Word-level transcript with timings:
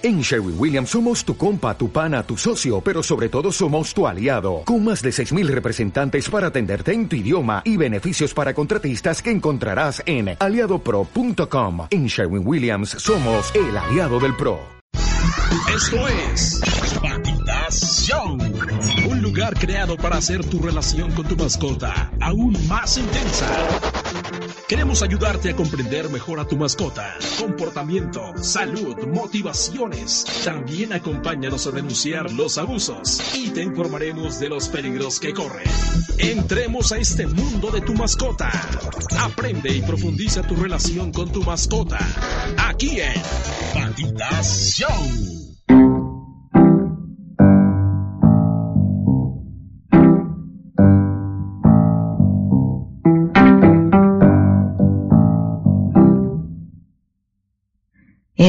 En 0.00 0.20
Sherwin 0.20 0.54
Williams 0.56 0.90
somos 0.90 1.24
tu 1.24 1.36
compa, 1.36 1.76
tu 1.76 1.90
pana, 1.90 2.22
tu 2.22 2.36
socio, 2.36 2.80
pero 2.80 3.02
sobre 3.02 3.28
todo 3.28 3.50
somos 3.50 3.92
tu 3.92 4.06
aliado, 4.06 4.62
con 4.64 4.84
más 4.84 5.02
de 5.02 5.10
6.000 5.10 5.48
representantes 5.48 6.30
para 6.30 6.48
atenderte 6.48 6.92
en 6.92 7.08
tu 7.08 7.16
idioma 7.16 7.62
y 7.64 7.76
beneficios 7.76 8.32
para 8.32 8.54
contratistas 8.54 9.20
que 9.20 9.32
encontrarás 9.32 10.00
en 10.06 10.36
aliadopro.com. 10.38 11.88
En 11.90 12.06
Sherwin 12.06 12.46
Williams 12.46 12.90
somos 12.90 13.52
el 13.56 13.76
aliado 13.76 14.20
del 14.20 14.36
PRO. 14.36 14.60
Esto 15.74 16.06
es 16.06 16.60
Patitas 17.02 18.04
Show, 18.06 18.38
un 19.10 19.20
lugar 19.20 19.54
creado 19.58 19.96
para 19.96 20.18
hacer 20.18 20.44
tu 20.44 20.60
relación 20.60 21.10
con 21.12 21.26
tu 21.26 21.36
mascota 21.36 22.10
aún 22.20 22.56
más 22.68 22.98
intensa. 22.98 23.48
Queremos 24.68 25.02
ayudarte 25.02 25.48
a 25.48 25.56
comprender 25.56 26.10
mejor 26.10 26.40
a 26.40 26.44
tu 26.44 26.58
mascota, 26.58 27.16
comportamiento, 27.40 28.34
salud, 28.42 28.98
motivaciones. 29.06 30.26
También 30.44 30.92
acompáñanos 30.92 31.66
a 31.66 31.70
denunciar 31.70 32.30
los 32.32 32.58
abusos 32.58 33.34
y 33.34 33.48
te 33.48 33.62
informaremos 33.62 34.38
de 34.38 34.50
los 34.50 34.68
peligros 34.68 35.20
que 35.20 35.32
corren. 35.32 35.66
Entremos 36.18 36.92
a 36.92 36.98
este 36.98 37.26
mundo 37.26 37.70
de 37.70 37.80
tu 37.80 37.94
mascota. 37.94 38.50
Aprende 39.18 39.74
y 39.74 39.80
profundiza 39.80 40.42
tu 40.42 40.54
relación 40.54 41.12
con 41.12 41.32
tu 41.32 41.42
mascota. 41.42 41.98
Aquí 42.58 43.00
en 43.00 43.22
Patitas 43.72 44.74
Show. 44.76 45.47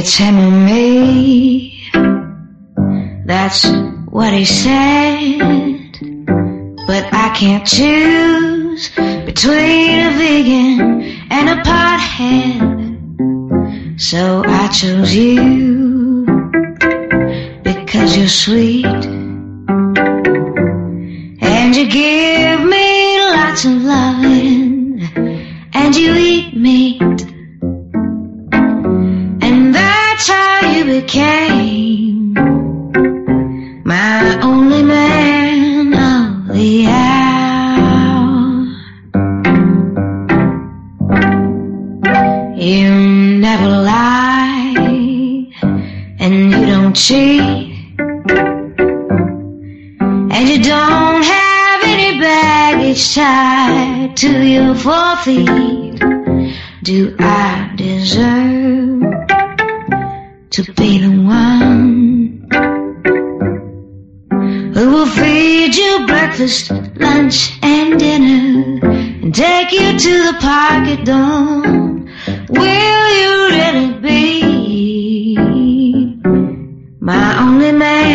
It's 0.01 0.15
him 0.15 0.39
or 0.39 0.49
me. 0.49 1.91
That's 3.25 3.67
what 4.09 4.31
he 4.31 4.45
said. 4.45 5.91
But 6.87 7.13
I 7.13 7.35
can't 7.35 7.67
choose 7.67 8.89
between 9.25 9.99
a 9.99 10.11
vegan 10.11 11.01
and 11.29 11.49
a 11.49 11.61
pothead. 11.63 12.79
So 13.99 14.41
I 14.47 14.69
chose 14.69 15.13
you 15.13 16.25
because 17.61 18.15
you're 18.15 18.29
sweet. 18.29 19.18
Never 43.39 43.67
lie, 43.67 44.73
and 46.19 46.33
you 46.51 46.65
don't 46.65 46.93
cheat, 46.93 47.41
and 50.33 50.49
you 50.49 50.61
don't 50.61 51.23
have 51.23 51.81
any 51.83 52.19
baggage 52.19 53.15
tied 53.15 54.17
to 54.17 54.45
your 54.45 54.75
four 54.75 55.15
feet. 55.17 56.01
Do 56.83 57.15
I 57.19 57.71
deserve 57.77 59.03
to 60.49 60.73
be 60.73 60.97
the 60.99 61.21
one 61.23 62.47
who 64.73 64.91
will 64.91 65.05
feed 65.05 65.75
you 65.75 66.05
breakfast, 66.07 66.71
lunch, 66.71 67.57
and 67.61 67.97
dinner 67.97 68.85
and 69.23 69.33
take 69.33 69.71
you 69.71 69.97
to 69.97 70.13
the 70.27 70.37
park 70.41 70.87
at 70.87 71.05
dawn? 71.05 72.05
Will 72.49 72.98
man. 77.71 78.08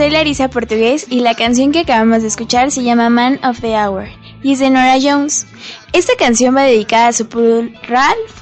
Soy 0.00 0.08
Larisa 0.08 0.48
Portugués 0.48 1.08
y 1.10 1.20
la 1.20 1.34
canción 1.34 1.72
que 1.72 1.80
acabamos 1.80 2.22
de 2.22 2.28
escuchar 2.28 2.70
se 2.70 2.82
llama 2.82 3.10
Man 3.10 3.38
of 3.44 3.60
the 3.60 3.76
Hour 3.76 4.06
y 4.42 4.54
es 4.54 4.58
de 4.58 4.70
Nora 4.70 4.96
Jones. 4.98 5.46
Esta 5.92 6.14
canción 6.18 6.56
va 6.56 6.62
dedicada 6.62 7.08
a 7.08 7.12
su 7.12 7.28
poodle 7.28 7.78
Ralph 7.86 8.32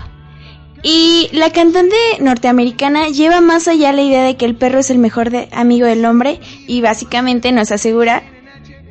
y 0.85 1.29
la 1.33 1.51
cantante 1.51 1.97
norteamericana 2.21 3.09
lleva 3.09 3.41
más 3.41 3.67
allá 3.67 3.93
la 3.93 4.03
idea 4.03 4.23
de 4.23 4.37
que 4.37 4.45
el 4.45 4.55
perro 4.55 4.79
es 4.79 4.91
el 4.91 4.99
mejor 4.99 5.33
amigo 5.51 5.89
del 5.89 6.05
hombre 6.05 6.39
y 6.69 6.81
básicamente 6.81 7.51
nos 7.51 7.73
asegura 7.73 8.23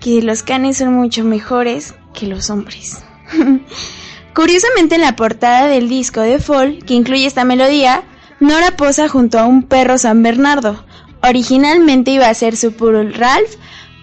que 0.01 0.21
los 0.21 0.43
canes 0.43 0.79
son 0.79 0.91
mucho 0.91 1.23
mejores 1.23 1.95
que 2.13 2.27
los 2.27 2.49
hombres. 2.49 3.01
Curiosamente 4.35 4.95
en 4.95 5.01
la 5.01 5.15
portada 5.15 5.67
del 5.67 5.87
disco 5.87 6.19
de 6.19 6.39
Fall, 6.39 6.83
que 6.83 6.95
incluye 6.95 7.27
esta 7.27 7.45
melodía, 7.45 8.03
Nora 8.41 8.75
posa 8.75 9.07
junto 9.07 9.39
a 9.39 9.45
un 9.45 9.63
perro 9.63 9.97
San 9.97 10.21
Bernardo. 10.21 10.83
Originalmente 11.27 12.11
iba 12.11 12.27
a 12.27 12.33
ser 12.33 12.55
su 12.55 12.73
poodle 12.73 13.11
Ralph, 13.11 13.55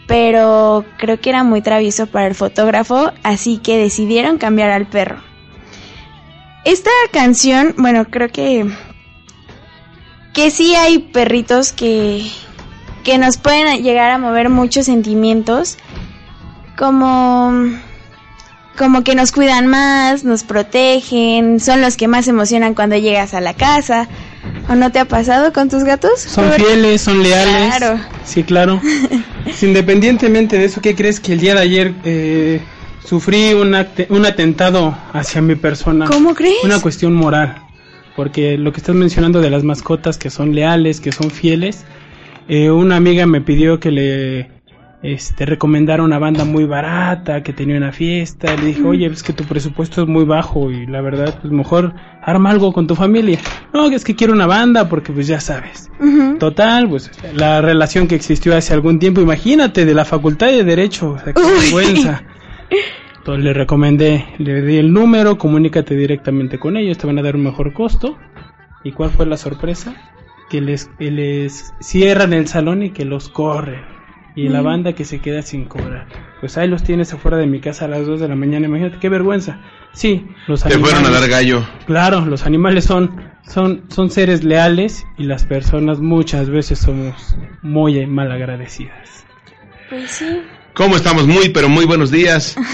pero 0.06 0.84
creo 0.98 1.20
que 1.20 1.30
era 1.30 1.42
muy 1.44 1.62
travieso 1.62 2.06
para 2.06 2.26
el 2.26 2.34
fotógrafo, 2.34 3.12
así 3.22 3.58
que 3.58 3.78
decidieron 3.78 4.38
cambiar 4.38 4.70
al 4.70 4.86
perro. 4.86 5.22
Esta 6.64 6.90
canción, 7.12 7.74
bueno, 7.78 8.06
creo 8.06 8.28
que 8.28 8.66
que 10.32 10.50
sí 10.50 10.74
hay 10.74 10.98
perritos 10.98 11.72
que 11.72 12.26
que 13.04 13.18
nos 13.18 13.36
pueden 13.36 13.82
llegar 13.82 14.10
a 14.10 14.18
mover 14.18 14.48
muchos 14.48 14.86
sentimientos, 14.86 15.78
como 16.76 17.52
como 18.76 19.04
que 19.04 19.14
nos 19.14 19.30
cuidan 19.30 19.68
más, 19.68 20.24
nos 20.24 20.42
protegen, 20.42 21.60
son 21.60 21.80
los 21.80 21.96
que 21.96 22.08
más 22.08 22.26
emocionan 22.26 22.74
cuando 22.74 22.96
llegas 22.96 23.32
a 23.34 23.40
la 23.40 23.54
casa. 23.54 24.08
¿O 24.68 24.74
no 24.74 24.90
te 24.90 24.98
ha 24.98 25.04
pasado 25.04 25.52
con 25.52 25.68
tus 25.68 25.84
gatos? 25.84 26.20
Son 26.20 26.50
fieles, 26.52 27.02
son 27.02 27.22
leales. 27.22 27.76
Claro. 27.76 28.00
Sí, 28.24 28.42
claro. 28.42 28.80
Independientemente 29.62 30.58
de 30.58 30.64
eso, 30.64 30.80
¿qué 30.80 30.94
crees 30.94 31.20
que 31.20 31.34
el 31.34 31.40
día 31.40 31.54
de 31.54 31.60
ayer 31.60 31.94
eh, 32.04 32.60
sufrí 33.04 33.52
un, 33.52 33.76
un 34.08 34.26
atentado 34.26 34.96
hacia 35.12 35.42
mi 35.42 35.54
persona? 35.54 36.06
¿Cómo 36.06 36.34
crees? 36.34 36.64
Una 36.64 36.80
cuestión 36.80 37.14
moral. 37.14 37.62
Porque 38.16 38.56
lo 38.56 38.72
que 38.72 38.78
estás 38.78 38.94
mencionando 38.94 39.40
de 39.40 39.50
las 39.50 39.64
mascotas 39.64 40.18
que 40.18 40.30
son 40.30 40.54
leales, 40.54 41.00
que 41.00 41.12
son 41.12 41.30
fieles, 41.30 41.84
eh, 42.48 42.70
una 42.70 42.96
amiga 42.96 43.26
me 43.26 43.40
pidió 43.40 43.80
que 43.80 43.90
le 43.90 44.53
este, 45.04 45.44
recomendara 45.44 46.02
una 46.02 46.18
banda 46.18 46.46
muy 46.46 46.64
barata 46.64 47.42
que 47.42 47.52
tenía 47.52 47.76
una 47.76 47.92
fiesta. 47.92 48.56
Le 48.56 48.68
dije, 48.68 48.82
oye, 48.84 49.04
es 49.04 49.22
que 49.22 49.34
tu 49.34 49.44
presupuesto 49.44 50.00
es 50.00 50.08
muy 50.08 50.24
bajo 50.24 50.70
y 50.70 50.86
la 50.86 51.02
verdad, 51.02 51.38
pues 51.42 51.52
mejor 51.52 51.94
arma 52.22 52.50
algo 52.50 52.72
con 52.72 52.86
tu 52.86 52.94
familia. 52.94 53.38
No, 53.74 53.86
es 53.88 54.02
que 54.02 54.16
quiero 54.16 54.32
una 54.32 54.46
banda 54.46 54.88
porque 54.88 55.12
pues 55.12 55.26
ya 55.26 55.40
sabes. 55.40 55.90
Total, 56.38 56.88
pues 56.88 57.10
la 57.34 57.60
relación 57.60 58.08
que 58.08 58.14
existió 58.14 58.56
hace 58.56 58.72
algún 58.72 58.98
tiempo, 58.98 59.20
imagínate, 59.20 59.84
de 59.84 59.92
la 59.92 60.06
Facultad 60.06 60.46
de 60.46 60.64
Derecho, 60.64 61.10
o 61.10 61.18
sea, 61.18 61.34
qué 61.34 61.42
vergüenza. 61.42 62.24
Entonces 63.18 63.44
le 63.44 63.52
recomendé, 63.52 64.24
le 64.38 64.62
di 64.62 64.78
el 64.78 64.90
número, 64.90 65.36
comunícate 65.36 65.94
directamente 65.96 66.58
con 66.58 66.78
ellos, 66.78 66.96
te 66.96 67.06
van 67.06 67.18
a 67.18 67.22
dar 67.22 67.36
un 67.36 67.44
mejor 67.44 67.74
costo. 67.74 68.16
¿Y 68.84 68.92
cuál 68.92 69.10
fue 69.10 69.26
la 69.26 69.36
sorpresa? 69.36 69.94
Que 70.48 70.62
les, 70.62 70.86
que 70.98 71.10
les 71.10 71.74
cierran 71.80 72.32
el 72.32 72.48
salón 72.48 72.82
y 72.82 72.90
que 72.90 73.04
los 73.04 73.28
corren. 73.28 73.93
Y 74.36 74.48
la 74.48 74.62
banda 74.62 74.94
que 74.94 75.04
se 75.04 75.20
queda 75.20 75.42
sin 75.42 75.64
cobrar. 75.66 76.06
Pues 76.40 76.58
ahí 76.58 76.68
los 76.68 76.82
tienes 76.82 77.12
afuera 77.12 77.36
de 77.36 77.46
mi 77.46 77.60
casa 77.60 77.84
a 77.84 77.88
las 77.88 78.06
2 78.06 78.20
de 78.20 78.28
la 78.28 78.34
mañana, 78.34 78.66
imagínate, 78.66 78.98
qué 78.98 79.08
vergüenza. 79.08 79.60
Sí, 79.92 80.26
los 80.48 80.64
Te 80.64 80.76
fueron 80.78 81.06
a 81.06 81.10
dar 81.10 81.28
gallo. 81.28 81.64
Claro, 81.86 82.24
los 82.26 82.44
animales 82.44 82.84
son, 82.84 83.22
son, 83.46 83.84
son 83.88 84.10
seres 84.10 84.42
leales 84.42 85.06
y 85.16 85.24
las 85.24 85.44
personas 85.44 86.00
muchas 86.00 86.50
veces 86.50 86.80
somos 86.80 87.36
muy 87.62 88.06
mal 88.06 88.32
agradecidas. 88.32 89.24
Pues 89.88 90.10
sí. 90.10 90.42
¿Cómo 90.74 90.96
estamos? 90.96 91.28
Muy, 91.28 91.50
pero 91.50 91.68
muy 91.68 91.84
buenos 91.84 92.10
días. 92.10 92.56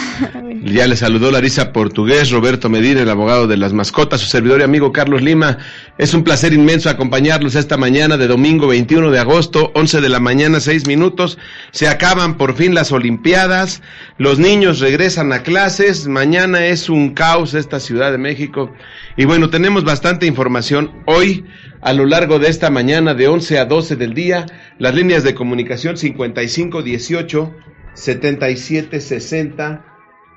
Ya 0.63 0.87
le 0.87 0.95
saludó 0.95 1.31
Larisa 1.31 1.73
Portugués, 1.73 2.31
Roberto 2.31 2.69
Medina, 2.69 3.01
el 3.01 3.09
abogado 3.09 3.47
de 3.47 3.57
las 3.57 3.73
mascotas, 3.73 4.21
su 4.21 4.27
servidor 4.27 4.61
y 4.61 4.65
amigo 4.65 4.93
Carlos 4.93 5.23
Lima. 5.23 5.57
Es 5.97 6.13
un 6.13 6.23
placer 6.23 6.53
inmenso 6.53 6.91
acompañarlos 6.91 7.55
esta 7.55 7.79
mañana 7.79 8.19
de 8.19 8.29
domingo 8.29 8.67
21 8.67 9.11
de 9.11 9.19
agosto, 9.19 9.73
11 9.75 10.03
de 10.03 10.09
la 10.11 10.21
mañana, 10.21 10.61
6 10.61 10.87
minutos. 10.87 11.39
Se 11.71 11.89
acaban 11.89 12.37
por 12.37 12.57
fin 12.57 12.75
las 12.75 12.93
Olimpiadas, 12.93 13.81
los 14.19 14.39
niños 14.39 14.81
regresan 14.81 15.33
a 15.33 15.43
clases, 15.43 16.07
mañana 16.09 16.67
es 16.67 16.91
un 16.91 17.15
caos 17.15 17.55
esta 17.55 17.81
Ciudad 17.81 18.13
de 18.13 18.19
México. 18.19 18.71
Y 19.17 19.25
bueno, 19.25 19.49
tenemos 19.49 19.85
bastante 19.85 20.27
información 20.27 20.93
hoy 21.07 21.47
a 21.81 21.93
lo 21.93 22.07
largo 22.07 22.39
de 22.39 22.49
esta 22.49 22.71
mañana 22.71 23.15
de 23.15 23.29
11 23.29 23.59
a 23.59 23.65
12 23.65 23.97
del 23.97 24.15
día. 24.15 24.47
Las 24.79 24.95
líneas 24.95 25.25
de 25.25 25.35
comunicación 25.35 25.97
5518 25.97 27.55
7760 27.95 29.85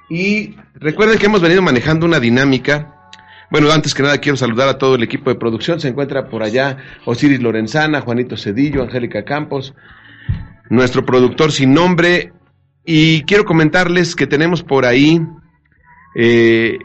y 0.10 0.56
recuerden 0.76 1.18
que 1.18 1.26
hemos 1.26 1.42
venido 1.42 1.62
manejando 1.62 2.06
una 2.06 2.20
dinámica. 2.20 3.12
Bueno, 3.50 3.72
antes 3.72 3.94
que 3.94 4.04
nada 4.04 4.18
quiero 4.18 4.38
saludar 4.38 4.68
a 4.68 4.78
todo 4.78 4.96
el 4.96 5.04
equipo 5.04 5.30
de 5.30 5.40
producción. 5.40 5.80
Se 5.80 5.88
encuentra 5.88 6.30
por 6.30 6.44
allá 6.44 6.78
Osiris 7.06 7.42
Lorenzana, 7.42 8.02
Juanito 8.02 8.36
Cedillo, 8.36 8.84
Angélica 8.84 9.24
Campos, 9.24 9.74
nuestro 10.70 11.06
productor 11.06 11.52
sin 11.52 11.74
nombre. 11.74 12.34
Y 12.86 13.24
quiero 13.24 13.46
comentarles 13.46 14.16
que 14.16 14.28
tenemos 14.28 14.64
por 14.64 14.86
ahí 14.86 15.22
eh, 16.16 16.78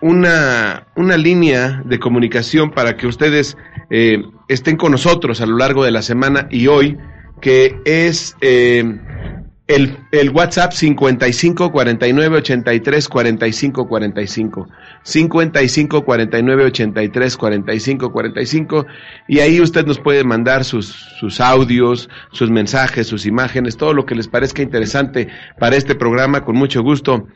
una, 0.00 0.86
una 0.96 1.16
línea 1.16 1.82
de 1.84 1.98
comunicación 1.98 2.70
para 2.70 2.96
que 2.96 3.06
ustedes 3.06 3.56
eh, 3.90 4.22
estén 4.48 4.76
con 4.76 4.92
nosotros 4.92 5.40
a 5.40 5.46
lo 5.46 5.56
largo 5.56 5.84
de 5.84 5.90
la 5.90 6.02
semana 6.02 6.46
y 6.50 6.66
hoy, 6.68 6.98
que 7.40 7.80
es 7.84 8.36
eh, 8.40 8.84
el, 9.68 9.98
el 10.12 10.30
WhatsApp 10.30 10.72
55 10.72 11.70
49 11.70 12.36
83 12.38 13.08
45 13.08 13.88
45. 13.88 14.68
55 15.02 16.04
49 16.04 16.64
83 16.64 17.36
45 17.36 18.12
45. 18.12 18.86
Y 19.28 19.40
ahí 19.40 19.60
usted 19.60 19.86
nos 19.86 19.98
puede 19.98 20.24
mandar 20.24 20.64
sus, 20.64 20.86
sus 21.20 21.40
audios, 21.40 22.08
sus 22.32 22.50
mensajes, 22.50 23.06
sus 23.06 23.26
imágenes, 23.26 23.76
todo 23.76 23.92
lo 23.92 24.06
que 24.06 24.14
les 24.14 24.28
parezca 24.28 24.62
interesante 24.62 25.28
para 25.58 25.76
este 25.76 25.94
programa, 25.94 26.44
con 26.44 26.56
mucho 26.56 26.82
gusto. 26.82 27.26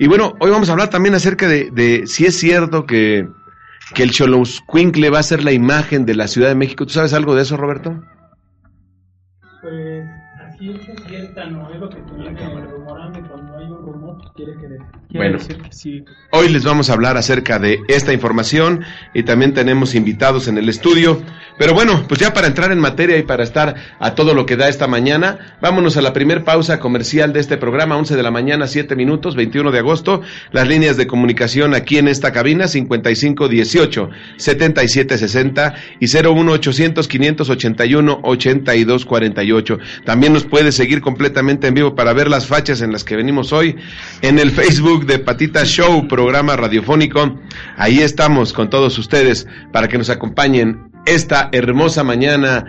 Y 0.00 0.06
bueno, 0.08 0.34
hoy 0.40 0.50
vamos 0.50 0.70
a 0.70 0.72
hablar 0.72 0.88
también 0.88 1.14
acerca 1.14 1.46
de, 1.46 1.70
de 1.70 2.06
si 2.06 2.24
es 2.24 2.34
cierto 2.38 2.86
que, 2.86 3.28
que 3.94 4.02
el 4.02 4.12
Choloscuincle 4.12 5.10
va 5.10 5.18
a 5.18 5.22
ser 5.22 5.44
la 5.44 5.52
imagen 5.52 6.06
de 6.06 6.14
la 6.14 6.26
Ciudad 6.26 6.48
de 6.48 6.54
México. 6.54 6.86
¿Tú 6.86 6.94
sabes 6.94 7.12
algo 7.12 7.34
de 7.34 7.42
eso, 7.42 7.58
Roberto? 7.58 8.02
Pues 9.60 10.08
así 10.48 10.70
es 10.70 11.04
cierta, 11.06 11.44
no 11.50 11.70
es 11.70 11.78
lo 11.78 11.90
que 11.90 11.98
rumorando 11.98 13.28
cuando 13.28 13.58
hay 13.58 13.66
un 13.66 13.82
rumor 13.82 14.16
quiere, 14.34 14.52
que 14.54 14.58
quiere 14.68 14.78
Bueno. 15.12 15.36
decir 15.36 15.58
que 15.60 15.70
sí. 15.70 16.02
Hoy 16.32 16.48
les 16.48 16.64
vamos 16.64 16.88
a 16.88 16.94
hablar 16.94 17.18
acerca 17.18 17.58
de 17.58 17.82
esta 17.88 18.14
información 18.14 18.82
y 19.12 19.24
también 19.24 19.52
tenemos 19.52 19.94
invitados 19.94 20.48
en 20.48 20.56
el 20.56 20.70
estudio. 20.70 21.20
Pero 21.60 21.74
bueno, 21.74 22.06
pues 22.08 22.18
ya 22.18 22.32
para 22.32 22.46
entrar 22.46 22.72
en 22.72 22.78
materia 22.78 23.18
y 23.18 23.22
para 23.22 23.44
estar 23.44 23.74
a 23.98 24.14
todo 24.14 24.32
lo 24.32 24.46
que 24.46 24.56
da 24.56 24.70
esta 24.70 24.86
mañana, 24.86 25.58
vámonos 25.60 25.98
a 25.98 26.00
la 26.00 26.14
primer 26.14 26.42
pausa 26.42 26.80
comercial 26.80 27.34
de 27.34 27.40
este 27.40 27.58
programa, 27.58 27.98
11 27.98 28.16
de 28.16 28.22
la 28.22 28.30
mañana, 28.30 28.66
7 28.66 28.96
minutos, 28.96 29.36
21 29.36 29.70
de 29.70 29.78
agosto. 29.78 30.22
Las 30.52 30.66
líneas 30.66 30.96
de 30.96 31.06
comunicación 31.06 31.74
aquí 31.74 31.98
en 31.98 32.08
esta 32.08 32.32
cabina, 32.32 32.66
5518 32.66 34.08
7760 34.38 35.74
y 36.00 36.06
01800 36.06 37.06
581 37.06 38.20
8248. 38.22 39.78
También 40.06 40.32
nos 40.32 40.44
puede 40.44 40.72
seguir 40.72 41.02
completamente 41.02 41.66
en 41.66 41.74
vivo 41.74 41.94
para 41.94 42.14
ver 42.14 42.28
las 42.30 42.46
fachas 42.46 42.80
en 42.80 42.90
las 42.90 43.04
que 43.04 43.16
venimos 43.16 43.52
hoy 43.52 43.76
en 44.22 44.38
el 44.38 44.50
Facebook 44.50 45.04
de 45.04 45.18
Patita 45.18 45.66
Show, 45.66 46.08
programa 46.08 46.56
radiofónico. 46.56 47.38
Ahí 47.76 48.00
estamos 48.00 48.54
con 48.54 48.70
todos 48.70 48.98
ustedes 48.98 49.46
para 49.74 49.88
que 49.88 49.98
nos 49.98 50.08
acompañen 50.08 50.89
esta 51.06 51.48
hermosa 51.52 52.04
mañana 52.04 52.66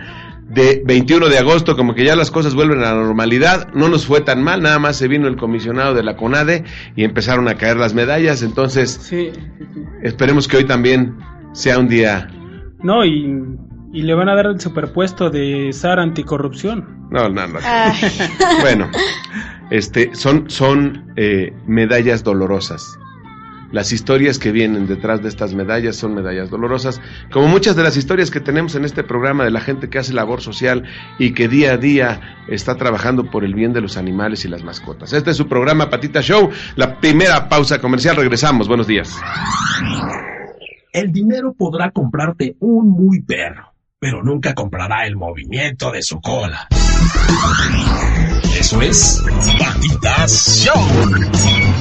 de 0.48 0.82
21 0.84 1.28
de 1.28 1.38
agosto, 1.38 1.76
como 1.76 1.94
que 1.94 2.04
ya 2.04 2.14
las 2.14 2.30
cosas 2.30 2.54
vuelven 2.54 2.80
a 2.80 2.94
la 2.94 2.94
normalidad, 2.94 3.68
no 3.74 3.88
nos 3.88 4.06
fue 4.06 4.20
tan 4.20 4.42
mal, 4.42 4.62
nada 4.62 4.78
más 4.78 4.96
se 4.96 5.08
vino 5.08 5.26
el 5.28 5.36
comisionado 5.36 5.94
de 5.94 6.02
la 6.02 6.16
CONADE 6.16 6.64
y 6.94 7.04
empezaron 7.04 7.48
a 7.48 7.54
caer 7.54 7.76
las 7.78 7.94
medallas, 7.94 8.42
entonces 8.42 8.98
Sí, 9.00 9.30
esperemos 10.02 10.48
que 10.48 10.58
hoy 10.58 10.64
también 10.64 11.16
sea 11.52 11.78
un 11.78 11.88
día... 11.88 12.28
No, 12.82 13.04
y, 13.04 13.32
y 13.92 14.02
le 14.02 14.14
van 14.14 14.28
a 14.28 14.34
dar 14.34 14.46
el 14.46 14.60
superpuesto 14.60 15.30
de 15.30 15.72
SAR 15.72 16.00
anticorrupción. 16.00 17.08
No, 17.10 17.28
no, 17.28 17.46
no. 17.46 17.58
Ay. 17.62 17.94
Bueno, 18.60 18.90
este, 19.70 20.14
son, 20.14 20.50
son 20.50 21.12
eh, 21.16 21.52
medallas 21.66 22.24
dolorosas. 22.24 22.98
Las 23.72 23.90
historias 23.90 24.38
que 24.38 24.52
vienen 24.52 24.86
detrás 24.86 25.22
de 25.22 25.28
estas 25.30 25.54
medallas 25.54 25.96
son 25.96 26.14
medallas 26.14 26.50
dolorosas, 26.50 27.00
como 27.32 27.48
muchas 27.48 27.74
de 27.74 27.82
las 27.82 27.96
historias 27.96 28.30
que 28.30 28.40
tenemos 28.40 28.74
en 28.74 28.84
este 28.84 29.02
programa 29.02 29.44
de 29.44 29.50
la 29.50 29.60
gente 29.60 29.88
que 29.88 29.98
hace 29.98 30.12
labor 30.12 30.42
social 30.42 30.84
y 31.18 31.32
que 31.32 31.48
día 31.48 31.72
a 31.72 31.76
día 31.78 32.20
está 32.48 32.76
trabajando 32.76 33.30
por 33.30 33.44
el 33.44 33.54
bien 33.54 33.72
de 33.72 33.80
los 33.80 33.96
animales 33.96 34.44
y 34.44 34.48
las 34.48 34.62
mascotas. 34.62 35.14
Este 35.14 35.30
es 35.30 35.36
su 35.38 35.48
programa 35.48 35.88
Patita 35.88 36.20
Show, 36.20 36.50
la 36.76 37.00
primera 37.00 37.48
pausa 37.48 37.80
comercial. 37.80 38.16
Regresamos, 38.16 38.68
buenos 38.68 38.86
días. 38.86 39.16
El 40.92 41.10
dinero 41.10 41.54
podrá 41.56 41.90
comprarte 41.90 42.56
un 42.60 42.90
muy 42.90 43.22
perro, 43.22 43.72
pero 43.98 44.22
nunca 44.22 44.52
comprará 44.52 45.06
el 45.06 45.16
movimiento 45.16 45.90
de 45.90 46.02
su 46.02 46.20
cola. 46.20 46.68
Eso 48.58 48.82
es 48.82 49.24
Patitas 49.58 50.62
Show. 50.62 51.71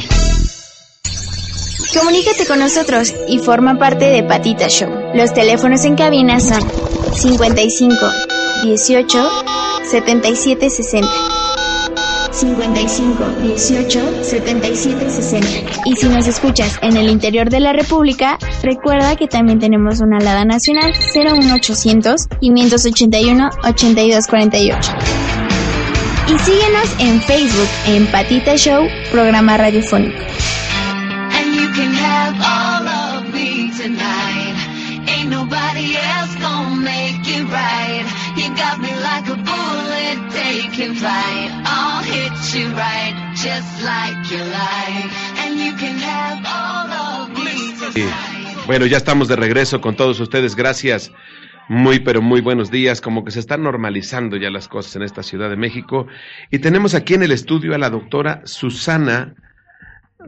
Comunícate 1.94 2.46
con 2.46 2.60
nosotros 2.60 3.14
y 3.28 3.40
forma 3.40 3.78
parte 3.78 4.06
de 4.06 4.24
Patita 4.24 4.70
Show. 4.70 4.90
Los 5.14 5.34
teléfonos 5.34 5.84
en 5.84 5.96
cabina 5.96 6.40
son 6.40 6.62
55 7.14 7.96
18 8.64 9.30
77 9.90 10.70
60. 10.70 11.10
55 12.32 13.24
18 13.44 14.24
77 14.24 15.10
60. 15.10 15.48
Y 15.86 15.96
si 15.98 16.08
nos 16.08 16.28
escuchas 16.28 16.80
en 16.82 16.96
el 16.96 17.10
interior 17.10 17.50
de 17.50 17.60
la 17.60 17.74
República, 17.74 18.40
recuerda 18.64 19.18
que 19.18 19.28
también 19.28 19.60
tenemos 19.60 20.00
una 20.00 20.20
alada 20.20 20.46
nacional 20.46 20.94
01800 21.14 22.28
581 22.40 23.50
8248. 23.66 24.92
Y 26.28 26.40
síguenos 26.40 26.90
en 27.00 27.22
Facebook 27.22 27.70
en 27.88 28.08
Patita 28.08 28.56
Show, 28.56 28.88
programa 29.12 29.58
radiofónico. 29.58 30.18
And 32.32 32.40
you 32.40 32.44
can 32.44 32.44
have 32.44 32.44
all 32.44 32.88
of 32.88 33.34
me 33.34 33.72
tonight. 33.78 34.56
Ain't 35.08 35.30
nobody 35.30 35.96
else 35.98 36.36
gonna 36.40 36.76
make 36.76 37.28
it 37.28 37.44
right. 37.52 38.06
You 38.38 38.50
got 38.56 38.80
me 38.80 38.90
like 39.02 39.28
a 39.30 39.36
bullet 39.36 40.32
taking 40.32 40.96
flight. 40.96 41.52
I'll 41.66 42.04
hit 42.04 42.32
you 42.56 42.70
right, 42.70 43.14
just 43.36 43.84
like 43.84 44.32
you 44.32 44.40
like. 44.40 45.12
And 45.44 45.60
you 45.60 45.74
can 45.76 45.98
have 45.98 46.40
all 46.46 46.92
of 46.92 47.30
me 47.38 47.76
Sí. 47.92 48.02
tonight. 48.02 48.66
Bueno, 48.68 48.86
ya 48.86 48.98
estamos 48.98 49.28
de 49.28 49.36
regreso 49.36 49.82
con 49.82 49.96
todos 49.96 50.20
ustedes. 50.20 50.56
Gracias. 50.56 51.12
Muy, 51.68 52.00
pero 52.00 52.22
muy 52.22 52.42
buenos 52.42 52.70
días. 52.72 53.02
Como 53.02 53.24
que 53.24 53.32
se 53.32 53.40
están 53.40 53.64
normalizando 53.64 54.36
ya 54.38 54.50
las 54.50 54.68
cosas 54.68 54.96
en 54.96 55.04
esta 55.04 55.24
Ciudad 55.24 55.50
de 55.50 55.56
México. 55.58 56.08
Y 56.50 56.60
tenemos 56.60 56.96
aquí 56.96 57.14
en 57.14 57.24
el 57.24 57.32
estudio 57.32 57.74
a 57.76 57.78
la 57.78 57.90
doctora 57.90 58.42
Susana 58.46 59.34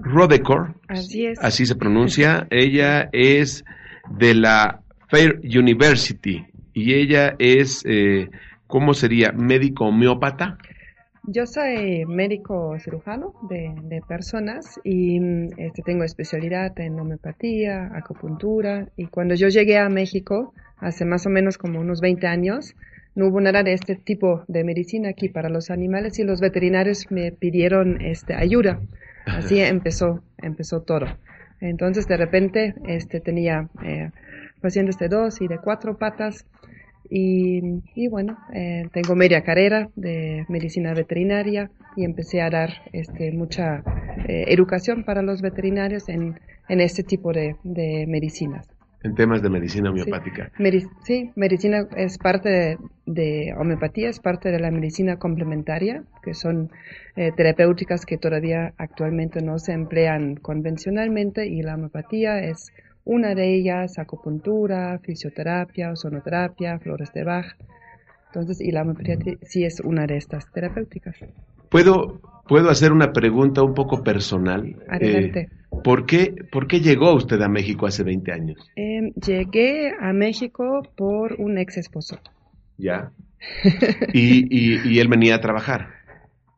Rodecor. 0.01 0.75
Así 0.87 1.25
es. 1.25 1.39
Así 1.41 1.65
se 1.65 1.75
pronuncia. 1.75 2.47
Ella 2.49 3.09
es 3.11 3.63
de 4.09 4.33
la 4.35 4.81
Fair 5.09 5.39
University. 5.43 6.45
Y 6.73 6.93
ella 6.93 7.35
es, 7.37 7.83
eh, 7.85 8.29
¿cómo 8.67 8.93
sería? 8.93 9.31
¿Médico 9.31 9.85
homeópata? 9.85 10.57
Yo 11.25 11.45
soy 11.45 12.03
médico 12.05 12.77
cirujano 12.79 13.33
de, 13.49 13.73
de 13.83 14.01
personas 14.01 14.77
y 14.83 15.21
mm, 15.21 15.51
este, 15.57 15.81
tengo 15.81 16.03
especialidad 16.03 16.77
en 16.79 16.99
homeopatía, 16.99 17.91
acupuntura 17.95 18.89
y 18.97 19.05
cuando 19.05 19.33
yo 19.33 19.47
llegué 19.47 19.77
a 19.77 19.87
México 19.87 20.53
hace 20.79 21.05
más 21.05 21.25
o 21.25 21.29
menos 21.29 21.57
como 21.57 21.79
unos 21.79 22.01
20 22.01 22.27
años, 22.27 22.75
no 23.15 23.27
hubo 23.27 23.39
nada 23.39 23.63
de 23.63 23.71
este 23.71 23.95
tipo 23.95 24.43
de 24.49 24.65
medicina 24.65 25.09
aquí 25.09 25.29
para 25.29 25.47
los 25.47 25.69
animales 25.69 26.19
y 26.19 26.23
los 26.23 26.41
veterinarios 26.41 27.09
me 27.09 27.31
pidieron 27.31 28.01
este, 28.01 28.33
ayuda. 28.33 28.81
Así 29.25 29.59
empezó, 29.61 30.23
empezó 30.37 30.81
todo. 30.81 31.07
Entonces 31.61 32.07
de 32.07 32.17
repente 32.17 32.75
este, 32.87 33.19
tenía 33.19 33.69
eh, 33.83 34.11
pacientes 34.61 34.97
de 34.97 35.07
dos 35.07 35.41
y 35.41 35.47
de 35.47 35.59
cuatro 35.59 35.97
patas 35.97 36.45
y, 37.09 37.61
y 37.95 38.07
bueno, 38.07 38.37
eh, 38.53 38.83
tengo 38.91 39.15
media 39.15 39.43
carrera 39.43 39.89
de 39.95 40.45
medicina 40.49 40.93
veterinaria 40.93 41.69
y 41.95 42.05
empecé 42.05 42.41
a 42.41 42.49
dar 42.49 42.69
este, 42.91 43.31
mucha 43.31 43.83
eh, 44.27 44.45
educación 44.47 45.03
para 45.03 45.21
los 45.21 45.41
veterinarios 45.41 46.09
en, 46.09 46.39
en 46.67 46.81
este 46.81 47.03
tipo 47.03 47.31
de, 47.31 47.55
de 47.63 48.05
medicinas. 48.07 48.72
En 49.03 49.15
temas 49.15 49.41
de 49.41 49.49
medicina 49.49 49.89
homeopática. 49.91 50.49
Sí, 50.55 50.63
Medi- 50.63 50.89
sí, 51.03 51.31
medicina 51.35 51.87
es 51.97 52.17
parte 52.17 52.49
de, 52.49 52.77
de 53.05 53.53
homeopatía, 53.57 54.09
es 54.09 54.19
parte 54.19 54.49
de 54.49 54.59
la 54.59 54.71
medicina 54.71 55.17
complementaria, 55.17 56.03
que 56.23 56.33
son 56.33 56.71
eh, 57.17 57.31
terapéuticas 57.35 58.05
que 58.05 58.17
todavía 58.17 58.73
actualmente 58.77 59.41
no 59.41 59.59
se 59.59 59.73
emplean 59.73 60.35
convencionalmente 60.35 61.47
y 61.47 61.61
la 61.61 61.75
homeopatía 61.75 62.39
es 62.39 62.71
una 63.03 63.35
de 63.35 63.53
ellas, 63.53 63.99
acupuntura, 63.99 64.97
fisioterapia, 64.99 65.91
ozonoterapia, 65.91 66.79
flores 66.79 67.11
de 67.13 67.23
Bach. 67.25 67.57
Entonces, 68.27 68.61
y 68.61 68.71
la 68.71 68.83
homeopatía 68.83 69.17
sí 69.41 69.65
es 69.65 69.81
una 69.81 70.07
de 70.07 70.15
estas 70.17 70.49
terapéuticas. 70.53 71.17
¿Puedo, 71.73 72.21
¿Puedo 72.47 72.69
hacer 72.69 72.91
una 72.91 73.11
pregunta 73.13 73.63
un 73.63 73.73
poco 73.73 74.03
personal? 74.03 74.75
Adelante. 74.87 75.39
Eh, 75.39 75.49
¿por, 75.83 76.05
qué, 76.05 76.35
¿Por 76.51 76.67
qué 76.67 76.81
llegó 76.81 77.13
usted 77.15 77.41
a 77.41 77.49
México 77.49 77.87
hace 77.87 78.03
20 78.03 78.31
años? 78.31 78.71
Em, 78.75 79.11
llegué 79.15 79.91
a 79.99 80.13
México 80.13 80.83
por 80.95 81.33
un 81.39 81.57
ex 81.57 81.77
esposo. 81.77 82.19
Ya. 82.77 83.11
Y, 84.13 84.47
y, 84.49 84.87
y 84.87 84.99
él 84.99 85.07
venía 85.07 85.35
a 85.35 85.41
trabajar. 85.41 85.89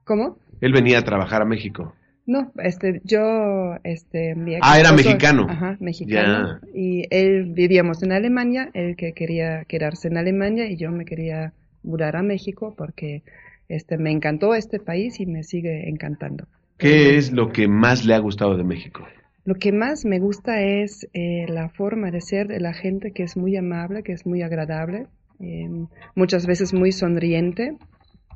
¿Cómo? 0.03 0.37
Él 0.59 0.73
venía 0.73 0.99
a 0.99 1.01
trabajar 1.03 1.41
a 1.41 1.45
México. 1.45 1.95
No, 2.25 2.51
este, 2.57 3.01
yo, 3.05 3.75
este, 3.83 4.35
mi 4.35 4.55
Ah, 4.61 4.79
era 4.79 4.91
mexicano. 4.91 5.47
Ajá, 5.49 5.77
mexicano. 5.79 6.59
Y 6.73 7.05
él 7.09 7.45
vivíamos 7.53 8.03
en 8.03 8.11
Alemania, 8.11 8.69
él 8.73 8.95
que 8.97 9.13
quería 9.13 9.63
quedarse 9.65 10.09
en 10.09 10.17
Alemania 10.17 10.67
y 10.69 10.75
yo 10.75 10.91
me 10.91 11.05
quería 11.05 11.53
mudar 11.83 12.17
a 12.17 12.23
México 12.23 12.73
porque, 12.75 13.21
este, 13.69 13.97
me 13.97 14.11
encantó 14.11 14.55
este 14.55 14.79
país 14.79 15.19
y 15.19 15.25
me 15.25 15.43
sigue 15.43 15.89
encantando. 15.89 16.45
¿Qué 16.77 17.17
es 17.17 17.31
lo 17.31 17.51
que 17.51 17.67
más 17.67 18.05
le 18.05 18.13
ha 18.13 18.19
gustado 18.19 18.57
de 18.57 18.63
México? 18.63 19.07
Lo 19.45 19.55
que 19.55 19.71
más 19.71 20.05
me 20.05 20.19
gusta 20.19 20.61
es 20.61 21.07
eh, 21.13 21.45
la 21.47 21.69
forma 21.69 22.11
de 22.11 22.19
ser 22.19 22.47
de 22.47 22.59
la 22.59 22.73
gente 22.73 23.11
que 23.11 23.23
es 23.23 23.37
muy 23.37 23.55
amable, 23.55 24.03
que 24.03 24.11
es 24.11 24.25
muy 24.25 24.41
agradable, 24.41 25.07
eh, 25.39 25.69
muchas 26.15 26.47
veces 26.47 26.73
muy 26.73 26.91
sonriente 26.91 27.77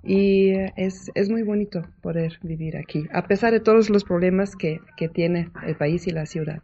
y 0.04 0.52
es, 0.78 1.12
es 1.16 1.30
muy 1.30 1.44
bonito 1.44 1.84
poder 2.02 2.40
vivir 2.44 2.78
aquí, 2.78 3.08
a 3.12 3.28
pesar 3.28 3.52
de 3.52 3.60
todos 3.60 3.90
los 3.90 4.04
problemas 4.04 4.56
que, 4.56 4.80
que 4.96 5.10
tiene 5.10 5.50
el 5.66 5.76
país 5.76 6.08
y 6.08 6.12
la 6.12 6.26
ciudad. 6.26 6.62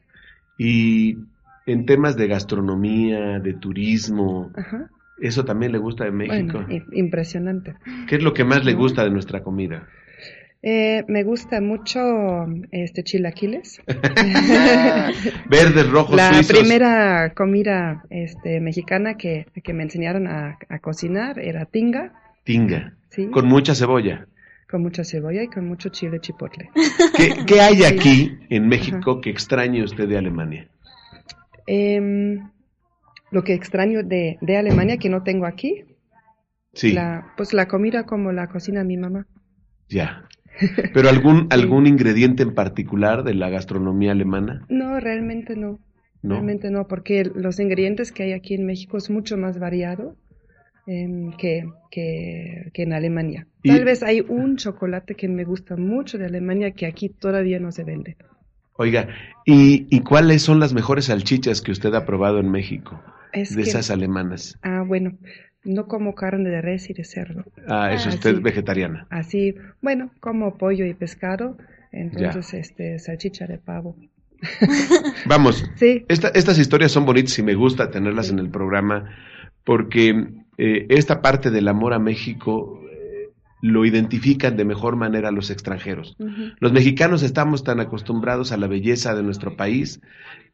Y 0.58 1.18
en 1.66 1.86
temas 1.86 2.16
de 2.16 2.28
gastronomía, 2.28 3.40
de 3.40 3.54
turismo, 3.54 4.52
Ajá. 4.56 4.90
¿Eso 5.20 5.46
también 5.46 5.72
le 5.72 5.78
gusta 5.78 6.04
de 6.06 6.12
México? 6.12 6.64
Bueno, 6.68 6.86
impresionante. 6.94 7.76
¿Qué 8.08 8.16
es 8.16 8.24
lo 8.24 8.34
que 8.34 8.44
más 8.44 8.64
le 8.66 8.74
gusta 8.74 9.04
de 9.04 9.12
nuestra 9.12 9.42
comida? 9.44 9.88
Eh, 10.68 11.04
me 11.08 11.24
gusta 11.24 11.62
mucho 11.62 12.00
este 12.72 13.04
chilaquiles. 13.04 13.82
Verdes, 15.50 15.90
rojos, 15.90 16.16
La 16.16 16.34
suizos. 16.34 16.60
primera 16.60 17.34
comida 17.36 18.04
este, 18.10 18.60
mexicana 18.60 19.16
que, 19.16 19.46
que 19.64 19.74
me 19.74 19.84
enseñaron 19.84 20.28
a, 20.28 20.58
a 20.70 20.80
cocinar 20.80 21.40
era 21.40 21.66
tinga, 21.66 22.14
Tinga. 22.44 22.94
Sí. 23.10 23.28
Con 23.28 23.48
mucha 23.48 23.74
cebolla. 23.76 24.28
con 24.70 24.82
mucha 24.82 25.04
cebolla 25.04 25.44
y 25.44 25.48
con 25.48 25.68
mucho 25.68 25.90
chile 25.90 26.20
chipotle. 26.20 26.70
¿Qué, 27.16 27.46
qué 27.46 27.62
hay 27.62 27.84
aquí 27.84 28.38
en 28.50 28.68
México 28.68 29.22
que 29.22 29.30
extrañe 29.30 29.84
usted 29.84 30.08
de 30.08 30.18
Alemania? 30.18 30.68
Em, 31.68 32.50
lo 33.32 33.44
que 33.44 33.54
extraño 33.54 34.04
de, 34.04 34.38
de 34.42 34.58
Alemania 34.58 34.98
que 34.98 35.10
no 35.10 35.24
tengo 35.24 35.46
aquí, 35.46 35.84
Sí, 36.74 36.94
la, 36.94 37.34
pues 37.38 37.54
la 37.54 37.68
comida 37.68 38.06
como 38.06 38.32
la 38.32 38.48
cocina 38.48 38.84
mi 38.84 38.98
mamá. 38.98 39.28
ya. 39.90 40.28
¿Pero 40.94 41.10
algún, 41.10 41.48
algún 41.52 41.86
ingrediente 41.88 42.44
en 42.44 42.54
particular 42.54 43.24
de 43.24 43.34
la 43.34 43.50
gastronomía 43.50 44.12
alemana? 44.12 44.66
No, 44.70 45.00
realmente 45.00 45.56
no. 45.56 45.80
No. 46.22 46.36
Realmente 46.36 46.72
no, 46.72 46.88
porque 46.88 47.24
los 47.36 47.60
ingredientes 47.60 48.12
que 48.12 48.24
hay 48.24 48.34
aquí 48.34 48.56
en 48.56 48.66
México 48.66 48.98
es 48.98 49.10
mucho 49.10 49.38
más 49.38 49.60
variado 49.60 50.16
em, 50.88 51.32
que, 51.38 51.66
que, 51.92 52.72
que 52.74 52.84
en 52.84 52.94
Alemania. 52.94 53.48
Y- 53.64 53.70
Tal 53.70 53.86
vez 53.86 54.02
hay 54.04 54.22
un 54.22 54.58
chocolate 54.58 55.16
que 55.16 55.28
me 55.28 55.44
gusta 55.44 55.76
mucho 55.76 56.18
de 56.18 56.26
Alemania 56.26 56.72
que 56.72 56.86
aquí 56.86 57.10
todavía 57.10 57.60
no 57.60 57.72
se 57.72 57.84
vende. 57.84 58.16
Oiga, 58.78 59.08
¿y, 59.46 59.88
y 59.90 60.02
cuáles 60.02 60.42
son 60.42 60.60
las 60.60 60.74
mejores 60.74 61.06
salchichas 61.06 61.62
que 61.62 61.72
usted 61.72 61.94
ha 61.94 62.06
probado 62.06 62.40
en 62.40 62.50
México? 62.52 63.02
Es 63.36 63.56
de 63.56 63.64
que- 63.64 63.70
esas 63.70 63.92
alemanas. 63.92 64.58
Ah, 64.64 64.84
bueno, 64.88 65.18
no 65.64 65.88
como 65.88 66.16
carne 66.16 66.50
de 66.50 66.62
res 66.62 66.90
y 66.90 66.94
de 66.94 67.04
cerdo. 67.04 67.44
Ah, 67.68 67.94
es 67.94 68.06
Ah, 68.06 68.10
usted 68.10 68.42
vegetariana. 68.42 69.08
Así, 69.10 69.56
bueno, 69.82 70.12
como 70.20 70.58
pollo 70.58 70.86
y 70.86 70.94
pescado, 70.94 71.58
entonces 71.92 72.54
este 72.54 73.00
salchicha 73.00 73.48
de 73.48 73.58
pavo. 73.58 73.96
Vamos, 75.26 75.66
Sí, 75.76 76.06
esta- 76.08 76.30
estas 76.30 76.60
historias 76.60 76.92
son 76.92 77.06
bonitas 77.06 77.38
y 77.40 77.44
me 77.44 77.56
gusta 77.56 77.90
tenerlas 77.90 78.30
en 78.30 78.40
el 78.40 78.50
programa 78.50 79.10
porque 79.64 80.28
eh, 80.58 80.86
esta 80.90 81.22
parte 81.22 81.52
del 81.52 81.68
amor 81.68 81.94
a 81.94 82.00
México 82.00 82.82
eh, 82.92 83.30
lo 83.62 83.86
identifican 83.86 84.56
de 84.58 84.66
mejor 84.66 84.96
manera 84.96 85.32
los 85.32 85.50
extranjeros. 85.50 86.16
Los 86.60 86.72
mexicanos 86.72 87.24
estamos 87.24 87.64
tan 87.64 87.80
acostumbrados 87.80 88.52
a 88.52 88.58
la 88.58 88.68
belleza 88.68 89.16
de 89.16 89.24
nuestro 89.24 89.56
país 89.58 90.02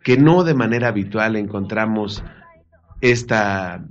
que 0.03 0.17
no 0.17 0.43
de 0.43 0.53
manera 0.53 0.87
habitual 0.87 1.35
encontramos 1.35 2.23
esta 3.01 3.83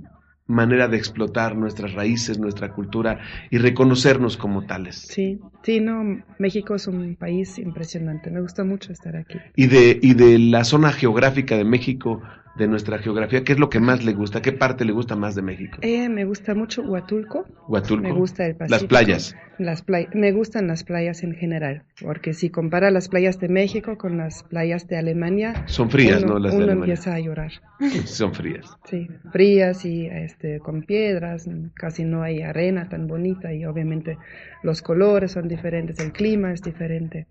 manera 0.47 0.87
de 0.87 0.97
explotar 0.97 1.55
nuestras 1.55 1.93
raíces, 1.93 2.37
nuestra 2.37 2.73
cultura 2.73 3.19
y 3.49 3.57
reconocernos 3.57 4.37
como 4.37 4.65
tales. 4.65 4.95
sí, 4.97 5.39
sí, 5.63 5.79
no, 5.79 6.23
México 6.39 6.75
es 6.75 6.87
un 6.87 7.15
país 7.15 7.57
impresionante, 7.57 8.29
me 8.29 8.41
gusta 8.41 8.63
mucho 8.63 8.91
estar 8.91 9.15
aquí. 9.15 9.37
Y 9.55 9.67
de, 9.67 9.99
y 10.01 10.13
de 10.13 10.37
la 10.39 10.63
zona 10.63 10.91
geográfica 10.91 11.55
de 11.55 11.63
México, 11.63 12.21
de 12.57 12.67
nuestra 12.67 12.97
geografía, 12.99 13.43
¿qué 13.43 13.53
es 13.53 13.59
lo 13.59 13.69
que 13.69 13.79
más 13.79 14.03
le 14.03 14.13
gusta? 14.13 14.41
¿Qué 14.41 14.51
parte 14.51 14.83
le 14.85 14.91
gusta 14.91 15.15
más 15.15 15.35
de 15.35 15.41
México? 15.41 15.77
Eh, 15.81 16.09
me 16.09 16.25
gusta 16.25 16.53
mucho 16.53 16.81
Huatulco, 16.83 17.45
Huatulco. 17.67 18.03
me 18.03 18.11
gusta 18.11 18.45
el 18.45 18.55
Pacífico. 18.55 18.93
Las 18.93 19.03
playas. 19.05 19.35
Las 19.57 19.81
play- 19.83 20.07
me 20.13 20.31
gustan 20.31 20.67
las 20.67 20.83
playas 20.83 21.23
en 21.23 21.33
general, 21.35 21.83
porque 22.01 22.33
si 22.33 22.49
compara 22.49 22.89
las 22.91 23.09
playas 23.09 23.39
de 23.39 23.47
México 23.47 23.97
con 23.97 24.17
las 24.17 24.43
playas 24.43 24.87
de 24.87 24.97
Alemania, 24.97 25.63
Son 25.67 25.89
frías, 25.89 26.23
uno, 26.23 26.33
¿no? 26.33 26.39
Las 26.39 26.51
de 26.51 26.57
uno 26.57 26.65
Alemania. 26.71 26.93
empieza 26.93 27.13
a 27.15 27.19
llorar. 27.19 27.51
Son 28.05 28.33
frías. 28.33 28.65
Sí, 28.85 29.07
frías 29.31 29.85
y 29.85 30.07
este, 30.07 30.59
con 30.59 30.81
piedras, 30.83 31.47
casi 31.75 32.03
no 32.03 32.21
hay 32.23 32.41
arena 32.41 32.89
tan 32.89 33.07
bonita 33.07 33.53
y 33.53 33.65
obviamente 33.65 34.17
los 34.63 34.81
colores 34.81 35.31
son 35.31 35.47
diferentes, 35.47 35.99
el 35.99 36.11
clima 36.11 36.51
es 36.53 36.61
diferente. 36.63 37.27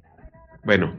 Bueno, 0.62 0.94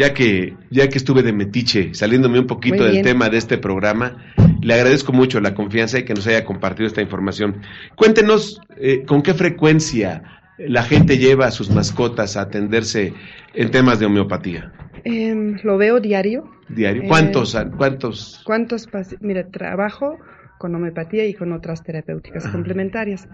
ya 0.00 0.14
que, 0.14 0.54
ya 0.70 0.88
que 0.88 0.96
estuve 0.96 1.22
de 1.22 1.34
metiche, 1.34 1.92
saliéndome 1.92 2.38
un 2.38 2.46
poquito 2.46 2.84
del 2.84 3.02
tema 3.02 3.28
de 3.28 3.36
este 3.36 3.58
programa, 3.58 4.16
le 4.62 4.72
agradezco 4.72 5.12
mucho 5.12 5.40
la 5.40 5.52
confianza 5.52 5.98
y 5.98 6.06
que 6.06 6.14
nos 6.14 6.26
haya 6.26 6.42
compartido 6.42 6.86
esta 6.86 7.02
información. 7.02 7.60
Cuéntenos 7.96 8.62
eh, 8.78 9.04
con 9.04 9.20
qué 9.20 9.34
frecuencia 9.34 10.22
la 10.56 10.84
gente 10.84 11.18
lleva 11.18 11.48
a 11.48 11.50
sus 11.50 11.68
mascotas 11.68 12.38
a 12.38 12.42
atenderse 12.42 13.12
en 13.52 13.70
temas 13.70 14.00
de 14.00 14.06
homeopatía. 14.06 14.72
Em, 15.04 15.58
lo 15.64 15.76
veo 15.76 16.00
diario. 16.00 16.50
Diario. 16.70 17.02
Eh, 17.02 17.06
¿Cuántos? 17.06 17.54
¿Cuántos? 17.76 18.40
¿Cuántos 18.46 18.88
Mira, 19.20 19.48
trabajo 19.48 20.16
con 20.56 20.74
homeopatía 20.74 21.26
y 21.26 21.34
con 21.34 21.52
otras 21.52 21.82
terapéuticas 21.82 22.48
complementarias, 22.48 23.28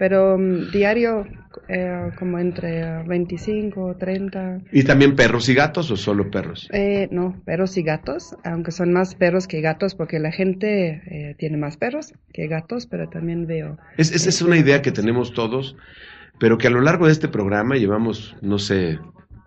pero 0.00 0.38
mm, 0.38 0.70
diario 0.72 1.26
eh, 1.68 2.10
como 2.18 2.38
entre 2.38 2.80
eh, 2.80 3.02
25 3.06 3.96
30, 3.98 4.60
¿Y 4.72 4.82
también 4.84 5.14
perros 5.14 5.46
y 5.50 5.54
gatos 5.54 5.90
o 5.90 5.96
solo 5.98 6.30
perros? 6.30 6.68
eh, 6.72 7.06
no, 7.12 7.36
perros 7.44 7.76
y 7.76 7.82
gatos, 7.82 8.34
aunque 8.42 8.72
son 8.72 8.94
más 8.94 9.14
perros 9.14 9.46
que 9.46 9.60
gatos 9.60 9.94
porque 9.94 10.18
la 10.18 10.32
gente 10.32 11.02
eh, 11.04 11.34
tiene 11.38 11.58
más 11.58 11.76
perros 11.76 12.14
que 12.32 12.48
gatos, 12.48 12.86
pero 12.86 13.10
también 13.10 13.46
veo 13.46 13.76
Es, 13.98 14.10
esa 14.10 14.30
es 14.30 14.40
una 14.40 14.56
idea 14.56 14.80
que 14.80 14.90
tenemos 14.90 15.34
todos, 15.34 15.76
pero 16.38 16.56
que 16.56 16.68
a 16.68 16.70
lo 16.70 16.80
largo 16.80 17.04
de 17.04 17.12
este 17.12 17.28
programa 17.28 17.76
llevamos, 17.76 18.34
no 18.40 18.58
sé, 18.58 18.98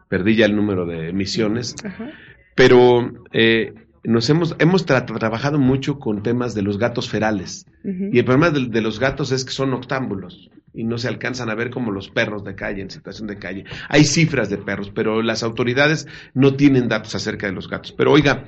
perdí 0.08 0.36
ya 0.36 0.46
el 0.46 0.56
número 0.56 0.86
de 0.86 1.10
emisiones, 1.10 1.76
Ajá. 1.84 2.12
pero 2.54 3.12
eh, 3.32 3.74
nos 4.04 4.30
hemos, 4.30 4.56
hemos 4.60 4.86
tra- 4.86 5.06
trabajado 5.06 5.60
mucho 5.60 6.00
con 6.00 6.24
temas 6.24 6.54
de 6.56 6.62
los 6.62 6.78
gatos 6.78 7.10
ferales. 7.10 7.66
Y 7.84 8.18
el 8.20 8.26
problema 8.26 8.50
de, 8.50 8.68
de 8.68 8.82
los 8.82 9.00
gatos 9.00 9.32
es 9.32 9.46
que 9.46 9.52
son 9.52 9.72
noctámbulos. 9.72 10.50
y 10.76 10.84
no 10.86 10.98
se 10.98 11.08
alcanzan 11.08 11.50
a 11.52 11.56
ver 11.56 11.70
como 11.70 11.92
los 11.92 12.10
perros 12.10 12.44
de 12.44 12.56
calle, 12.56 12.82
en 12.82 12.90
situación 12.90 13.28
de 13.28 13.38
calle. 13.38 13.64
Hay 13.90 14.06
cifras 14.06 14.50
de 14.50 14.58
perros, 14.58 14.92
pero 14.94 15.22
las 15.22 15.44
autoridades 15.44 16.08
no 16.34 16.56
tienen 16.56 16.88
datos 16.90 17.14
acerca 17.14 17.46
de 17.46 17.54
los 17.54 17.70
gatos. 17.70 17.92
Pero 17.92 18.12
oiga, 18.12 18.46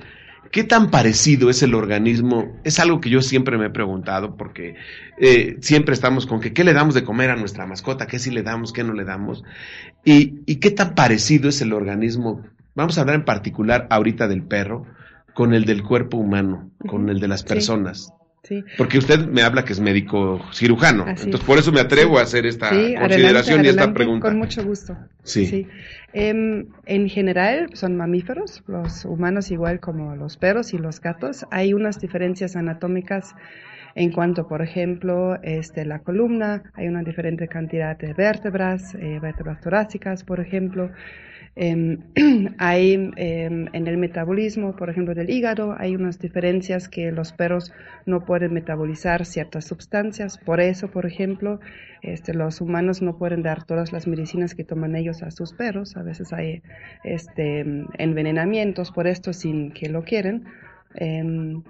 ¿Qué 0.51 0.63
tan 0.63 0.89
parecido 0.91 1.50
es 1.50 1.63
el 1.63 1.74
organismo? 1.74 2.55
Es 2.63 2.79
algo 2.79 3.01
que 3.01 3.09
yo 3.09 3.21
siempre 3.21 3.57
me 3.57 3.65
he 3.65 3.69
preguntado 3.71 4.38
porque 4.38 4.75
eh, 5.19 5.57
siempre 5.59 5.93
estamos 5.93 6.27
con 6.27 6.39
que 6.39 6.53
qué 6.53 6.63
le 6.63 6.71
damos 6.74 6.93
de 6.93 7.03
comer 7.03 7.31
a 7.31 7.35
nuestra 7.35 7.65
mascota, 7.65 8.05
qué 8.07 8.19
sí 8.19 8.29
le 8.31 8.43
damos, 8.43 8.71
qué 8.71 8.83
no 8.83 8.93
le 8.93 9.03
damos. 9.05 9.43
Y, 10.05 10.41
y 10.45 10.57
qué 10.57 10.71
tan 10.71 10.93
parecido 10.95 11.50
es 11.50 11.62
el 11.62 11.74
organismo. 11.74 12.43
Vamos 12.75 12.97
a 12.97 13.01
hablar 13.01 13.15
en 13.17 13.25
particular 13.25 13.88
ahorita 13.89 14.27
del 14.27 14.43
perro 14.43 14.85
con 15.36 15.54
el 15.54 15.65
del 15.65 15.84
cuerpo 15.84 16.18
humano, 16.18 16.72
con 16.88 17.10
el 17.10 17.20
de 17.20 17.27
las 17.27 17.44
personas. 17.44 18.12
Sí. 18.42 18.63
Porque 18.77 19.00
usted 19.00 19.27
me 19.27 19.42
habla 19.42 19.65
que 19.65 19.74
es 19.74 19.80
médico 19.80 20.39
cirujano, 20.54 21.04
Así 21.04 21.25
entonces 21.25 21.42
es. 21.42 21.46
por 21.48 21.58
eso 21.58 21.72
me 21.72 21.82
atrevo 21.82 22.20
a 22.20 22.22
hacer 22.22 22.46
esta 22.46 22.70
Sí, 22.70 22.96
consideración 22.96 23.60
adelante, 23.60 23.65
y 23.65 23.70
esta 23.70 23.94
pregunta. 23.94 24.27
Con 24.27 24.38
mucho 24.38 24.63
gusto. 24.63 24.96
Sí. 25.24 25.68
Em, 26.13 26.68
en 26.86 27.10
general 27.10 27.70
son 27.74 27.98
mamíferos, 27.98 28.63
los 28.68 29.04
humanos 29.04 29.51
igual 29.51 29.80
como 29.80 30.15
los 30.15 30.38
perros 30.38 30.74
y 30.74 30.77
los 30.77 31.01
gatos. 31.01 31.46
Hay 31.51 31.74
unas 31.74 32.00
diferencias 32.00 32.56
anatómicas 32.56 33.36
en 33.96 34.12
cuanto, 34.12 34.48
por 34.48 34.62
ejemplo, 34.62 35.42
este, 35.42 35.84
la 35.84 36.00
columna, 36.00 36.63
hay 36.75 36.88
una 36.88 37.01
diferente 37.01 37.48
cantidad 37.48 37.98
de 37.98 38.13
vértebras, 38.13 38.94
eh, 38.96 39.20
vértebras 39.22 39.60
torácicas, 39.60 40.24
por 40.24 40.39
ejemplo. 40.39 40.92
Em, 41.57 42.00
hay 42.57 42.93
em, 43.15 43.67
en 43.71 43.88
el 43.88 43.97
metabolismo, 43.97 44.75
por 44.75 44.89
ejemplo, 44.89 45.15
del 45.15 45.29
hígado, 45.29 45.75
hay 45.77 45.95
unas 45.95 46.19
diferencias 46.19 46.89
que 46.89 47.12
los 47.12 47.31
perros 47.31 47.71
no 48.05 48.25
pueden 48.25 48.53
metabolizar 48.53 49.25
ciertas 49.25 49.65
sustancias. 49.65 50.38
Por 50.38 50.59
eso, 50.59 50.89
por 50.89 51.05
ejemplo, 51.05 51.59
este, 52.01 52.33
los 52.33 52.59
humanos 52.59 53.01
no 53.01 53.17
pueden 53.17 53.41
dar 53.41 53.63
todas 53.63 53.93
las 53.93 54.05
medicinas 54.05 54.53
que 54.53 54.65
toman 54.65 54.95
ellos 54.95 55.24
a 55.24 55.31
sus 55.31 55.53
perros. 55.53 55.95
A 55.95 56.03
veces 56.03 56.33
hay 56.33 56.62
este, 57.03 57.65
envenenamientos 57.97 58.91
por 58.91 59.07
esto 59.07 59.31
sin 59.31 59.71
que 59.71 59.89
lo 59.89 60.03
quieren. 60.03 60.43
Em, 60.95 61.63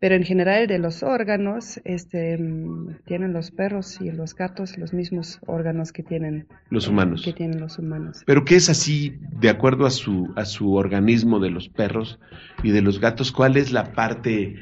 pero 0.00 0.14
en 0.14 0.24
general 0.24 0.66
de 0.66 0.78
los 0.78 1.02
órganos, 1.02 1.80
este, 1.84 2.36
mm, 2.38 2.96
tienen 3.04 3.32
los 3.34 3.50
perros 3.50 4.00
y 4.00 4.10
los 4.10 4.34
gatos 4.34 4.78
los 4.78 4.92
mismos 4.94 5.38
órganos 5.46 5.92
que 5.92 6.02
tienen 6.02 6.46
Los 6.70 6.86
eh, 6.86 6.90
humanos. 6.90 7.22
que 7.22 7.34
tienen 7.34 7.60
los 7.60 7.78
humanos. 7.78 8.22
Pero 8.26 8.44
¿qué 8.44 8.56
es 8.56 8.70
así, 8.70 9.18
de 9.40 9.50
acuerdo 9.50 9.84
a 9.86 9.90
su, 9.90 10.32
a 10.36 10.46
su 10.46 10.72
organismo 10.74 11.38
de 11.38 11.50
los 11.50 11.68
perros 11.68 12.18
y 12.62 12.70
de 12.70 12.80
los 12.80 12.98
gatos? 12.98 13.30
¿Cuál 13.30 13.56
es 13.58 13.72
la 13.72 13.92
parte 13.92 14.56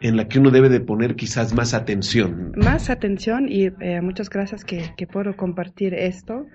en 0.00 0.16
la 0.16 0.28
que 0.28 0.38
uno 0.38 0.50
debe 0.50 0.68
de 0.68 0.80
poner 0.80 1.16
quizás 1.16 1.54
más 1.54 1.74
atención? 1.74 2.52
Más 2.56 2.88
atención 2.88 3.48
y 3.48 3.66
eh, 3.80 4.00
muchas 4.00 4.30
gracias 4.30 4.64
que, 4.64 4.92
que 4.96 5.06
puedo 5.08 5.36
compartir 5.36 5.92
esto. 5.94 6.46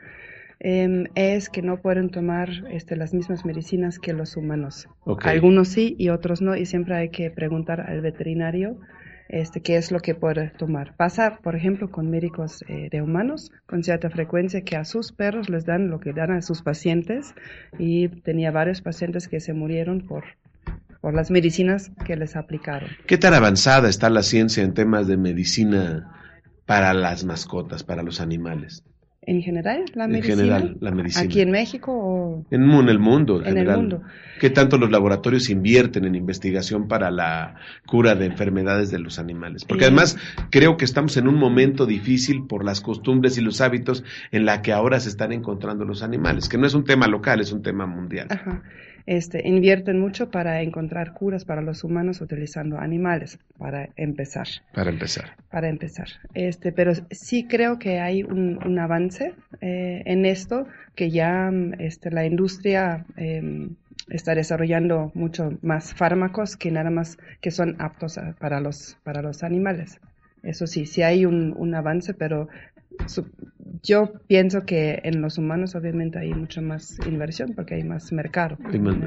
Em, 0.59 1.05
es 1.15 1.49
que 1.49 1.61
no 1.61 1.81
pueden 1.81 2.09
tomar 2.09 2.49
este, 2.69 2.95
las 2.95 3.13
mismas 3.13 3.45
medicinas 3.45 3.99
que 3.99 4.13
los 4.13 4.37
humanos. 4.37 4.87
Algunos 5.21 5.69
sí 5.69 5.95
y 5.97 6.09
otros 6.09 6.41
no, 6.41 6.55
y 6.55 6.65
siempre 6.65 6.95
hay 6.95 7.09
que 7.09 7.29
preguntar 7.31 7.81
al 7.81 8.01
veterinario 8.01 8.79
este, 9.29 9.61
qué 9.61 9.77
es 9.77 9.91
lo 9.91 9.99
que 9.99 10.15
puede 10.15 10.49
tomar. 10.49 10.95
Pasa, 10.97 11.39
por 11.43 11.55
ejemplo, 11.55 11.89
con 11.91 12.09
médicos 12.09 12.63
eh, 12.67 12.89
de 12.91 13.01
humanos 13.01 13.51
con 13.67 13.83
cierta 13.83 14.09
frecuencia 14.09 14.61
que 14.61 14.75
a 14.75 14.83
sus 14.83 15.11
perros 15.11 15.49
les 15.49 15.65
dan 15.65 15.89
lo 15.89 15.99
que 15.99 16.13
dan 16.13 16.31
a 16.31 16.41
sus 16.41 16.63
pacientes 16.63 17.35
y 17.77 18.09
tenía 18.09 18.51
varios 18.51 18.81
pacientes 18.81 19.27
que 19.27 19.39
se 19.39 19.53
murieron 19.53 20.01
por, 20.07 20.23
por 20.99 21.13
las 21.13 21.29
medicinas 21.29 21.91
que 22.05 22.15
les 22.15 22.35
aplicaron. 22.35 22.89
¿Qué 23.05 23.17
tan 23.17 23.35
avanzada 23.35 23.87
está 23.87 24.09
la 24.09 24.23
ciencia 24.23 24.63
en 24.63 24.73
temas 24.73 25.07
de 25.07 25.17
medicina 25.17 26.11
para 26.65 26.93
las 26.93 27.23
mascotas, 27.23 27.83
para 27.83 28.01
los 28.01 28.21
animales? 28.21 28.83
En 29.29 29.43
general, 29.43 29.85
la 29.93 30.05
En 30.05 30.11
medicina. 30.11 30.35
general, 30.37 30.77
la 30.79 30.91
medicina. 30.91 31.23
Aquí 31.25 31.41
en 31.41 31.51
México 31.51 31.91
o 31.93 32.45
En, 32.49 32.63
el 32.89 32.99
mundo, 32.99 33.41
en, 33.41 33.47
En 33.49 33.57
el 33.59 33.75
mundo. 33.77 34.01
¿Qué 34.39 34.49
tanto 34.49 34.77
los 34.79 34.89
laboratorios 34.89 35.49
invierten 35.51 36.05
en 36.05 36.15
investigación 36.15 36.87
para 36.87 37.11
la 37.11 37.55
cura 37.85 38.15
de 38.15 38.25
enfermedades 38.25 38.89
de 38.89 38.97
los 38.97 39.19
animales? 39.19 39.65
Porque 39.65 39.83
Eh. 39.83 39.87
además 39.87 40.17
creo 40.49 40.77
que 40.77 40.85
estamos 40.85 41.15
en 41.17 41.27
un 41.27 41.35
momento 41.35 41.85
difícil 41.85 42.47
por 42.47 42.65
las 42.65 42.81
costumbres 42.81 43.37
y 43.37 43.41
los 43.41 43.61
hábitos 43.61 44.03
en 44.31 44.45
la 44.45 44.61
que 44.63 44.73
ahora 44.73 44.99
se 44.99 45.09
están 45.09 45.31
encontrando 45.31 45.85
los 45.85 46.01
animales, 46.01 46.49
que 46.49 46.57
no 46.57 46.65
es 46.65 46.73
un 46.73 46.83
tema 46.83 47.07
local, 47.07 47.39
es 47.39 47.51
un 47.51 47.61
tema 47.61 47.85
mundial. 47.85 48.27
Ajá. 48.31 48.63
Este, 49.09 49.47
invierten 49.47 49.99
mucho 49.99 50.29
para 50.29 50.61
encontrar 50.61 51.13
curas 51.13 51.43
para 51.43 51.63
los 51.63 51.83
humanos 51.83 52.21
utilizando 52.21 52.77
animales, 52.77 53.39
para 53.57 53.89
empezar. 53.95 54.47
Para 54.71 54.91
empezar. 54.91 55.35
Para 55.49 55.67
empezar. 55.67 56.07
Este, 56.35 56.71
pero 56.71 56.91
sí 57.09 57.47
creo 57.47 57.79
que 57.79 57.99
hay 57.99 58.21
un, 58.21 58.59
un 58.63 58.77
avance 58.77 59.33
eh, 59.61 60.03
en 60.05 60.27
esto, 60.27 60.67
que 60.95 61.09
ya 61.09 61.51
este, 61.79 62.11
la 62.11 62.23
industria 62.27 63.03
em, 63.17 63.77
está 64.09 64.35
desarrollando 64.35 65.11
mucho 65.15 65.57
más 65.63 65.95
fármacos 65.95 66.55
que 66.55 66.69
nada 66.69 66.91
más 66.91 67.17
que 67.41 67.49
son 67.49 67.77
aptos 67.79 68.19
a- 68.19 68.33
para, 68.39 68.59
los, 68.61 68.95
para 69.03 69.23
los 69.23 69.41
animales. 69.41 69.99
Eso 70.43 70.67
sí, 70.67 70.85
sí 70.85 71.01
hay 71.01 71.25
un, 71.25 71.55
un 71.57 71.73
avance, 71.73 72.13
pero 72.13 72.47
su- 73.07 73.25
yo 73.83 74.11
pienso 74.27 74.65
que 74.65 75.01
en 75.03 75.21
los 75.21 75.37
humanos 75.37 75.75
obviamente 75.75 76.19
hay 76.19 76.33
mucho 76.33 76.61
más 76.61 76.99
inversión 77.05 77.53
porque 77.55 77.75
hay 77.75 77.83
más 77.83 78.11
mercado. 78.11 78.57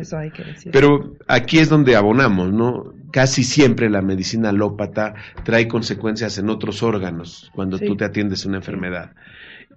Eso 0.01 0.19
hay 0.19 0.31
que 0.31 0.45
decir. 0.45 0.73
Pero 0.73 1.17
aquí 1.29 1.59
es 1.59 1.69
donde 1.69 1.97
abonamos, 1.97 2.53
¿no? 2.53 2.95
Casi 3.13 3.45
siempre 3.45 3.91
la 3.91 4.03
medicina 4.03 4.49
alópata 4.51 5.15
trae 5.45 5.69
consecuencias 5.69 6.39
en 6.39 6.49
otros 6.49 6.83
órganos 6.83 7.51
cuando 7.55 7.79
Sí. 7.79 7.87
tú 7.87 7.97
te 7.97 8.05
atiendes 8.05 8.47
una 8.47 8.57
enfermedad. 8.59 9.11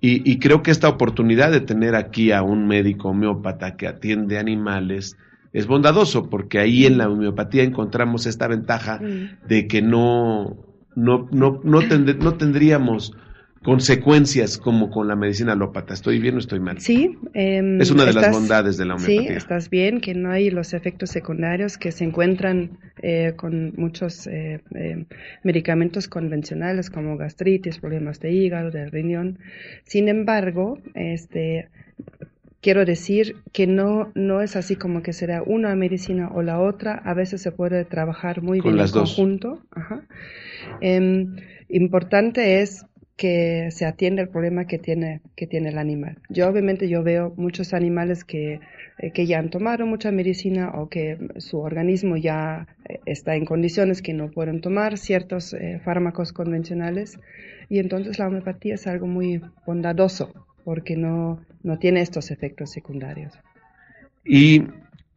Y, 0.02 0.30
y 0.30 0.40
creo 0.40 0.62
que 0.62 0.72
esta 0.72 0.90
oportunidad 0.90 1.52
de 1.52 1.62
tener 1.62 1.96
aquí 1.96 2.32
a 2.32 2.42
un 2.44 2.68
médico 2.68 3.10
homeópata 3.10 3.76
que 3.78 3.88
atiende 3.88 4.38
animales 4.38 5.18
es 5.54 5.68
bondadoso, 5.68 6.30
porque 6.30 6.60
ahí 6.60 6.86
en 6.86 6.98
la 6.98 7.10
homeopatía 7.10 7.64
encontramos 7.64 8.26
esta 8.26 8.48
ventaja 8.48 9.00
de 9.48 9.68
que 9.68 9.82
no, 9.82 10.58
no, 10.96 11.28
no, 11.32 11.62
no, 11.64 11.82
tend- 11.82 12.18
no 12.18 12.34
tendríamos 12.36 13.14
consecuencias 13.66 14.58
como 14.60 14.90
con 14.92 15.08
la 15.08 15.16
medicina 15.16 15.54
alópata. 15.54 15.94
¿Estoy 15.96 16.20
bien 16.20 16.36
o 16.36 16.40
estoy 16.40 16.60
mal? 16.60 16.80
Sí, 16.80 17.18
em, 17.34 17.82
Es 17.82 17.90
una 17.90 18.06
de 18.06 18.14
las 18.14 18.24
estás- 18.26 18.36
bondades 18.36 18.78
de 18.78 18.86
la 18.86 18.98
Sí, 19.00 19.06
homeopatía. 19.18 19.38
estás 19.38 19.70
bien, 19.72 20.00
que 20.02 20.14
no 20.14 20.30
hay 20.32 20.52
los 20.52 20.74
efectos 20.76 21.10
secundarios 21.10 21.78
que 21.80 21.92
se 21.92 22.04
encuentran 22.06 22.78
eh, 23.02 23.34
con 23.36 23.74
muchos 23.76 24.26
eh, 24.28 24.62
eh, 24.76 25.06
medicamentos 25.44 26.08
convencionales 26.08 26.90
como 26.90 27.18
gastritis, 27.18 27.80
problemas 27.80 28.20
de 28.20 28.32
hígado, 28.32 28.72
de 28.72 28.88
riñón. 28.90 29.40
Sin 29.84 30.08
embargo, 30.10 30.80
este, 30.94 31.68
quiero 32.62 32.86
decir 32.86 33.36
que 33.52 33.68
no, 33.68 34.12
no 34.16 34.42
es 34.42 34.56
así 34.56 34.76
como 34.76 35.02
que 35.04 35.12
será 35.12 35.42
una 35.44 35.76
medicina 35.76 36.30
o 36.34 36.42
la 36.42 36.60
otra. 36.60 36.94
A 37.04 37.14
veces 37.14 37.42
se 37.42 37.52
puede 37.52 37.84
trabajar 37.84 38.42
muy 38.42 38.60
Con 38.60 38.72
bien 38.72 38.78
las 38.78 38.92
en 38.92 39.00
dos. 39.00 39.10
conjunto. 39.16 39.60
Ajá. 39.72 40.02
Em, 40.82 41.36
importante 41.70 42.62
es 42.62 42.86
que 43.18 43.70
se 43.72 43.86
atienda 43.86 44.22
el 44.22 44.30
problema 44.30 44.66
que 44.66 44.78
tiene, 44.78 45.22
que 45.36 45.48
tiene 45.48 45.70
el 45.70 45.78
animal. 45.78 46.18
Yo 46.30 46.48
obviamente 46.50 46.90
yo 46.90 47.02
veo 47.02 47.34
muchos 47.38 47.74
animales 47.74 48.26
que, 48.26 48.60
eh, 48.98 49.12
que 49.12 49.26
ya 49.26 49.40
han 49.40 49.50
tomado 49.50 49.86
mucha 49.86 50.12
medicina 50.12 50.72
o 50.76 50.90
que 50.90 51.18
su 51.38 51.60
organismo 51.60 52.18
ya 52.18 52.68
eh, 52.90 53.00
está 53.06 53.36
en 53.36 53.46
condiciones 53.46 54.02
que 54.02 54.14
no 54.14 54.32
pueden 54.32 54.60
tomar 54.60 54.98
ciertos 54.98 55.54
eh, 55.54 55.80
fármacos 55.84 56.34
convencionales 56.34 57.18
y 57.70 57.80
entonces 57.80 58.20
la 58.20 58.28
homeopatía 58.28 58.76
es 58.76 58.86
algo 58.86 59.08
muy 59.08 59.42
bondadoso 59.66 60.34
porque 60.66 60.98
no, 60.98 61.40
no 61.64 61.80
tiene 61.80 62.02
estos 62.02 62.32
efectos 62.32 62.72
secundarios. 62.72 63.34
Y 64.26 64.64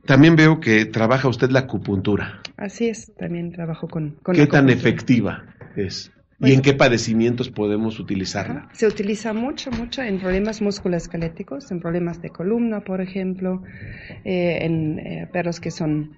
también 0.04 0.36
veo 0.36 0.60
que 0.60 0.84
trabaja 0.84 1.26
usted 1.26 1.50
la 1.50 1.60
acupuntura. 1.60 2.42
Así 2.56 2.88
es, 2.88 3.12
también 3.16 3.50
trabajo 3.50 3.88
con... 3.88 4.10
con 4.22 4.36
¿Qué 4.36 4.46
tan 4.46 4.68
efectiva 4.68 5.44
es? 5.74 6.12
¿Y 6.40 6.52
en 6.52 6.62
qué 6.62 6.72
padecimientos 6.72 7.50
podemos 7.50 7.98
utilizarla? 7.98 8.60
Ajá. 8.60 8.74
Se 8.74 8.86
utiliza 8.86 9.32
mucho, 9.32 9.70
mucho 9.72 10.02
en 10.02 10.20
problemas 10.20 10.62
musculoesqueléticos, 10.62 11.70
en 11.72 11.80
problemas 11.80 12.22
de 12.22 12.30
columna, 12.30 12.80
por 12.80 13.00
ejemplo, 13.00 13.62
eh, 14.24 14.58
en 14.60 14.98
eh, 15.00 15.28
perros 15.32 15.58
que 15.58 15.72
son 15.72 16.16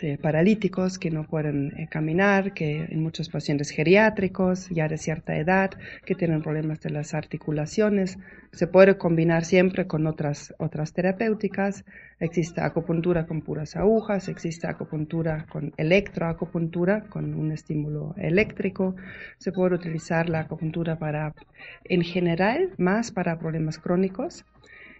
eh, 0.00 0.18
paralíticos, 0.18 0.98
que 0.98 1.10
no 1.10 1.24
pueden 1.24 1.72
eh, 1.78 1.88
caminar, 1.88 2.52
que 2.52 2.84
en 2.84 3.00
muchos 3.00 3.28
pacientes 3.28 3.70
geriátricos, 3.70 4.68
ya 4.70 4.88
de 4.88 4.98
cierta 4.98 5.36
edad, 5.36 5.70
que 6.04 6.16
tienen 6.16 6.42
problemas 6.42 6.80
de 6.80 6.90
las 6.90 7.14
articulaciones. 7.14 8.18
Se 8.52 8.66
puede 8.66 8.98
combinar 8.98 9.44
siempre 9.44 9.86
con 9.86 10.06
otras, 10.08 10.52
otras 10.58 10.92
terapéuticas. 10.92 11.84
Existe 12.18 12.60
acupuntura 12.60 13.26
con 13.26 13.42
puras 13.42 13.76
agujas, 13.76 14.28
existe 14.28 14.66
acupuntura 14.66 15.46
con 15.48 15.72
electroacupuntura, 15.76 17.02
con 17.08 17.34
un 17.34 17.52
estímulo 17.52 18.14
eléctrico. 18.16 18.96
Se 19.38 19.52
puede 19.52 19.76
utilizar 19.76 20.28
la 20.28 20.40
acupuntura 20.40 20.98
para, 20.98 21.34
en 21.84 22.02
general, 22.02 22.70
más 22.78 23.12
para 23.12 23.38
problemas 23.38 23.78
crónicos. 23.78 24.44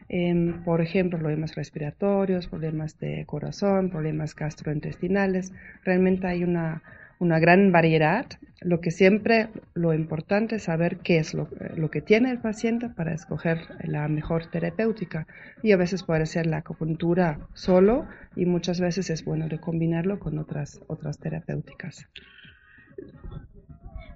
Em, 0.08 0.62
por 0.64 0.80
ejemplo, 0.80 1.18
problemas 1.18 1.54
respiratorios, 1.54 2.48
problemas 2.48 2.98
de 2.98 3.24
corazón, 3.26 3.90
problemas 3.90 4.34
gastrointestinales. 4.34 5.52
Realmente 5.82 6.26
hay 6.26 6.44
una, 6.44 6.82
una 7.18 7.38
gran 7.38 7.72
variedad. 7.72 8.26
Lo 8.60 8.80
que 8.80 8.90
siempre, 8.90 9.48
lo 9.74 9.94
importante 9.94 10.56
es 10.56 10.64
saber 10.64 10.98
qué 10.98 11.18
es 11.18 11.34
lo, 11.34 11.48
lo 11.76 11.90
que 11.90 12.02
tiene 12.02 12.30
el 12.30 12.38
paciente 12.38 12.88
para 12.88 13.14
escoger 13.14 13.58
la 13.82 14.06
mejor 14.08 14.46
terapéutica. 14.46 15.26
Y 15.62 15.72
a 15.72 15.76
veces 15.76 16.02
puede 16.02 16.26
ser 16.26 16.46
la 16.46 16.58
acupuntura 16.58 17.38
solo 17.54 18.06
y 18.36 18.46
muchas 18.46 18.80
veces 18.80 19.10
es 19.10 19.24
bueno 19.24 19.48
de 19.48 19.58
combinarlo 19.58 20.18
con 20.18 20.38
otras, 20.38 20.80
otras 20.86 21.18
terapéuticas. 21.18 22.06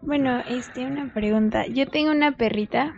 Bueno, 0.02 0.42
este, 0.48 0.86
una 0.86 1.12
pregunta. 1.12 1.66
Yo 1.66 1.86
tengo 1.86 2.10
una 2.10 2.32
perrita. 2.32 2.94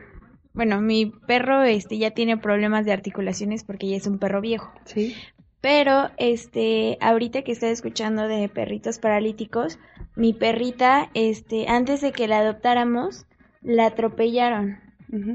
Bueno, 0.53 0.81
mi 0.81 1.07
perro, 1.07 1.63
este, 1.63 1.99
ya 1.99 2.11
tiene 2.11 2.37
problemas 2.37 2.85
de 2.85 2.93
articulaciones 2.93 3.65
porque 3.65 3.89
ya 3.89 3.97
es 3.97 4.07
un 4.07 4.19
perro 4.19 4.41
viejo. 4.41 4.73
Sí. 4.85 5.15
Pero, 5.61 6.11
este, 6.17 6.97
ahorita 7.01 7.43
que 7.43 7.53
estoy 7.53 7.69
escuchando 7.71 8.27
de 8.27 8.49
perritos 8.49 8.99
paralíticos, 8.99 9.79
mi 10.17 10.33
perrita, 10.33 11.11
este, 11.15 11.69
antes 11.69 12.01
de 12.01 12.13
que 12.13 12.29
la 12.29 12.39
adoptáramos, 12.39 13.27
la 13.63 13.87
atropellaron. 13.87 14.79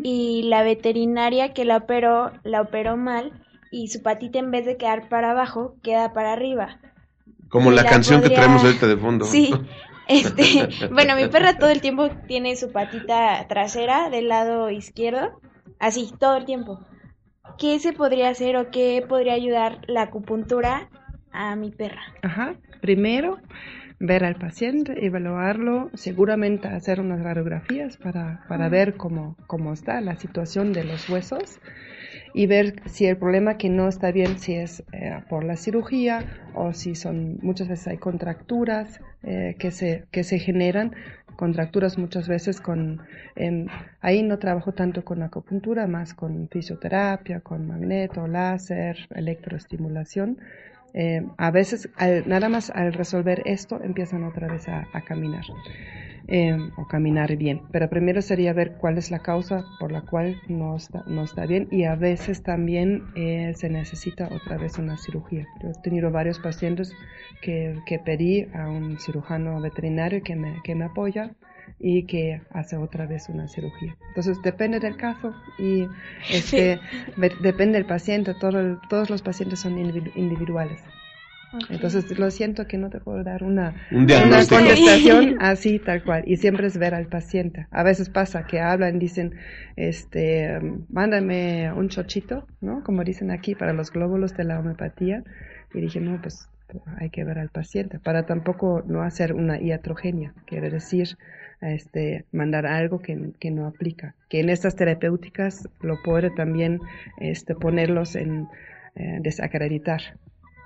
Y 0.03 0.43
la 0.43 0.63
veterinaria 0.63 1.51
que 1.51 1.65
la 1.65 1.75
operó, 1.75 2.31
la 2.45 2.61
operó 2.61 2.95
mal 2.95 3.33
y 3.71 3.89
su 3.89 4.01
patita 4.01 4.39
en 4.39 4.49
vez 4.49 4.65
de 4.65 4.77
quedar 4.77 5.09
para 5.09 5.31
abajo, 5.31 5.75
queda 5.83 6.13
para 6.13 6.31
arriba. 6.31 6.79
Como 7.49 7.71
la 7.71 7.83
La 7.83 7.89
canción 7.89 8.21
que 8.21 8.29
traemos 8.29 8.63
ahorita 8.63 8.87
de 8.87 8.95
fondo. 8.95 9.25
Sí, 9.25 9.53
este, 10.07 10.67
bueno, 10.91 11.15
mi 11.15 11.27
perra 11.27 11.57
todo 11.57 11.69
el 11.69 11.81
tiempo 11.81 12.09
tiene 12.27 12.55
su 12.55 12.71
patita 12.71 13.45
trasera 13.47 14.09
del 14.09 14.27
lado 14.27 14.69
izquierdo, 14.69 15.39
así, 15.79 16.11
todo 16.19 16.37
el 16.37 16.45
tiempo. 16.45 16.79
¿Qué 17.57 17.79
se 17.79 17.93
podría 17.93 18.29
hacer 18.29 18.57
o 18.57 18.69
qué 18.71 19.03
podría 19.07 19.33
ayudar 19.33 19.79
la 19.87 20.03
acupuntura 20.03 20.89
a 21.31 21.55
mi 21.55 21.71
perra? 21.71 22.01
Ajá. 22.21 22.55
Primero, 22.81 23.39
ver 23.99 24.25
al 24.25 24.35
paciente, 24.35 25.05
evaluarlo, 25.05 25.89
seguramente 25.93 26.67
hacer 26.67 26.99
unas 26.99 27.21
radiografías 27.21 27.97
para, 27.97 28.43
para 28.47 28.69
ver 28.69 28.95
cómo, 28.97 29.37
cómo 29.47 29.73
está 29.73 30.01
la 30.01 30.15
situación 30.17 30.73
de 30.73 30.83
los 30.83 31.09
huesos 31.09 31.59
y 32.35 32.47
ver 32.47 32.75
si 32.85 33.05
el 33.05 33.15
problema 33.15 33.57
que 33.57 33.69
no 33.69 33.87
está 33.87 34.11
bien, 34.11 34.37
si 34.37 34.55
es 34.55 34.83
eh, 34.91 35.21
por 35.29 35.45
la 35.45 35.55
cirugía 35.55 36.25
o 36.53 36.73
si 36.73 36.93
son, 36.93 37.37
muchas 37.41 37.69
veces 37.69 37.87
hay 37.87 37.97
contracturas 37.97 38.99
eh, 39.23 39.55
que, 39.57 39.71
se, 39.71 40.03
que 40.11 40.25
se 40.25 40.37
generan, 40.37 40.91
contracturas 41.37 41.97
muchas 41.97 42.27
veces 42.27 42.59
con, 42.59 43.01
em, 43.37 43.67
ahí 44.01 44.21
no 44.21 44.37
trabajo 44.37 44.73
tanto 44.73 45.05
con 45.05 45.23
acupuntura, 45.23 45.87
más 45.87 46.13
con 46.13 46.49
fisioterapia, 46.49 47.39
con 47.39 47.67
magneto, 47.67 48.27
láser, 48.27 48.97
electroestimulación. 49.15 50.37
Eh, 50.93 51.25
a 51.37 51.51
veces, 51.51 51.89
al- 51.95 52.27
nada 52.27 52.49
más 52.49 52.69
al 52.69 52.91
resolver 52.91 53.43
esto, 53.45 53.81
empiezan 53.81 54.25
otra 54.25 54.47
vez 54.49 54.67
a 54.67 54.85
caminar 55.07 55.45
eh, 56.27 56.71
o 56.75 56.85
caminar 56.87 57.35
bien. 57.37 57.61
Pero 57.71 57.89
primero 57.89 58.21
sería 58.21 58.53
ver 58.53 58.73
cuál 58.79 58.97
es 58.97 59.11
la 59.11 59.19
causa 59.19 59.65
por 59.79 59.91
la 59.91 60.01
cual 60.01 60.41
no 60.47 60.75
está, 60.75 61.03
no 61.07 61.23
está 61.23 61.45
bien 61.45 61.67
y 61.71 61.83
a 61.83 61.95
veces 61.95 62.41
también 62.43 63.03
eh, 63.15 63.53
se 63.55 63.69
necesita 63.69 64.29
otra 64.31 64.57
vez 64.57 64.77
una 64.77 64.97
cirugía. 64.97 65.47
Yo 65.61 65.69
he 65.69 65.73
tenido 65.81 66.11
varios 66.11 66.39
pacientes 66.39 66.95
que, 67.41 67.81
que 67.85 67.99
pedí 67.99 68.47
a 68.53 68.69
un 68.69 68.99
cirujano 68.99 69.59
veterinario 69.61 70.23
que 70.23 70.35
me, 70.35 70.61
que 70.63 70.75
me 70.75 70.85
apoya 70.85 71.31
y 71.79 72.03
que 72.03 72.41
hace 72.51 72.77
otra 72.77 73.05
vez 73.05 73.27
una 73.29 73.47
cirugía. 73.47 73.95
Entonces 74.07 74.41
depende 74.41 74.79
del 74.79 74.95
caso 74.95 75.33
y 75.57 75.87
este, 76.31 76.79
depende 77.41 77.77
del 77.77 77.85
paciente, 77.85 78.33
todo 78.33 78.59
el- 78.59 78.79
todos 78.89 79.09
los 79.09 79.21
pacientes 79.21 79.59
son 79.59 79.77
individu- 79.77 80.13
Entonces 81.69 82.17
lo 82.17 82.29
siento 82.31 82.67
que 82.67 82.77
no 82.77 82.89
te 82.89 82.99
puedo 82.99 83.23
dar 83.23 83.43
una, 83.43 83.75
Un 83.91 84.03
una 84.03 84.45
contestación 84.45 85.37
así 85.39 85.79
tal 85.79 86.03
cual 86.03 86.23
y 86.25 86.37
siempre 86.37 86.67
es 86.67 86.77
ver 86.77 86.93
al 86.93 87.07
paciente. 87.07 87.67
A 87.71 87.83
veces 87.83 88.09
pasa 88.09 88.45
que 88.45 88.59
hablan, 88.59 88.99
dicen, 88.99 89.35
este, 89.75 90.59
mándame 90.89 91.71
un 91.71 91.89
chochito, 91.89 92.47
¿no? 92.61 92.83
Como 92.83 93.03
dicen 93.03 93.31
aquí 93.31 93.55
para 93.55 93.73
los 93.73 93.91
glóbulos 93.91 94.35
de 94.35 94.43
la 94.43 94.59
homeopatía 94.59 95.23
y 95.73 95.81
dije, 95.81 95.99
no, 95.99 96.21
pues 96.21 96.49
hay 96.97 97.09
que 97.09 97.23
ver 97.23 97.39
al 97.39 97.49
paciente 97.49 97.99
para 97.99 98.25
tampoco 98.25 98.83
no 98.87 99.03
hacer 99.03 99.33
una 99.33 99.59
iatrogenia, 99.59 100.33
quiere 100.45 100.69
decir 100.69 101.17
este 101.61 102.25
mandar 102.31 102.65
algo 102.65 102.99
que, 102.99 103.31
que 103.39 103.51
no 103.51 103.65
aplica, 103.65 104.15
que 104.29 104.39
en 104.39 104.49
estas 104.49 104.75
terapéuticas 104.75 105.69
lo 105.81 106.01
puede 106.03 106.29
también 106.31 106.79
este 107.19 107.55
ponerlos 107.55 108.15
en 108.15 108.47
eh, 108.95 109.19
desacreditar. 109.21 110.01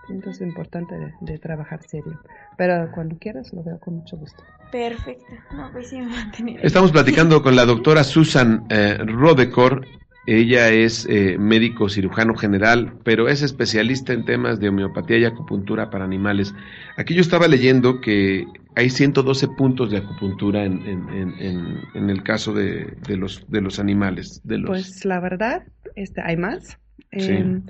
Entonces 0.09 0.41
es 0.41 0.47
importante 0.47 0.95
de, 0.97 1.13
de 1.21 1.37
trabajar 1.39 1.81
serio. 1.87 2.19
Pero 2.57 2.89
cuando 2.93 3.17
quieras 3.17 3.51
lo 3.53 3.63
veo 3.63 3.79
con 3.79 3.95
mucho 3.95 4.17
gusto. 4.17 4.43
Perfecto. 4.71 5.25
No, 5.55 5.69
pues 5.71 5.89
sí 5.89 5.99
me 5.99 6.07
va 6.07 6.21
a 6.21 6.31
tener. 6.31 6.65
Estamos 6.65 6.91
platicando 6.91 7.41
con 7.41 7.55
la 7.55 7.65
doctora 7.65 8.03
Susan 8.03 8.65
eh, 8.69 8.97
Rodecor. 9.05 9.85
Ella 10.27 10.69
es 10.69 11.07
eh, 11.09 11.37
médico 11.39 11.89
cirujano 11.89 12.35
general, 12.35 12.93
pero 13.03 13.29
es 13.29 13.41
especialista 13.41 14.13
en 14.13 14.25
temas 14.25 14.59
de 14.59 14.69
homeopatía 14.69 15.17
y 15.17 15.25
acupuntura 15.25 15.89
para 15.89 16.05
animales. 16.05 16.53
Aquí 16.97 17.15
yo 17.15 17.21
estaba 17.21 17.47
leyendo 17.47 17.99
que 17.99 18.45
hay 18.75 18.91
112 18.91 19.47
puntos 19.47 19.89
de 19.89 19.97
acupuntura 19.97 20.65
en, 20.65 20.85
en- 20.85 21.09
en- 21.09 21.33
en- 21.39 21.77
en 21.95 22.09
el 22.11 22.21
caso 22.21 22.53
de, 22.53 22.95
de 23.07 23.17
los, 23.17 23.49
de 23.49 23.61
los 23.61 23.79
animales. 23.79 24.41
De 24.43 24.59
los, 24.59 24.69
Pues 24.69 25.03
la 25.05 25.19
verdad, 25.19 25.63
este, 25.95 26.21
hay 26.21 26.37
más. 26.37 26.77
Sí. 27.11 27.31
Eh, 27.31 27.61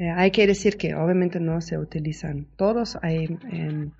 eh, 0.00 0.10
hay 0.10 0.30
que 0.30 0.46
decir 0.46 0.78
que 0.78 0.94
obviamente 0.94 1.40
no 1.40 1.60
se 1.60 1.76
utilizan 1.76 2.46
todos. 2.56 2.96
Hay 3.02 3.26
em, 3.52 3.90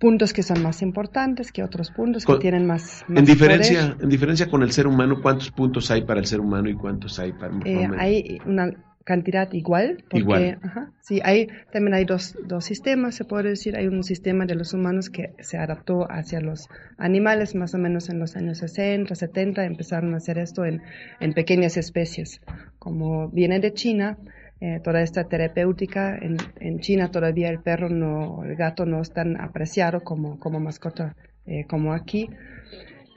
puntos 0.00 0.32
que 0.32 0.42
son 0.42 0.60
más 0.62 0.82
importantes 0.82 1.52
que 1.52 1.62
otros 1.62 1.90
puntos 1.90 2.24
Con- 2.24 2.36
que 2.36 2.42
tienen 2.42 2.66
más, 2.66 3.04
más 3.08 3.20
en, 3.20 3.24
diferencia, 3.24 3.80
poder. 3.82 4.02
en 4.04 4.08
diferencia 4.08 4.50
con 4.50 4.62
el 4.62 4.72
ser 4.72 4.86
humano, 4.86 5.22
¿cuántos 5.22 5.50
puntos 5.52 5.90
hay 5.92 6.02
para 6.02 6.18
el 6.20 6.26
ser 6.26 6.40
humano 6.40 6.68
y 6.68 6.74
cuántos 6.74 7.18
hay 7.20 7.32
para 7.32 7.54
el 7.54 7.62
Eh, 7.64 7.88
hay 7.96 8.38
una 8.44 8.72
cantidad 9.04 9.52
igual, 9.52 10.02
porque 10.10 10.18
Igual. 10.18 10.58
ajá, 10.62 10.90
sí, 11.00 11.20
hay, 11.22 11.46
también 11.72 11.94
hay 11.94 12.04
dos, 12.04 12.36
dos 12.44 12.64
sistemas, 12.64 13.14
se 13.14 13.24
puede 13.24 13.50
decir, 13.50 13.76
hay 13.76 13.86
un 13.86 14.02
sistema 14.02 14.46
de 14.46 14.56
los 14.56 14.74
humanos 14.74 15.10
que 15.10 15.32
se 15.38 15.58
adaptó 15.58 16.10
hacia 16.10 16.40
los 16.40 16.68
animales, 16.98 17.54
más 17.54 17.72
o 17.74 17.78
menos 17.78 18.08
en 18.08 18.18
los 18.18 18.34
años 18.34 18.58
60, 18.58 19.14
70, 19.14 19.64
empezaron 19.64 20.12
a 20.14 20.16
hacer 20.16 20.38
esto 20.38 20.64
en, 20.64 20.82
en 21.20 21.34
pequeñas 21.34 21.76
especies, 21.76 22.40
como 22.80 23.28
viene 23.28 23.60
de 23.60 23.72
China, 23.72 24.18
eh, 24.60 24.80
toda 24.82 25.02
esta 25.02 25.24
terapéutica, 25.24 26.16
en, 26.16 26.36
en 26.60 26.80
China 26.80 27.10
todavía 27.10 27.50
el 27.50 27.60
perro 27.60 27.88
no, 27.88 28.44
el 28.44 28.56
gato 28.56 28.86
no 28.86 29.00
es 29.00 29.12
tan 29.12 29.40
apreciado 29.40 30.02
como, 30.02 30.38
como 30.38 30.60
mascota 30.60 31.14
eh, 31.46 31.64
como 31.66 31.92
aquí, 31.92 32.28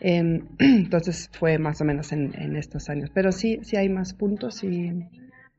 Em, 0.01 0.47
entonces 0.59 1.29
fue 1.33 1.57
más 1.57 1.81
o 1.81 1.85
menos 1.85 2.11
en, 2.11 2.33
en 2.39 2.55
estos 2.55 2.89
años. 2.89 3.09
Pero 3.13 3.31
sí, 3.31 3.59
sí 3.63 3.75
hay 3.75 3.89
más 3.89 4.13
puntos 4.13 4.63
y 4.63 4.91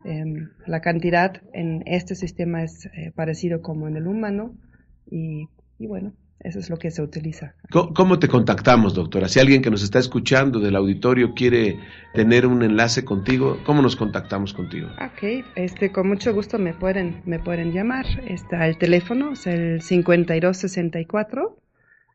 em, 0.05 0.51
la 0.67 0.81
cantidad 0.81 1.43
en 1.53 1.83
este 1.87 2.15
sistema 2.15 2.63
es 2.63 2.87
eh, 2.87 3.13
parecido 3.15 3.61
como 3.63 3.89
en 3.89 3.97
el 3.97 4.07
humano. 4.07 4.55
Y, 5.11 5.49
y 5.79 5.87
bueno, 5.87 6.13
eso 6.41 6.59
es 6.59 6.71
lo 6.71 6.79
que 6.79 6.91
se 6.91 7.03
utiliza. 7.03 7.55
¿Cómo, 7.71 8.19
te 8.19 8.29
contactamos, 8.29 8.95
doctora? 8.95 9.29
Si 9.29 9.41
alguien 9.41 9.63
que 9.63 9.71
nos 9.71 9.83
está 9.83 9.99
escuchando 9.99 10.59
del 10.59 10.75
auditorio 10.77 11.35
quiere 11.35 11.79
tener 12.15 12.47
un 12.47 12.63
enlace 12.63 13.05
contigo, 13.05 13.59
¿cómo 13.65 13.83
nos 13.83 13.95
contactamos 13.97 14.55
contigo? 14.55 14.89
Ok, 15.05 15.45
este, 15.55 15.93
con 15.93 16.09
mucho 16.09 16.33
gusto 16.33 16.59
me 16.59 16.73
pueden, 16.73 17.23
me 17.27 17.39
pueden 17.39 17.73
llamar. 17.73 18.07
Está 18.27 18.67
el 18.67 18.79
teléfono, 18.79 19.33
es 19.33 19.47
el 19.47 19.83
5264 19.83 21.57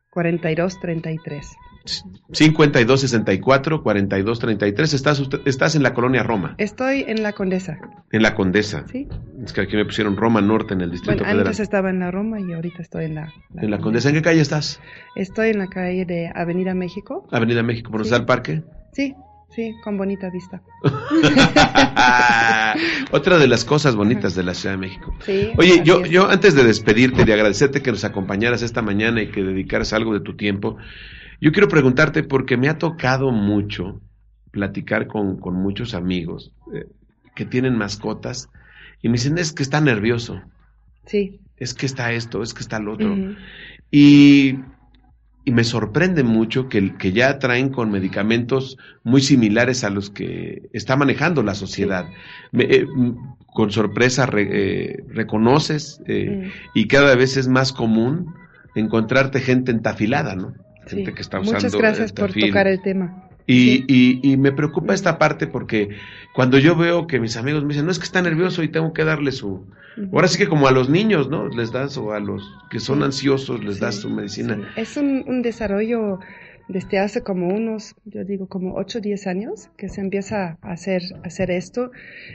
4233. 0.10 1.56
5264 1.86 3.84
4233 3.84 4.94
estás 4.94 5.20
usted- 5.20 5.42
estás 5.46 5.76
en 5.76 5.84
la 5.84 5.94
colonia 5.94 6.24
Roma, 6.24 6.56
Estoy 6.58 7.06
en 7.08 7.24
la 7.24 7.34
Condesa, 7.34 7.78
en 8.12 8.22
la 8.22 8.36
Condesa. 8.36 8.86
¿sí? 8.92 9.08
Es 9.44 9.54
que 9.54 9.62
aquí 9.62 9.76
me 9.76 9.86
pusieron 9.86 10.18
Roma 10.18 10.42
Norte 10.42 10.74
en 10.74 10.82
el 10.82 10.92
Distrito 10.92 11.12
Bueno, 11.14 11.24
Federal. 11.26 11.48
antes 11.48 11.60
estaba 11.60 11.90
en 11.90 12.00
la 12.00 12.12
Roma 12.12 12.40
y 12.40 12.54
ahorita 12.54 12.82
estoy 12.82 13.06
en 13.06 13.16
la, 13.16 13.34
En 13.62 13.72
la 13.72 13.80
Condesa, 13.80 14.10
¿en 14.10 14.16
qué 14.16 14.22
calle 14.22 14.42
estás? 14.42 14.80
Estoy 15.16 15.50
en 15.50 15.60
la 15.60 15.68
calle 15.68 16.06
de 16.06 16.32
Avenida 16.34 16.74
México. 16.74 17.28
Avenida 17.32 17.64
México, 17.64 17.92
por 17.92 18.00
donde 18.02 18.10
Sí. 18.10 18.14
está 18.16 18.22
el 18.22 18.26
parque. 18.26 18.64
Sí, 18.94 19.14
sí, 19.56 19.74
con 19.84 19.98
bonita 19.98 20.30
vista. 20.30 20.62
Otra 23.12 23.38
de 23.38 23.48
las 23.48 23.66
cosas 23.66 23.96
bonitas 23.96 24.36
de 24.36 24.44
la 24.44 24.54
Ciudad 24.54 24.76
de 24.76 24.80
México. 24.80 25.14
Sí, 25.26 25.52
Oye, 25.58 25.82
yo, 25.84 26.02
es. 26.02 26.10
yo 26.10 26.30
antes 26.30 26.56
de 26.56 26.64
despedirte, 26.64 27.26
de 27.26 27.34
agradecerte 27.34 27.82
que 27.82 27.92
nos 27.92 28.04
acompañaras 28.04 28.62
esta 28.62 28.82
mañana 28.82 29.22
y 29.22 29.28
que 29.32 29.44
dedicaras 29.44 29.94
algo 29.94 30.14
de 30.14 30.20
tu 30.22 30.36
tiempo, 30.36 30.78
yo 31.42 31.52
quiero 31.52 31.68
preguntarte 31.68 32.24
porque 32.24 32.58
me 32.58 32.70
ha 32.70 32.78
tocado 32.78 33.32
mucho 33.32 34.02
platicar 34.52 35.08
con, 35.08 35.38
con 35.38 35.56
muchos 35.56 35.94
amigos 35.94 36.52
eh, 36.74 36.86
que 37.36 37.46
tienen 37.46 37.78
mascotas 37.78 38.50
y 39.02 39.10
me 39.10 39.14
dicen 39.14 39.38
es 39.38 39.52
que 39.54 39.64
está 39.64 39.82
nervioso, 39.82 40.42
Sí. 41.06 41.40
es 41.58 41.74
que 41.74 41.86
está 41.86 42.12
esto, 42.14 42.42
es 42.42 42.54
que 42.54 42.62
está 42.62 42.80
lo 42.80 42.94
otro. 42.94 43.16
Y, 43.92 44.56
y 45.44 45.52
me 45.52 45.64
sorprende 45.64 46.24
mucho 46.24 46.68
que, 46.70 46.96
que 46.98 47.12
ya 47.12 47.38
traen 47.38 47.70
con 47.70 47.92
medicamentos 47.92 48.78
muy 49.04 49.22
similares 49.22 49.84
a 49.84 49.90
los 49.92 50.10
que 50.10 50.70
está 50.74 50.96
manejando 50.96 51.44
la 51.44 51.54
sociedad. 51.54 52.08
Me- 52.52 52.64
eh, 52.64 52.88
con 53.54 53.72
sorpresa 53.72 54.26
re- 54.26 54.50
eh, 54.52 55.04
reconoces 55.10 56.02
eh, 56.08 56.42
mm, 56.46 56.52
y 56.80 56.88
cada 56.88 57.16
vez 57.16 57.38
es 57.38 57.48
más 57.48 57.72
común 57.72 58.34
encontrarte 58.76 59.40
gente 59.40 59.72
entafilada, 59.72 60.36
¿no? 60.36 60.54
Gente 60.88 61.12
Sí. 61.12 61.16
que 61.16 61.22
está 61.22 61.40
usando 61.40 61.58
Muchas 61.58 61.76
gracias 61.76 62.10
el 62.12 62.16
por 62.16 62.34
tocar 62.34 62.68
el 62.68 62.82
tema. 62.82 63.24
Y, 63.48 63.54
Sí. 63.54 63.86
y, 63.88 64.32
y 64.34 64.38
me 64.38 64.52
preocupa 64.52 64.94
esta 64.94 65.18
parte 65.20 65.46
porque 65.48 65.90
cuando 66.34 66.58
yo 66.58 66.76
veo 66.76 67.06
que 67.08 67.20
mis 67.20 67.38
amigos 67.38 67.64
me 67.64 67.70
dicen, 67.70 67.86
no 67.86 67.92
es 67.92 68.00
que 68.00 68.06
está 68.06 68.22
nervioso 68.22 68.64
y 68.64 68.70
tengo 68.70 68.92
que 68.94 69.04
darle 69.04 69.32
su... 69.32 69.66
Ahora 70.12 70.28
sí 70.28 70.38
que 70.38 70.48
como 70.48 70.68
a 70.68 70.72
los 70.72 70.90
niños, 70.90 71.30
¿no? 71.30 71.48
Les 71.48 71.72
das, 71.72 71.96
o 71.98 72.12
a 72.12 72.20
los 72.20 72.44
que 72.70 72.80
son 72.82 73.02
ansiosos, 73.02 73.64
les 73.64 73.80
das 73.80 73.96
Sí, 73.96 74.02
su 74.02 74.10
medicina. 74.10 74.56
sí. 74.76 74.82
Es 74.82 74.98
un, 74.98 75.24
un 75.28 75.42
desarrollo 75.42 76.20
desde 76.68 77.00
hace 77.00 77.22
como 77.22 77.48
unos, 77.50 77.96
yo 78.06 78.24
digo, 78.24 78.48
como 78.48 78.74
8 78.76 78.98
o 78.98 79.02
10 79.02 79.28
años 79.28 79.70
que 79.78 79.88
se 79.90 80.02
empieza 80.02 80.58
a 80.62 80.72
hacer, 80.72 81.04
a 81.24 81.28
hacer 81.28 81.52
esto. 81.52 81.92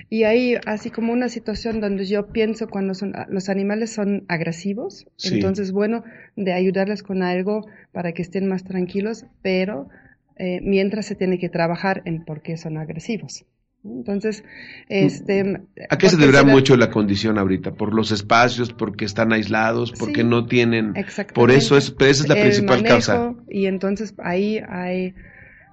Y 0.09 0.23
hay 0.25 0.55
así 0.67 0.91
como 0.91 1.13
una 1.13 1.29
situación 1.29 1.81
donde 1.81 2.05
yo 2.05 2.29
pienso 2.29 2.69
cuando 2.69 2.95
son, 2.95 3.13
los 3.29 3.49
animales 3.49 3.93
son 3.93 4.25
agresivos, 4.29 5.07
Sí. 5.17 5.35
entonces 5.35 5.73
bueno, 5.73 6.05
de 6.37 6.53
ayudarles 6.53 7.03
con 7.03 7.23
algo 7.23 7.67
para 7.93 8.13
que 8.13 8.23
estén 8.23 8.47
más 8.47 8.65
tranquilos, 8.65 9.27
pero 9.43 9.89
eh, 10.37 10.61
mientras 10.63 11.07
se 11.07 11.15
tiene 11.17 11.39
que 11.39 11.49
trabajar 11.49 12.03
en 12.05 12.25
por 12.25 12.41
qué 12.41 12.57
son 12.57 12.79
agresivos. 12.79 13.45
Entonces, 13.83 14.45
este... 14.89 15.63
¿A 15.89 15.97
qué 15.97 16.09
se 16.09 16.17
deberá 16.17 16.45
mucho 16.45 16.77
la 16.77 16.91
condición 16.91 17.39
ahorita? 17.39 17.73
¿Por 17.73 17.95
los 17.95 18.13
espacios? 18.13 18.73
¿Porque 18.73 19.05
están 19.07 19.33
aislados? 19.33 19.93
¿Porque 19.99 20.21
Sí, 20.21 20.27
no 20.27 20.47
tienen...? 20.47 20.93
Exactamente. 20.97 21.35
Por 21.35 21.51
eso 21.51 21.77
es, 21.77 21.95
esa 21.99 22.11
es 22.11 22.29
la 22.29 22.35
El 22.35 22.43
principal 22.43 22.83
causa. 22.83 23.35
Y 23.49 23.67
entonces 23.67 24.15
ahí 24.19 24.61
hay 24.69 25.15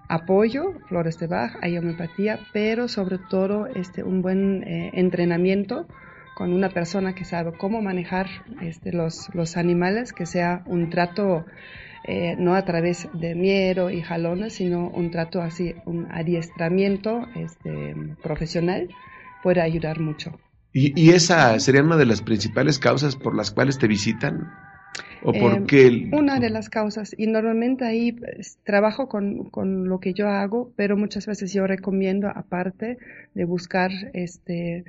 apoyo, 0.07 0.73
flores 0.87 1.19
de 1.19 1.27
Bach, 1.27 1.57
hay 1.61 1.77
homeopatía, 1.77 2.39
pero 2.53 2.87
sobre 2.87 3.17
todo 3.17 3.67
este, 3.67 4.03
un 4.03 4.21
buen 4.21 4.63
eh, 4.63 4.91
entrenamiento 4.93 5.85
con 6.35 6.53
una 6.53 6.69
persona 6.69 7.13
que 7.13 7.25
sabe 7.25 7.51
cómo 7.57 7.81
manejar 7.81 8.27
este, 8.61 8.93
los, 8.93 9.29
los 9.33 9.57
animales, 9.57 10.13
que 10.13 10.25
sea 10.25 10.63
un 10.65 10.89
trato 10.89 11.45
eh, 12.07 12.35
no 12.39 12.55
a 12.55 12.65
través 12.65 13.09
de 13.13 13.35
miedo 13.35 13.91
y 13.91 14.01
jalones, 14.01 14.53
sino 14.55 14.89
un 14.89 15.11
trato 15.11 15.41
así, 15.41 15.75
un 15.85 16.07
adiestramiento 16.11 17.27
este, 17.35 17.95
profesional, 18.23 18.95
puede 19.41 19.61
ayudar 19.61 19.99
mucho. 19.99 20.39
¿Y, 20.71 20.97
y 20.99 21.09
esa 21.11 21.59
sería 21.59 21.83
una 21.83 21.97
de 21.97 22.05
las 22.05 22.21
principales 22.21 22.79
causas 22.79 23.15
por 23.17 23.35
las 23.35 23.51
cuales 23.51 23.77
te 23.79 23.87
visitan? 23.87 24.53
¿O 25.23 25.33
Eh, 25.33 25.37
por 25.37 25.65
qué? 25.65 25.87
el- 25.87 26.07
Una 26.11 26.39
de 26.39 26.49
las 26.49 26.69
causas, 26.69 27.13
y 27.17 27.27
normalmente 27.27 27.85
ahí 27.85 28.13
pues, 28.13 28.59
trabajo 28.63 29.07
con, 29.09 29.49
con 29.49 29.87
lo 29.89 29.99
que 29.99 30.13
yo 30.13 30.29
hago, 30.29 30.71
pero 30.75 30.95
muchas 30.97 31.25
veces 31.27 31.53
yo 31.53 31.67
recomiendo, 31.67 32.29
aparte 32.29 32.97
de 33.33 33.43
buscar 33.45 33.91
este, 34.13 34.85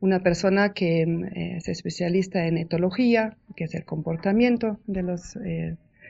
una 0.00 0.20
persona 0.22 0.72
que 0.72 1.06
mm, 1.06 1.24
es 1.58 1.68
especialista 1.68 2.46
en 2.46 2.56
etología, 2.58 3.36
que 3.56 3.64
es 3.64 3.74
el 3.74 3.84
comportamiento 3.84 4.78
de 4.86 5.02
los... 5.02 5.36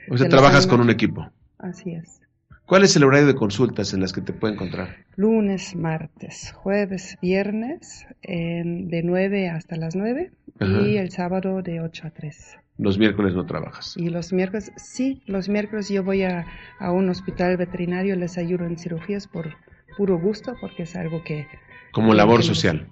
O 0.09 0.17
sea, 0.17 0.29
trabajas 0.29 0.67
con 0.67 0.81
un 0.81 0.89
equipo. 0.89 1.29
Así 1.57 1.91
es. 1.91 2.21
¿Cuál 2.65 2.83
es 2.83 2.95
el 2.95 3.03
horario 3.03 3.27
de 3.27 3.35
consultas 3.35 3.93
en 3.93 3.99
las 3.99 4.13
que 4.13 4.21
te 4.21 4.31
puede 4.31 4.53
encontrar? 4.53 4.95
Lunes, 5.15 5.75
martes, 5.75 6.53
jueves, 6.53 7.17
viernes, 7.21 8.07
de 8.23 9.01
9 9.03 9.49
hasta 9.49 9.75
las 9.75 9.95
9 9.95 10.31
y 10.59 10.95
el 10.95 11.11
sábado 11.11 11.61
de 11.61 11.81
8 11.81 12.07
a 12.07 12.09
3. 12.11 12.57
Los 12.77 12.97
miércoles 12.97 13.35
no 13.35 13.45
trabajas. 13.45 13.95
Y 13.97 14.09
los 14.09 14.33
miércoles, 14.33 14.71
sí, 14.77 15.21
los 15.25 15.49
miércoles 15.49 15.89
yo 15.89 16.03
voy 16.03 16.23
a, 16.23 16.45
a 16.79 16.91
un 16.91 17.09
hospital 17.09 17.57
veterinario, 17.57 18.15
les 18.15 18.37
ayudo 18.37 18.65
en 18.65 18.79
cirugías 18.79 19.27
por 19.27 19.55
puro 19.97 20.17
gusto, 20.17 20.55
porque 20.59 20.83
es 20.83 20.95
algo 20.95 21.23
que... 21.23 21.45
Como 21.91 22.13
labor 22.13 22.43
social. 22.43 22.87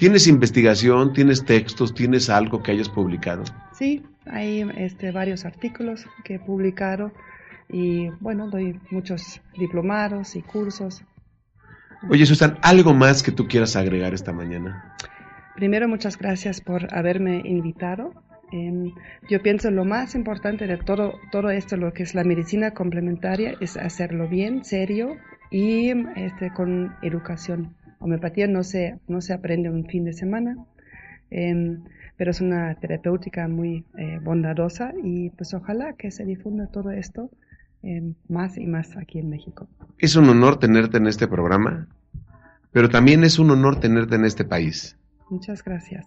¿Tienes 0.00 0.26
investigación? 0.28 1.12
¿Tienes 1.12 1.44
textos? 1.44 1.92
¿Tienes 1.92 2.30
algo 2.30 2.62
que 2.62 2.72
hayas 2.72 2.88
publicado? 2.88 3.44
Sí, 3.74 4.02
hay 4.24 4.66
este, 4.78 5.12
varios 5.12 5.44
artículos 5.44 6.06
que 6.24 6.36
he 6.36 6.38
publicado 6.38 7.12
y 7.68 8.08
bueno, 8.18 8.48
doy 8.48 8.80
muchos 8.90 9.42
diplomados 9.58 10.36
y 10.36 10.40
cursos. 10.40 11.02
Oye, 12.08 12.24
Susan, 12.24 12.56
¿algo 12.62 12.94
más 12.94 13.22
que 13.22 13.30
tú 13.30 13.46
quieras 13.46 13.76
agregar 13.76 14.14
esta 14.14 14.32
mañana? 14.32 14.96
Primero, 15.54 15.86
muchas 15.86 16.16
gracias 16.16 16.62
por 16.62 16.94
haberme 16.94 17.42
invitado. 17.44 18.14
Em, 18.52 18.94
yo 19.28 19.42
pienso 19.42 19.70
lo 19.70 19.84
más 19.84 20.14
importante 20.14 20.66
de 20.66 20.78
todo, 20.78 21.12
todo 21.30 21.50
esto, 21.50 21.76
lo 21.76 21.92
que 21.92 22.04
es 22.04 22.14
la 22.14 22.24
medicina 22.24 22.70
complementaria, 22.70 23.54
es 23.60 23.76
hacerlo 23.76 24.28
bien, 24.28 24.64
serio 24.64 25.18
y 25.50 25.90
este, 26.16 26.54
con 26.54 26.96
educación. 27.02 27.76
Homeopatía 28.00 28.46
no 28.46 28.64
se, 28.64 28.98
no 29.06 29.20
se 29.20 29.32
aprende 29.34 29.70
un 29.70 29.86
fin 29.86 30.04
de 30.04 30.14
semana, 30.14 30.56
em, 31.30 31.82
pero 32.16 32.30
es 32.30 32.40
una 32.40 32.74
terapéutica 32.74 33.46
muy 33.46 33.84
eh, 33.96 34.18
bondadosa 34.22 34.92
y 35.02 35.30
pues 35.30 35.54
ojalá 35.54 35.92
que 35.92 36.10
se 36.10 36.24
difunda 36.24 36.66
todo 36.66 36.90
esto 36.90 37.30
em, 37.82 38.14
más 38.28 38.56
y 38.56 38.66
más 38.66 38.96
aquí 38.96 39.18
en 39.18 39.28
México. 39.28 39.68
Es 39.98 40.16
un 40.16 40.28
honor 40.28 40.58
tenerte 40.58 40.96
en 40.96 41.06
este 41.06 41.28
programa, 41.28 41.88
pero 42.72 42.88
también 42.88 43.22
es 43.22 43.38
un 43.38 43.50
honor 43.50 43.78
tenerte 43.78 44.16
en 44.16 44.24
este 44.24 44.44
país. 44.44 44.96
Muchas 45.28 45.62
gracias. 45.62 46.06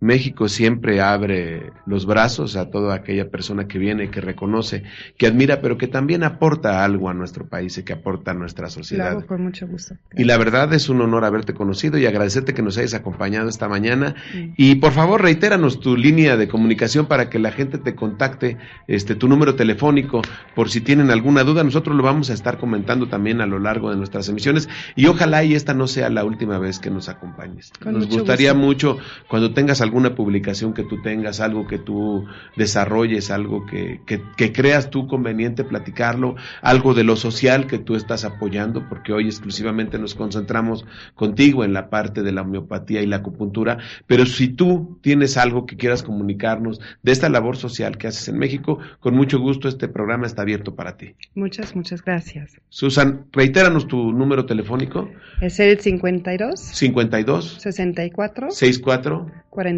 México 0.00 0.48
siempre 0.48 1.00
abre 1.02 1.72
los 1.84 2.06
brazos 2.06 2.56
a 2.56 2.70
toda 2.70 2.94
aquella 2.94 3.28
persona 3.28 3.68
que 3.68 3.78
viene, 3.78 4.10
que 4.10 4.22
reconoce, 4.22 4.82
que 5.18 5.26
admira, 5.26 5.60
pero 5.60 5.76
que 5.76 5.88
también 5.88 6.24
aporta 6.24 6.84
algo 6.84 7.10
a 7.10 7.14
nuestro 7.14 7.46
país 7.46 7.76
y 7.76 7.82
que 7.82 7.92
aporta 7.92 8.30
a 8.30 8.34
nuestra 8.34 8.70
sociedad. 8.70 9.08
hago 9.08 9.26
con 9.26 9.42
mucho 9.42 9.66
gusto. 9.66 9.94
Y 10.16 10.24
la 10.24 10.38
verdad 10.38 10.72
es 10.72 10.88
un 10.88 11.02
honor 11.02 11.26
haberte 11.26 11.52
conocido 11.52 11.98
y 11.98 12.06
agradecerte 12.06 12.54
que 12.54 12.62
nos 12.62 12.78
hayas 12.78 12.94
acompañado 12.94 13.48
esta 13.48 13.68
mañana. 13.68 14.14
Mm. 14.34 14.54
Y 14.56 14.76
por 14.76 14.92
favor, 14.92 15.20
reitéranos 15.20 15.80
tu 15.80 15.96
línea 15.96 16.38
de 16.38 16.48
comunicación 16.48 17.04
para 17.06 17.28
que 17.28 17.38
la 17.38 17.52
gente 17.52 17.76
te 17.76 17.94
contacte, 17.94 18.56
este, 18.86 19.14
tu 19.14 19.28
número 19.28 19.54
telefónico, 19.54 20.22
por 20.54 20.70
si 20.70 20.80
tienen 20.80 21.10
alguna 21.10 21.44
duda. 21.44 21.62
Nosotros 21.62 21.94
lo 21.94 22.02
vamos 22.02 22.30
a 22.30 22.32
estar 22.32 22.56
comentando 22.56 23.08
también 23.08 23.42
a 23.42 23.46
lo 23.46 23.58
largo 23.58 23.90
de 23.90 23.96
nuestras 23.96 24.28
emisiones. 24.30 24.68
Y 24.96 25.06
ojalá 25.06 25.44
y 25.44 25.54
esta 25.54 25.74
no 25.74 25.86
sea 25.86 26.08
la 26.08 26.24
última 26.24 26.58
vez 26.58 26.78
que 26.78 26.90
nos 26.90 27.10
acompañes. 27.10 27.70
Con 27.82 27.92
nos 27.92 28.06
mucho 28.06 28.18
gustaría 28.20 28.52
gusto. 28.52 28.66
mucho 28.66 28.98
cuando 29.28 29.52
tengas 29.52 29.82
alguna 29.90 30.14
publicación 30.14 30.72
que 30.72 30.84
tú 30.84 31.02
tengas, 31.02 31.40
algo 31.40 31.66
que 31.66 31.78
tú 31.78 32.24
desarrolles, 32.56 33.32
algo 33.32 33.66
que, 33.66 34.00
que, 34.06 34.22
que 34.36 34.52
creas 34.52 34.88
tú 34.88 35.08
conveniente 35.08 35.64
platicarlo, 35.64 36.36
algo 36.62 36.94
de 36.94 37.02
lo 37.02 37.16
social 37.16 37.66
que 37.66 37.78
tú 37.78 37.96
estás 37.96 38.24
apoyando, 38.24 38.88
porque 38.88 39.12
hoy 39.12 39.26
exclusivamente 39.26 39.98
nos 39.98 40.14
concentramos 40.14 40.86
contigo 41.16 41.64
en 41.64 41.72
la 41.72 41.90
parte 41.90 42.22
de 42.22 42.30
la 42.30 42.42
homeopatía 42.42 43.02
y 43.02 43.06
la 43.06 43.16
acupuntura, 43.16 43.78
pero 44.06 44.26
si 44.26 44.48
tú 44.48 44.98
tienes 45.00 45.36
algo 45.36 45.66
que 45.66 45.76
quieras 45.76 46.04
comunicarnos 46.04 46.80
de 47.02 47.10
esta 47.10 47.28
labor 47.28 47.56
social 47.56 47.98
que 47.98 48.06
haces 48.06 48.28
en 48.28 48.38
México, 48.38 48.78
con 49.00 49.14
mucho 49.14 49.40
gusto 49.40 49.66
este 49.66 49.88
programa 49.88 50.26
está 50.26 50.42
abierto 50.42 50.76
para 50.76 50.96
ti. 50.96 51.14
Muchas, 51.34 51.74
muchas 51.74 52.04
gracias. 52.04 52.60
Susan, 52.68 53.26
reitéranos 53.32 53.88
tu 53.88 54.12
número 54.12 54.46
telefónico, 54.46 55.10
Es 55.40 55.58
el 55.58 55.80
52 55.80 56.60
52 56.60 57.56
64 57.60 58.50
64 58.50 59.26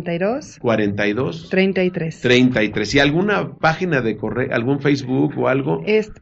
42 0.03 0.59
42 0.61 1.49
33. 1.51 2.21
33. 2.21 2.95
¿Y 2.95 2.99
alguna 3.01 3.55
página 3.57 4.01
de 4.01 4.17
correo, 4.17 4.49
algún 4.53 4.81
Facebook 4.81 5.39
o 5.39 5.49
algo? 5.49 5.83
Es- 5.87 6.13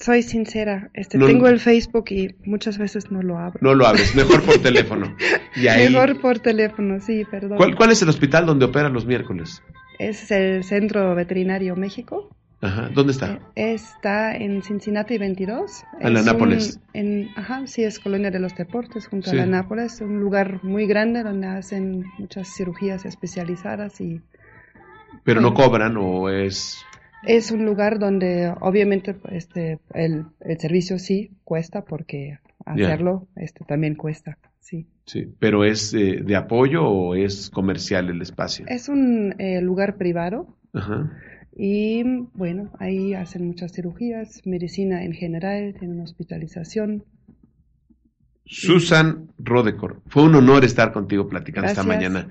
soy 0.00 0.22
sincera, 0.22 0.90
este, 0.94 1.18
No- 1.18 1.26
tengo 1.26 1.48
el 1.48 1.60
Facebook 1.60 2.06
y 2.10 2.34
muchas 2.46 2.78
veces 2.78 3.10
no 3.10 3.20
lo 3.22 3.36
abro. 3.38 3.58
No 3.60 3.74
lo 3.74 3.86
abres, 3.86 4.14
mejor 4.16 4.42
por 4.42 4.58
teléfono. 4.58 5.14
Y 5.56 5.68
ahí, 5.68 5.90
Mejor 5.90 6.20
por 6.20 6.38
teléfono, 6.38 7.00
sí, 7.00 7.24
perdón. 7.30 7.56
¿cuál, 7.56 7.76
¿Cuál 7.76 7.90
es 7.90 8.02
el 8.02 8.08
hospital 8.10 8.44
donde 8.44 8.66
operan 8.66 8.92
los 8.92 9.06
miércoles? 9.06 9.62
Es 9.98 10.30
el 10.30 10.64
Centro 10.64 11.14
Veterinario 11.14 11.76
México. 11.76 12.35
Ajá, 12.62 12.88
¿dónde 12.94 13.12
está? 13.12 13.38
Eh, 13.54 13.74
Está 13.74 14.34
en 14.36 14.62
Cincinnati 14.62 15.18
22. 15.18 15.84
En 16.00 16.14
la 16.14 16.22
Nápoles. 16.22 16.80
en, 16.94 17.28
ajá, 17.36 17.66
sí, 17.66 17.84
es 17.84 17.98
Colonia 17.98 18.30
de 18.30 18.38
los 18.40 18.54
Deportes, 18.56 19.06
junto 19.08 19.30
Sí. 19.30 19.36
a 19.36 19.40
la 19.40 19.46
Nápoles. 19.46 20.00
Un 20.00 20.20
lugar 20.20 20.64
muy 20.64 20.86
grande 20.86 21.22
donde 21.22 21.46
hacen 21.48 22.04
muchas 22.18 22.48
cirugías 22.56 23.04
especializadas 23.04 24.00
y 24.00 24.22
Pero 25.24 25.40
no 25.40 25.52
cobran 25.54 25.96
o 25.98 26.30
es... 26.30 26.78
Es 27.22 27.50
un 27.50 27.64
lugar 27.64 27.98
donde 27.98 28.52
obviamente 28.60 29.16
este 29.30 29.80
el, 29.94 30.26
el 30.40 30.58
servicio 30.60 30.98
sí 30.98 31.32
cuesta 31.44 31.84
porque 31.84 32.38
hacerlo 32.64 33.26
este 33.36 33.64
también 33.64 33.96
cuesta, 33.96 34.38
sí. 34.60 34.86
Sí, 35.06 35.32
pero 35.40 35.64
es 35.64 35.92
eh, 35.94 36.20
de 36.24 36.36
apoyo 36.36 36.84
o 36.84 37.14
es 37.16 37.50
comercial 37.50 38.10
el 38.10 38.22
espacio. 38.22 38.64
Es 38.68 38.88
un 38.88 39.34
eh, 39.40 39.60
lugar 39.60 39.96
privado 39.96 40.56
Ajá. 40.72 41.10
Y 41.58 42.02
bueno, 42.34 42.70
ahí 42.78 43.14
hacen 43.14 43.46
muchas 43.46 43.72
cirugías, 43.72 44.42
medicina 44.44 45.04
en 45.04 45.12
general, 45.14 45.74
tienen 45.78 46.00
hospitalización. 46.00 47.04
Susan 48.44 49.32
Rodecor, 49.38 50.02
fue 50.06 50.22
un 50.22 50.34
honor 50.36 50.64
estar 50.64 50.92
contigo 50.92 51.28
platicando 51.28 51.68
esta 51.68 51.82
mañana. 51.82 52.28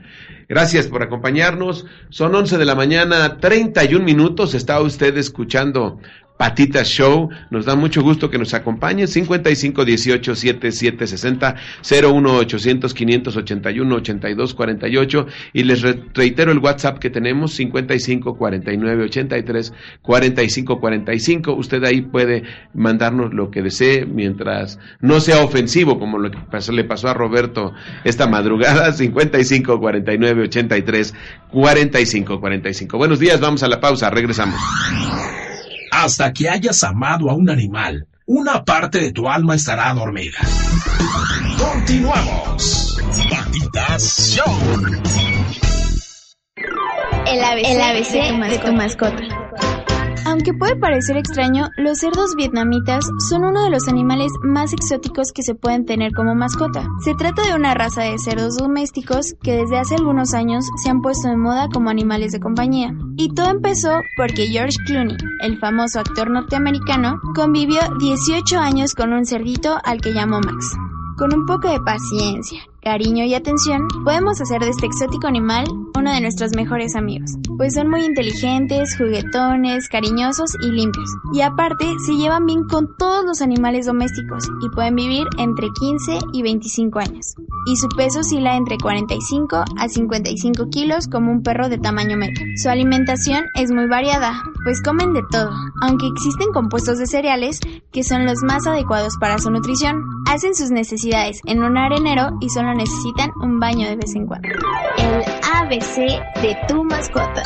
Gracias 0.48 0.88
por 0.88 1.04
acompañarnos. 1.04 1.86
Son 2.10 2.34
11 2.34 2.58
de 2.58 2.66
la 2.66 2.76
mañana, 2.76 3.38
31 3.40 4.06
minutos. 4.06 4.54
Está 4.54 4.80
usted 4.80 5.18
escuchando 5.18 6.00
Patitas 6.38 6.88
Show. 6.90 7.30
Nos 7.50 7.66
da 7.66 7.76
mucho 7.76 8.02
gusto 8.02 8.30
que 8.30 8.38
nos 8.38 8.54
acompañen. 8.54 9.08
55 9.08 9.86
18 9.86 10.36
77 10.36 11.08
60 11.08 11.56
01 12.04 12.36
800 12.38 12.94
581 12.94 13.96
82 13.96 14.54
48. 14.54 15.28
Y 15.54 15.64
les 15.64 15.82
re- 15.82 16.04
reitero 16.14 16.52
el 16.52 16.60
WhatsApp 16.60 17.00
que 17.00 17.10
tenemos: 17.10 17.54
55 17.56 18.38
49 18.38 19.04
83 19.06 19.74
45 20.02 20.80
45. 20.80 21.54
Usted 21.54 21.84
ahí 21.86 22.02
puede 22.02 22.44
mandarnos 22.74 23.34
lo 23.34 23.50
que 23.50 23.62
desee 23.62 24.06
mientras 24.06 24.78
no 25.00 25.20
sea 25.22 25.44
ofensivo, 25.44 26.00
como 26.00 26.18
lo 26.20 26.32
que 26.32 26.38
pasó- 26.52 26.74
le 26.74 26.84
pasó 26.84 27.08
a 27.08 27.14
Roberto 27.14 27.74
esta 28.04 28.28
madrugada. 28.28 28.92
55 28.92 29.80
49 29.80 30.44
83 30.44 31.14
45 31.50 32.40
45. 32.42 32.98
Buenos 32.98 33.20
días, 33.20 33.40
vamos 33.40 33.64
a 33.64 33.68
la 33.70 33.80
pausa, 33.80 34.10
regresamos. 34.10 34.60
Hasta 35.98 36.34
que 36.34 36.50
hayas 36.50 36.84
amado 36.84 37.30
a 37.30 37.36
un 37.36 37.50
animal, 37.50 38.06
una 38.26 38.66
parte 38.66 39.00
de 39.00 39.14
tu 39.14 39.30
alma 39.30 39.56
estará 39.56 39.94
dormida. 39.94 40.38
Continuamos. 41.58 42.98
Patitas 43.30 44.34
Show. 44.36 44.46
El 47.26 47.44
ABC, 47.44 47.66
El 47.66 47.82
ABC 47.82 48.12
de, 48.12 48.30
tu 48.30 48.40
de 48.42 48.58
tu 48.58 48.74
mascota. 48.74 49.45
Aunque 50.36 50.54
puede 50.54 50.76
parecer 50.76 51.16
extraño, 51.16 51.70
los 51.78 52.00
cerdos 52.00 52.36
vietnamitas 52.36 53.06
son 53.30 53.46
uno 53.46 53.64
de 53.64 53.70
los 53.70 53.88
animales 53.88 54.34
más 54.44 54.74
exóticos 54.74 55.32
que 55.32 55.44
se 55.44 55.56
pueden 55.56 55.86
tener 55.86 56.12
como 56.12 56.36
mascota. 56.36 56.90
Se 57.06 57.16
trata 57.16 57.42
de 57.44 57.56
una 57.56 57.74
raza 57.74 58.02
de 58.02 58.20
cerdos 58.20 58.58
domésticos 58.58 59.34
que 59.42 59.54
desde 59.54 59.78
hace 59.78 59.96
algunos 59.96 60.34
años 60.34 60.66
se 60.84 60.90
han 60.90 61.02
puesto 61.02 61.30
de 61.30 61.38
moda 61.38 61.70
como 61.74 61.90
animales 61.90 62.34
de 62.34 62.42
compañía. 62.42 62.94
Y 63.16 63.34
todo 63.34 63.50
empezó 63.50 64.02
porque 64.18 64.48
George 64.48 64.76
Clooney, 64.86 65.16
el 65.40 65.58
famoso 65.58 66.02
actor 66.02 66.30
norteamericano, 66.30 67.18
convivió 67.34 67.80
18 67.98 68.60
años 68.60 68.94
con 68.94 69.14
un 69.14 69.26
cerdito 69.26 69.78
al 69.86 70.02
que 70.02 70.14
llamó 70.14 70.42
Max. 70.42 70.76
Con 71.18 71.34
un 71.34 71.46
poco 71.46 71.70
de 71.70 71.80
paciencia, 71.80 72.60
cariño 72.82 73.24
y 73.24 73.36
atención, 73.36 73.88
podemos 74.04 74.42
hacer 74.42 74.60
de 74.60 74.72
este 74.72 74.86
exótico 74.86 75.28
animal 75.28 75.64
uno 75.98 76.14
de 76.14 76.20
nuestros 76.20 76.52
mejores 76.58 76.94
amigos, 76.94 77.32
pues 77.58 77.74
son 77.74 77.90
muy 77.90 78.04
inteligentes, 78.04 78.98
juguetones, 78.98 79.90
cariñosos 79.90 80.52
y 80.62 80.72
limpios. 80.72 81.10
Y 81.34 81.42
aparte, 81.42 81.86
se 82.06 82.16
llevan 82.16 82.46
bien 82.46 82.66
con 82.66 82.96
todos 82.98 83.26
los 83.26 83.42
animales 83.42 83.86
domésticos 83.86 84.50
y 84.62 84.70
pueden 84.70 84.96
vivir 84.96 85.28
entre 85.38 85.68
15 85.80 86.20
y 86.34 86.42
25 86.42 87.00
años. 87.00 87.36
Y 87.68 87.78
su 87.78 87.88
peso 87.90 88.20
oscila 88.20 88.56
entre 88.56 88.78
45 88.78 89.64
a 89.78 89.88
55 89.88 90.70
kilos 90.70 91.08
como 91.08 91.32
un 91.32 91.42
perro 91.44 91.70
de 91.70 91.78
tamaño 91.78 92.18
medio. 92.18 92.46
Su 92.58 92.70
alimentación 92.70 93.46
es 93.56 93.72
muy 93.72 93.88
variada, 93.88 94.34
pues 94.64 94.82
comen 94.82 95.14
de 95.14 95.24
todo, 95.32 95.52
aunque 95.82 96.08
existen 96.08 96.52
compuestos 96.52 97.00
de 97.00 97.08
cereales 97.08 97.60
que 97.92 98.04
son 98.04 98.26
los 98.26 98.44
más 98.44 98.68
adecuados 98.68 99.18
para 99.20 99.40
su 99.40 99.50
nutrición. 99.50 100.04
Hacen 100.28 100.56
sus 100.56 100.72
necesidades 100.72 101.40
en 101.46 101.64
un 101.64 101.78
arenero 101.78 102.38
y 102.42 102.50
solo 102.50 102.74
necesitan 102.74 103.32
un 103.42 103.60
baño 103.60 103.88
de 103.88 103.96
vez 103.96 104.16
en 104.16 104.26
cuando. 104.26 104.50
El 104.98 105.24
ABC 105.54 105.96
de 106.42 106.58
tu 106.68 106.84
mascota. 106.84 107.45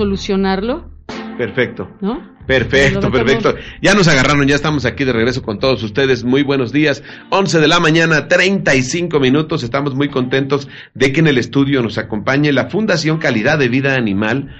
Solucionarlo, 0.00 0.88
Perfecto. 1.36 1.90
¿no? 2.00 2.36
Perfecto, 2.46 3.10
perfecto. 3.10 3.54
Ya 3.80 3.94
nos 3.94 4.08
agarraron, 4.08 4.46
ya 4.46 4.54
estamos 4.54 4.84
aquí 4.84 5.04
de 5.04 5.12
regreso 5.12 5.42
con 5.42 5.58
todos 5.58 5.82
ustedes. 5.82 6.24
Muy 6.24 6.42
buenos 6.42 6.72
días. 6.72 7.02
11 7.30 7.60
de 7.60 7.68
la 7.68 7.80
mañana, 7.80 8.28
35 8.28 9.20
minutos. 9.20 9.62
Estamos 9.62 9.94
muy 9.94 10.08
contentos 10.08 10.68
de 10.94 11.12
que 11.12 11.20
en 11.20 11.28
el 11.28 11.38
estudio 11.38 11.82
nos 11.82 11.96
acompañe 11.96 12.52
la 12.52 12.68
Fundación 12.68 13.18
Calidad 13.18 13.58
de 13.58 13.68
Vida 13.68 13.94
Animal. 13.94 14.54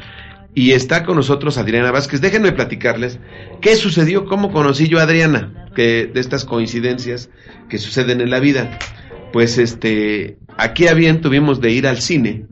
Y 0.54 0.72
está 0.72 1.04
con 1.04 1.16
nosotros 1.16 1.58
Adriana 1.58 1.90
Vázquez. 1.90 2.20
Déjenme 2.20 2.52
platicarles 2.52 3.20
qué 3.60 3.76
sucedió, 3.76 4.24
cómo 4.24 4.52
conocí 4.52 4.88
yo 4.88 4.98
a 4.98 5.02
Adriana, 5.02 5.66
que 5.74 6.06
de 6.12 6.20
estas 6.20 6.44
coincidencias 6.44 7.30
que 7.68 7.78
suceden 7.78 8.20
en 8.20 8.30
la 8.30 8.40
vida. 8.40 8.78
Pues 9.32 9.58
este, 9.58 10.38
aquí 10.56 10.88
a 10.88 10.94
bien 10.94 11.20
tuvimos 11.20 11.60
de 11.60 11.70
ir 11.70 11.86
al 11.86 11.98
cine. 11.98 12.46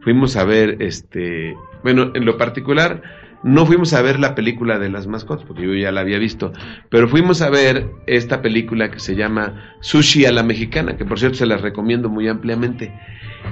Fuimos 0.00 0.36
a 0.36 0.44
ver, 0.44 0.82
este, 0.82 1.54
bueno, 1.82 2.10
en 2.14 2.26
lo 2.26 2.36
particular, 2.36 3.02
no 3.44 3.66
fuimos 3.66 3.92
a 3.92 4.02
ver 4.02 4.18
la 4.18 4.34
película 4.34 4.78
de 4.78 4.88
las 4.88 5.06
mascotas, 5.06 5.46
porque 5.46 5.62
yo 5.64 5.74
ya 5.74 5.92
la 5.92 6.00
había 6.00 6.18
visto, 6.18 6.52
pero 6.88 7.08
fuimos 7.08 7.42
a 7.42 7.50
ver 7.50 7.90
esta 8.06 8.40
película 8.40 8.90
que 8.90 9.00
se 9.00 9.16
llama 9.16 9.76
Sushi 9.80 10.24
a 10.24 10.32
la 10.32 10.42
Mexicana, 10.42 10.96
que 10.96 11.04
por 11.04 11.18
cierto 11.18 11.38
se 11.38 11.46
las 11.46 11.60
recomiendo 11.60 12.08
muy 12.08 12.26
ampliamente. 12.26 12.98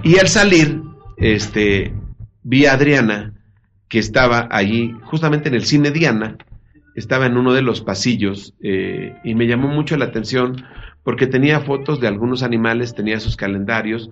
Y 0.02 0.18
al 0.18 0.28
salir, 0.28 0.80
este, 1.18 1.92
vi 2.42 2.64
a 2.64 2.72
Adriana, 2.72 3.34
que 3.92 3.98
estaba 3.98 4.48
allí, 4.50 4.96
justamente 5.02 5.50
en 5.50 5.54
el 5.54 5.66
cine 5.66 5.90
Diana, 5.90 6.38
estaba 6.94 7.26
en 7.26 7.36
uno 7.36 7.52
de 7.52 7.60
los 7.60 7.82
pasillos, 7.82 8.54
eh, 8.62 9.14
y 9.22 9.34
me 9.34 9.46
llamó 9.46 9.68
mucho 9.68 9.98
la 9.98 10.06
atención 10.06 10.64
porque 11.02 11.26
tenía 11.26 11.60
fotos 11.60 12.00
de 12.00 12.08
algunos 12.08 12.42
animales, 12.42 12.94
tenía 12.94 13.20
sus 13.20 13.36
calendarios, 13.36 14.08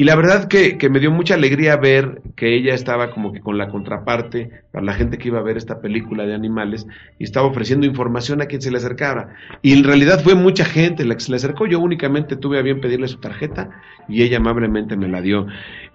y 0.00 0.04
la 0.04 0.16
verdad 0.16 0.48
que, 0.48 0.78
que, 0.78 0.88
me 0.88 0.98
dio 0.98 1.10
mucha 1.10 1.34
alegría 1.34 1.76
ver 1.76 2.22
que 2.34 2.56
ella 2.56 2.72
estaba 2.72 3.10
como 3.10 3.34
que 3.34 3.40
con 3.40 3.58
la 3.58 3.68
contraparte 3.68 4.48
para 4.72 4.82
la 4.82 4.94
gente 4.94 5.18
que 5.18 5.28
iba 5.28 5.40
a 5.40 5.42
ver 5.42 5.58
esta 5.58 5.82
película 5.82 6.24
de 6.24 6.34
animales 6.34 6.86
y 7.18 7.24
estaba 7.24 7.46
ofreciendo 7.46 7.84
información 7.84 8.40
a 8.40 8.46
quien 8.46 8.62
se 8.62 8.70
le 8.70 8.78
acercara. 8.78 9.34
Y 9.60 9.74
en 9.74 9.84
realidad 9.84 10.22
fue 10.24 10.34
mucha 10.34 10.64
gente 10.64 11.04
la 11.04 11.16
que 11.16 11.20
se 11.20 11.30
le 11.30 11.36
acercó. 11.36 11.66
Yo 11.66 11.80
únicamente 11.80 12.36
tuve 12.36 12.58
a 12.58 12.62
bien 12.62 12.80
pedirle 12.80 13.08
su 13.08 13.18
tarjeta 13.18 13.68
y 14.08 14.22
ella 14.22 14.38
amablemente 14.38 14.96
me 14.96 15.06
la 15.06 15.20
dio. 15.20 15.46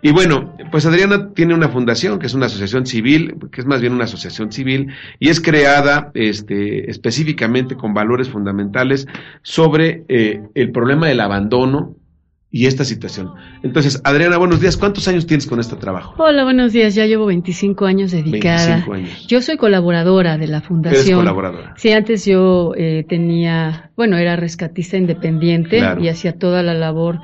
Y 0.03 0.11
bueno, 0.11 0.55
pues 0.69 0.85
Adriana 0.85 1.33
tiene 1.33 1.55
una 1.55 1.69
fundación 1.69 2.19
que 2.19 2.27
es 2.27 2.35
una 2.35 2.45
asociación 2.45 2.85
civil, 2.85 3.33
que 3.51 3.61
es 3.61 3.65
más 3.65 3.81
bien 3.81 3.93
una 3.93 4.03
asociación 4.03 4.51
civil 4.51 4.93
y 5.17 5.29
es 5.29 5.41
creada 5.41 6.11
este, 6.13 6.91
específicamente 6.91 7.75
con 7.75 7.95
valores 7.95 8.29
fundamentales 8.29 9.07
sobre 9.41 10.03
eh, 10.09 10.43
el 10.53 10.71
problema 10.71 11.07
del 11.07 11.21
abandono 11.21 11.95
y 12.55 12.67
esta 12.67 12.85
situación. 12.85 13.33
Entonces, 13.63 13.99
Adriana, 14.05 14.37
buenos 14.37 14.61
días. 14.61 14.77
¿Cuántos 14.77 15.05
años 15.09 15.27
tienes 15.27 15.45
con 15.45 15.59
este 15.59 15.75
trabajo? 15.75 16.15
Hola, 16.23 16.45
buenos 16.45 16.71
días. 16.71 16.95
Ya 16.95 17.05
llevo 17.05 17.25
25 17.25 17.85
años 17.85 18.11
dedicada. 18.11 18.67
25 18.67 18.93
años. 18.93 19.27
Yo 19.27 19.41
soy 19.41 19.57
colaboradora 19.57 20.37
de 20.37 20.47
la 20.47 20.61
fundación. 20.61 21.03
Eres 21.03 21.15
colaboradora. 21.15 21.73
Sí, 21.75 21.91
antes 21.91 22.25
yo 22.25 22.71
eh, 22.77 23.05
tenía, 23.09 23.91
bueno, 23.97 24.15
era 24.15 24.37
rescatista 24.37 24.95
independiente 24.95 25.79
Claro. 25.79 26.01
y 26.01 26.07
hacía 26.07 26.39
toda 26.39 26.63
la 26.63 26.73
labor 26.73 27.19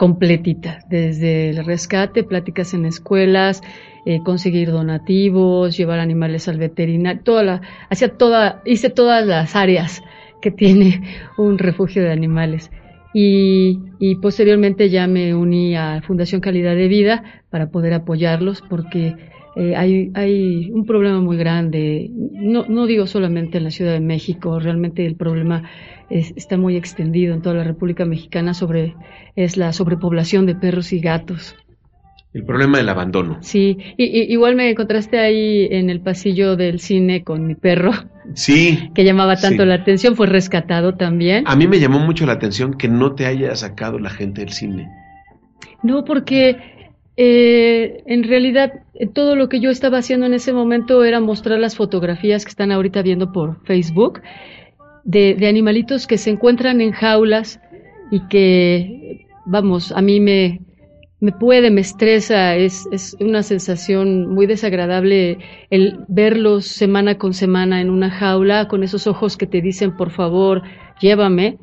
completita, 0.00 0.80
desde 0.90 1.50
el 1.50 1.64
rescate, 1.64 2.24
pláticas 2.24 2.74
en 2.74 2.84
escuelas, 2.84 3.62
eh, 4.04 4.18
conseguir 4.24 4.72
donativos, 4.72 5.76
llevar 5.76 6.00
animales 6.00 6.48
al 6.48 6.58
veterinario, 6.58 7.22
toda 7.22 7.44
la, 7.44 7.60
hacía 7.88 8.08
toda, 8.08 8.62
hice 8.64 8.90
todas 8.90 9.24
las 9.24 9.54
áreas 9.54 10.02
que 10.40 10.50
tiene 10.50 11.04
un 11.38 11.58
refugio 11.58 12.02
de 12.02 12.10
animales. 12.10 12.72
Y, 13.14 13.78
y 13.98 14.16
posteriormente 14.16 14.88
ya 14.88 15.06
me 15.06 15.34
uní 15.34 15.76
a 15.76 16.00
Fundación 16.02 16.40
Calidad 16.40 16.74
de 16.76 16.88
Vida 16.88 17.22
para 17.50 17.70
poder 17.70 17.92
apoyarlos 17.92 18.62
porque 18.62 19.16
eh, 19.54 19.76
hay, 19.76 20.10
hay 20.14 20.70
un 20.70 20.86
problema 20.86 21.20
muy 21.20 21.36
grande, 21.36 22.10
no, 22.14 22.64
no 22.68 22.86
digo 22.86 23.06
solamente 23.06 23.58
en 23.58 23.64
la 23.64 23.70
Ciudad 23.70 23.92
de 23.92 24.00
México, 24.00 24.58
realmente 24.58 25.04
el 25.04 25.14
problema 25.16 25.64
es- 26.08 26.32
está 26.36 26.56
muy 26.56 26.76
extendido 26.76 27.34
en 27.34 27.42
toda 27.42 27.56
la 27.56 27.64
República 27.64 28.06
Mexicana 28.06 28.54
sobre 28.54 28.94
es 29.36 29.58
la 29.58 29.72
sobrepoblación 29.74 30.46
de 30.46 30.54
perros 30.54 30.92
y 30.94 31.00
gatos. 31.00 31.54
El 32.34 32.44
problema 32.44 32.78
del 32.78 32.88
abandono. 32.88 33.38
Sí, 33.40 33.76
y, 33.98 34.04
y- 34.04 34.32
igual 34.32 34.54
me 34.56 34.70
encontraste 34.70 35.18
ahí 35.18 35.68
en 35.70 35.90
el 35.90 36.00
pasillo 36.00 36.56
del 36.56 36.80
cine 36.80 37.24
con 37.24 37.46
mi 37.46 37.54
perro 37.54 37.90
Sí. 38.34 38.90
que 38.94 39.04
llamaba 39.04 39.36
tanto 39.36 39.62
Sí. 39.64 39.68
la 39.68 39.74
atención, 39.74 40.16
fue 40.16 40.26
rescatado 40.26 40.94
también. 40.94 41.44
A 41.46 41.56
mí 41.56 41.66
me 41.68 41.78
llamó 41.78 41.98
mucho 41.98 42.24
la 42.24 42.32
atención 42.32 42.74
que 42.74 42.88
no 42.88 43.14
te 43.14 43.26
haya 43.26 43.54
sacado 43.54 43.98
la 43.98 44.08
gente 44.10 44.40
del 44.40 44.50
cine. 44.50 44.88
No, 45.82 46.04
porque 46.04 46.56
eh, 47.18 48.02
en 48.06 48.22
realidad 48.24 48.72
eh, 48.94 49.06
todo 49.08 49.36
lo 49.36 49.48
que 49.50 49.60
yo 49.60 49.70
estaba 49.70 49.98
haciendo 49.98 50.24
en 50.24 50.32
ese 50.34 50.52
momento 50.54 51.04
era 51.04 51.20
mostrar 51.20 51.58
las 51.58 51.76
fotografías 51.76 52.44
que 52.44 52.50
están 52.50 52.72
ahorita 52.72 53.02
viendo 53.02 53.30
por 53.32 53.62
Facebook 53.66 54.22
de, 55.04 55.34
de 55.34 55.48
animalitos 55.48 56.06
que 56.06 56.16
se 56.16 56.30
encuentran 56.30 56.80
en 56.80 56.92
jaulas 56.92 57.60
y 58.10 58.20
que, 58.28 59.26
vamos, 59.44 59.92
a 59.92 60.00
mí 60.00 60.20
me, 60.20 60.60
me 61.22 61.30
puede, 61.30 61.70
me 61.70 61.80
estresa, 61.80 62.56
es, 62.56 62.88
es 62.90 63.16
una 63.20 63.44
sensación 63.44 64.26
muy 64.26 64.46
desagradable 64.46 65.38
el 65.70 66.00
verlos 66.08 66.66
semana 66.66 67.16
con 67.16 67.32
semana 67.32 67.80
en 67.80 67.90
una 67.90 68.10
jaula 68.10 68.66
con 68.66 68.82
esos 68.82 69.06
ojos 69.06 69.36
que 69.36 69.46
te 69.46 69.60
dicen, 69.60 69.96
por 69.96 70.10
favor, 70.10 70.62
llévame. 71.00 71.58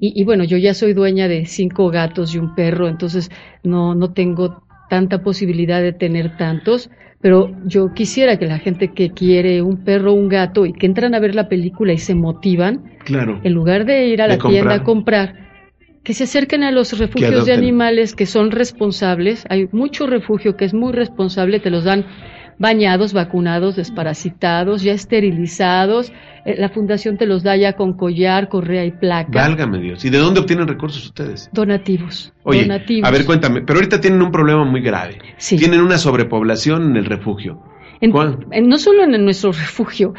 Y, 0.00 0.18
y 0.18 0.24
bueno, 0.24 0.44
yo 0.44 0.56
ya 0.56 0.72
soy 0.72 0.94
dueña 0.94 1.28
de 1.28 1.44
cinco 1.44 1.90
gatos 1.90 2.34
y 2.34 2.38
un 2.38 2.54
perro, 2.54 2.88
entonces 2.88 3.30
no, 3.62 3.94
no 3.94 4.14
tengo 4.14 4.62
tanta 4.88 5.22
posibilidad 5.22 5.82
de 5.82 5.92
tener 5.92 6.38
tantos, 6.38 6.90
pero 7.20 7.50
yo 7.66 7.92
quisiera 7.92 8.38
que 8.38 8.46
la 8.46 8.58
gente 8.58 8.88
que 8.94 9.10
quiere 9.10 9.60
un 9.60 9.84
perro 9.84 10.12
o 10.12 10.14
un 10.14 10.30
gato 10.30 10.64
y 10.64 10.72
que 10.72 10.86
entran 10.86 11.14
a 11.14 11.20
ver 11.20 11.34
la 11.34 11.50
película 11.50 11.92
y 11.92 11.98
se 11.98 12.14
motivan, 12.14 12.84
Claro. 13.04 13.40
en 13.44 13.52
lugar 13.52 13.84
de 13.84 14.06
ir 14.06 14.22
a 14.22 14.26
De 14.28 14.38
la 14.38 14.42
tienda 14.42 14.74
a 14.76 14.82
comprar. 14.84 15.41
Que 16.04 16.14
se 16.14 16.24
acerquen 16.24 16.62
a 16.64 16.70
los 16.72 16.98
refugios 16.98 17.46
de 17.46 17.52
animales 17.52 18.14
que 18.14 18.26
son 18.26 18.50
responsables. 18.50 19.44
Hay 19.48 19.68
mucho 19.72 20.06
refugio 20.06 20.56
que 20.56 20.64
es 20.64 20.74
muy 20.74 20.92
responsable, 20.92 21.60
te 21.60 21.70
los 21.70 21.84
dan 21.84 22.06
bañados, 22.58 23.12
vacunados, 23.12 23.76
desparasitados, 23.76 24.82
ya 24.82 24.92
esterilizados. 24.92 26.12
Eh, 26.44 26.56
La 26.58 26.68
fundación 26.68 27.16
te 27.18 27.26
los 27.26 27.42
da 27.42 27.56
ya 27.56 27.74
con 27.74 27.94
collar, 27.96 28.48
correa 28.48 28.84
y 28.84 28.90
placa. 28.92 29.30
Válgame 29.32 29.80
Dios. 29.80 30.04
¿Y 30.04 30.10
de 30.10 30.18
dónde 30.18 30.40
obtienen 30.40 30.66
recursos 30.68 31.04
ustedes? 31.06 31.48
Donativos. 31.52 32.32
Oye, 32.42 32.62
donativos. 32.62 33.08
a 33.08 33.12
ver, 33.12 33.24
cuéntame, 33.24 33.62
pero 33.62 33.78
ahorita 33.78 34.00
tienen 34.00 34.22
un 34.22 34.30
problema 34.32 34.64
muy 34.64 34.80
grave. 34.80 35.18
Sí. 35.36 35.56
Tienen 35.56 35.80
una 35.80 35.98
sobrepoblación 35.98 36.82
en 36.90 36.96
el 36.96 37.04
refugio. 37.06 37.62
En- 38.00 38.68
no 38.68 38.78
solo 38.78 39.04
en 39.04 39.24
nuestro 39.24 39.52
refugio, 39.52 40.14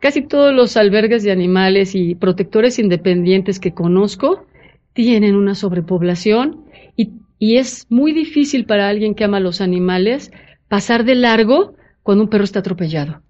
casi 0.00 0.22
todos 0.22 0.52
los 0.52 0.76
albergues 0.76 1.22
de 1.22 1.30
animales 1.30 1.94
y 1.94 2.16
protectores 2.16 2.80
independientes 2.80 3.60
que 3.60 3.72
conozco 3.72 4.46
tienen 4.94 5.34
una 5.36 5.54
sobrepoblación 5.54 6.64
y, 6.96 7.12
es 7.40 7.86
muy 7.90 8.14
difícil 8.14 8.64
para 8.64 8.88
alguien 8.88 9.14
que 9.14 9.24
ama 9.24 9.36
a 9.36 9.40
los 9.40 9.60
animales 9.60 10.32
pasar 10.68 11.04
de 11.04 11.14
largo 11.14 11.74
cuando 12.02 12.24
un 12.24 12.30
perro 12.30 12.44
está 12.44 12.60
atropellado. 12.60 13.20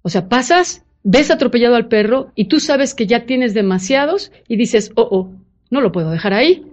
O 0.00 0.08
sea, 0.08 0.30
pasas, 0.30 0.86
ves 1.02 1.30
atropellado 1.30 1.74
al 1.74 1.88
perro 1.88 2.32
y 2.34 2.46
tú 2.46 2.58
sabes 2.58 2.94
que 2.94 3.06
ya 3.06 3.26
tienes 3.26 3.52
demasiados 3.52 4.32
y 4.48 4.56
dices, 4.56 4.92
oh, 4.94 5.08
oh, 5.10 5.32
no 5.68 5.82
lo 5.82 5.92
puedo 5.92 6.10
dejar 6.10 6.32
ahí. 6.32 6.64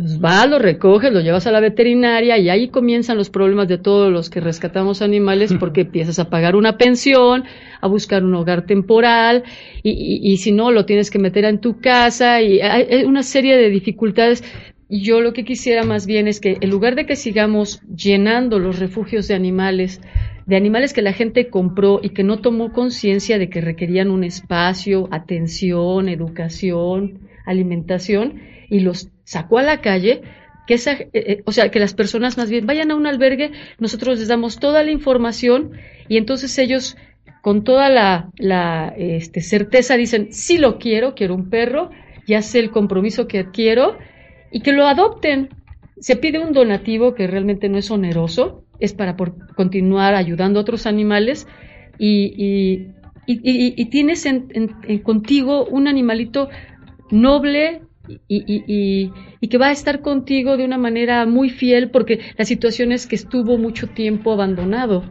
Entonces 0.00 0.18
vas, 0.18 0.48
lo 0.48 0.58
recoges, 0.58 1.12
lo 1.12 1.20
llevas 1.20 1.46
a 1.46 1.52
la 1.52 1.60
veterinaria 1.60 2.38
y 2.38 2.48
ahí 2.48 2.68
comienzan 2.68 3.18
los 3.18 3.28
problemas 3.28 3.68
de 3.68 3.76
todos 3.76 4.10
los 4.10 4.30
que 4.30 4.40
rescatamos 4.40 5.02
animales 5.02 5.52
porque 5.60 5.82
empiezas 5.82 6.18
a 6.18 6.30
pagar 6.30 6.56
una 6.56 6.78
pensión, 6.78 7.44
a 7.82 7.86
buscar 7.86 8.24
un 8.24 8.34
hogar 8.34 8.64
temporal 8.64 9.44
y, 9.82 9.90
y- 9.90 10.32
y 10.32 10.38
si 10.38 10.52
no 10.52 10.70
lo 10.70 10.86
tienes 10.86 11.10
que 11.10 11.18
meter 11.18 11.44
en 11.44 11.60
tu 11.60 11.80
casa 11.80 12.40
y 12.40 12.62
hay, 12.62 13.04
una 13.04 13.22
serie 13.22 13.58
de 13.58 13.68
dificultades. 13.68 14.42
Yo 14.88 15.20
lo 15.20 15.34
que 15.34 15.44
quisiera 15.44 15.84
más 15.84 16.06
bien 16.06 16.26
es 16.28 16.40
que 16.40 16.56
en 16.62 16.70
lugar 16.70 16.94
de 16.94 17.04
que 17.04 17.14
sigamos 17.14 17.82
llenando 17.94 18.58
los 18.58 18.78
refugios 18.78 19.28
de 19.28 19.34
animales, 19.34 20.00
de 20.46 20.56
animales 20.56 20.94
que 20.94 21.02
la 21.02 21.12
gente 21.12 21.50
compró 21.50 22.00
y 22.02 22.08
que 22.08 22.24
no 22.24 22.38
tomó 22.38 22.72
conciencia 22.72 23.38
de 23.38 23.50
que 23.50 23.60
requerían 23.60 24.10
un 24.10 24.24
espacio, 24.24 25.08
atención, 25.12 26.08
educación, 26.08 27.20
alimentación, 27.44 28.40
y 28.70 28.80
los 28.80 29.10
sacó 29.30 29.58
a 29.58 29.62
la 29.62 29.80
calle, 29.80 30.22
que 30.66 30.74
esa, 30.74 30.92
eh, 30.94 31.10
eh, 31.12 31.42
o 31.44 31.52
sea, 31.52 31.70
que 31.70 31.78
las 31.78 31.94
personas 31.94 32.36
más 32.36 32.50
bien 32.50 32.66
vayan 32.66 32.90
a 32.90 32.96
un 32.96 33.06
albergue, 33.06 33.52
nosotros 33.78 34.18
les 34.18 34.26
damos 34.26 34.58
toda 34.58 34.82
la 34.82 34.90
información 34.90 35.70
y 36.08 36.16
entonces 36.16 36.58
ellos 36.58 36.96
con 37.40 37.62
toda 37.62 37.88
la, 37.90 38.28
la, 38.38 38.92
este, 38.98 39.40
certeza 39.40 39.96
dicen, 39.96 40.32
sí 40.32 40.58
lo 40.58 40.78
quiero, 40.78 41.14
quiero 41.14 41.36
un 41.36 41.48
perro, 41.48 41.90
ya 42.26 42.42
sé 42.42 42.58
el 42.58 42.72
compromiso 42.72 43.28
que 43.28 43.38
adquiero 43.38 43.96
y 44.50 44.62
que 44.62 44.72
lo 44.72 44.84
adopten. 44.88 45.50
Se 46.00 46.16
pide 46.16 46.40
un 46.40 46.52
donativo 46.52 47.14
que 47.14 47.28
realmente 47.28 47.68
no 47.68 47.78
es 47.78 47.88
oneroso, 47.92 48.64
es 48.80 48.94
para 48.94 49.16
por- 49.16 49.54
continuar 49.54 50.14
ayudando 50.16 50.58
a 50.58 50.62
otros 50.62 50.86
animales 50.86 51.46
y, 52.00 52.34
y, 52.36 52.86
y- 53.26 53.84
tienes 53.90 54.26
en- 54.26 54.48
en- 54.54 54.74
en 54.88 54.98
contigo 54.98 55.66
un 55.66 55.86
animalito 55.86 56.48
noble 57.12 57.82
y, 58.28 58.44
y- 58.46 59.12
y- 59.40 59.48
que 59.48 59.58
va 59.58 59.68
a 59.68 59.72
estar 59.72 60.00
contigo 60.00 60.56
de 60.56 60.64
una 60.64 60.78
manera 60.78 61.26
muy 61.26 61.50
fiel 61.50 61.90
porque 61.90 62.20
la 62.36 62.44
situación 62.44 62.92
es 62.92 63.06
que 63.06 63.16
estuvo 63.16 63.58
mucho 63.58 63.88
tiempo 63.88 64.32
abandonado 64.32 65.02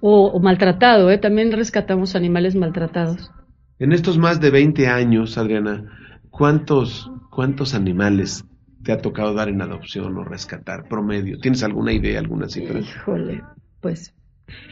o, 0.00 0.26
o 0.26 0.40
maltratado. 0.40 1.10
¿eh? 1.10 1.18
También 1.18 1.52
rescatamos 1.52 2.14
animales 2.16 2.54
maltratados. 2.54 3.30
En 3.78 3.92
estos 3.92 4.18
más 4.18 4.40
de 4.40 4.50
20 4.50 4.86
años, 4.86 5.36
Adriana, 5.36 6.20
¿cuántos, 6.30 7.10
cuántos 7.30 7.74
animales 7.74 8.44
te 8.84 8.92
ha 8.92 8.98
tocado 8.98 9.34
dar 9.34 9.48
en 9.48 9.62
adopción 9.62 10.16
o 10.16 10.24
rescatar 10.24 10.88
promedio? 10.88 11.38
¿Tienes 11.38 11.62
alguna 11.62 11.92
idea, 11.92 12.20
alguna 12.20 12.48
cifra? 12.48 12.78
Híjole, 12.80 13.42
pues 13.80 14.14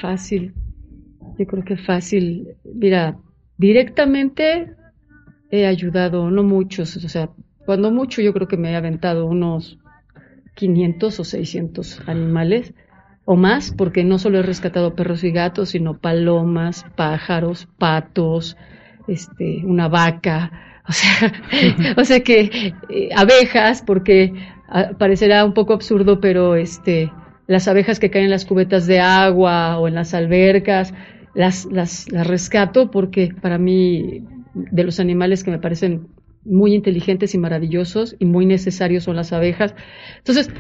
fácil. 0.00 0.54
Yo 1.38 1.46
creo 1.46 1.64
que 1.64 1.76
fácil. 1.76 2.56
Mira, 2.64 3.16
directamente 3.56 4.68
he 5.52 5.66
ayudado, 5.66 6.30
no 6.30 6.42
muchos, 6.42 6.96
o 6.96 7.08
sea, 7.08 7.28
cuando 7.66 7.92
mucho 7.92 8.22
yo 8.22 8.32
creo 8.32 8.48
que 8.48 8.56
me 8.56 8.72
he 8.72 8.74
aventado 8.74 9.26
unos 9.26 9.78
500 10.54 11.20
o 11.20 11.24
600 11.24 12.08
animales 12.08 12.72
o 13.26 13.36
más, 13.36 13.72
porque 13.76 14.02
no 14.02 14.18
solo 14.18 14.38
he 14.38 14.42
rescatado 14.42 14.96
perros 14.96 15.22
y 15.22 15.30
gatos, 15.30 15.68
sino 15.68 15.98
palomas, 15.98 16.86
pájaros, 16.96 17.68
patos, 17.78 18.56
este, 19.06 19.62
una 19.64 19.88
vaca, 19.88 20.50
o 20.88 20.92
sea, 20.92 21.32
o 21.98 22.04
sea 22.04 22.20
que 22.20 22.74
eh, 22.88 23.10
abejas, 23.14 23.82
porque 23.82 24.32
ah, 24.68 24.92
parecerá 24.98 25.44
un 25.44 25.52
poco 25.52 25.74
absurdo, 25.74 26.18
pero 26.18 26.56
este, 26.56 27.12
las 27.46 27.68
abejas 27.68 28.00
que 28.00 28.10
caen 28.10 28.24
en 28.24 28.30
las 28.30 28.46
cubetas 28.46 28.86
de 28.86 29.00
agua 29.00 29.78
o 29.78 29.86
en 29.86 29.94
las 29.94 30.14
albercas, 30.14 30.94
las, 31.34 31.66
las, 31.66 32.10
las 32.10 32.26
rescato 32.26 32.90
porque 32.90 33.34
para 33.40 33.58
mí 33.58 34.24
de 34.54 34.84
los 34.84 35.00
animales 35.00 35.44
que 35.44 35.50
me 35.50 35.58
parecen 35.58 36.08
muy 36.44 36.74
inteligentes 36.74 37.34
y 37.34 37.38
maravillosos 37.38 38.16
y 38.18 38.24
muy 38.24 38.46
necesarios 38.46 39.04
son 39.04 39.16
las 39.16 39.32
abejas. 39.32 39.74
Entonces, 40.18 40.50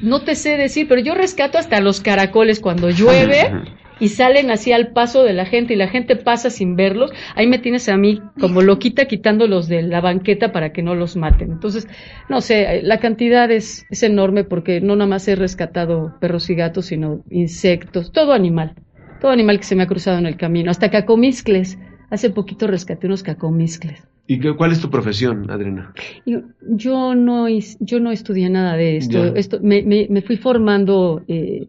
no 0.00 0.22
te 0.22 0.34
sé 0.34 0.56
decir, 0.56 0.86
pero 0.88 1.00
yo 1.00 1.14
rescato 1.14 1.58
hasta 1.58 1.80
los 1.80 2.00
caracoles 2.00 2.60
cuando 2.60 2.90
llueve 2.90 3.50
y 3.98 4.08
salen 4.08 4.50
así 4.50 4.72
al 4.72 4.88
paso 4.88 5.24
de 5.24 5.32
la 5.32 5.46
gente 5.46 5.72
y 5.72 5.76
la 5.76 5.88
gente 5.88 6.16
pasa 6.16 6.50
sin 6.50 6.76
verlos. 6.76 7.12
Ahí 7.34 7.46
me 7.46 7.58
tienes 7.58 7.88
a 7.88 7.96
mí 7.96 8.20
como 8.38 8.62
loquita 8.62 9.06
quitándolos 9.06 9.68
de 9.68 9.82
la 9.82 10.00
banqueta 10.00 10.52
para 10.52 10.72
que 10.72 10.82
no 10.82 10.94
los 10.94 11.16
maten. 11.16 11.52
Entonces, 11.52 11.88
no 12.28 12.40
sé, 12.40 12.82
la 12.82 12.98
cantidad 12.98 13.50
es, 13.50 13.86
es 13.90 14.02
enorme 14.02 14.44
porque 14.44 14.80
no 14.80 14.96
nada 14.96 15.08
más 15.08 15.26
he 15.28 15.34
rescatado 15.34 16.14
perros 16.20 16.50
y 16.50 16.54
gatos, 16.54 16.86
sino 16.86 17.22
insectos, 17.30 18.12
todo 18.12 18.32
animal, 18.32 18.74
todo 19.20 19.30
animal 19.30 19.58
que 19.58 19.64
se 19.64 19.76
me 19.76 19.84
ha 19.84 19.86
cruzado 19.86 20.18
en 20.18 20.26
el 20.26 20.36
camino, 20.36 20.70
hasta 20.70 20.90
cacomiscles. 20.90 21.78
Hace 22.16 22.30
poquito 22.30 22.66
rescaté 22.66 23.06
unos 23.06 23.22
cacomiscles. 23.22 23.98
¿Y 24.26 24.40
qué- 24.40 24.54
cuál 24.56 24.72
es 24.72 24.80
tu 24.80 24.88
profesión, 24.90 25.50
Adriana? 25.50 25.92
Yo, 26.24 26.38
yo 26.84 27.14
no 27.14 27.46
yo 27.90 28.00
no 28.00 28.10
estudié 28.10 28.48
nada 28.48 28.74
de 28.76 28.96
esto. 28.96 29.18
Ya. 29.26 29.32
esto 29.42 29.58
me, 29.62 29.82
me, 29.82 30.06
me 30.08 30.22
fui 30.22 30.36
formando, 30.38 31.22
eh, 31.28 31.68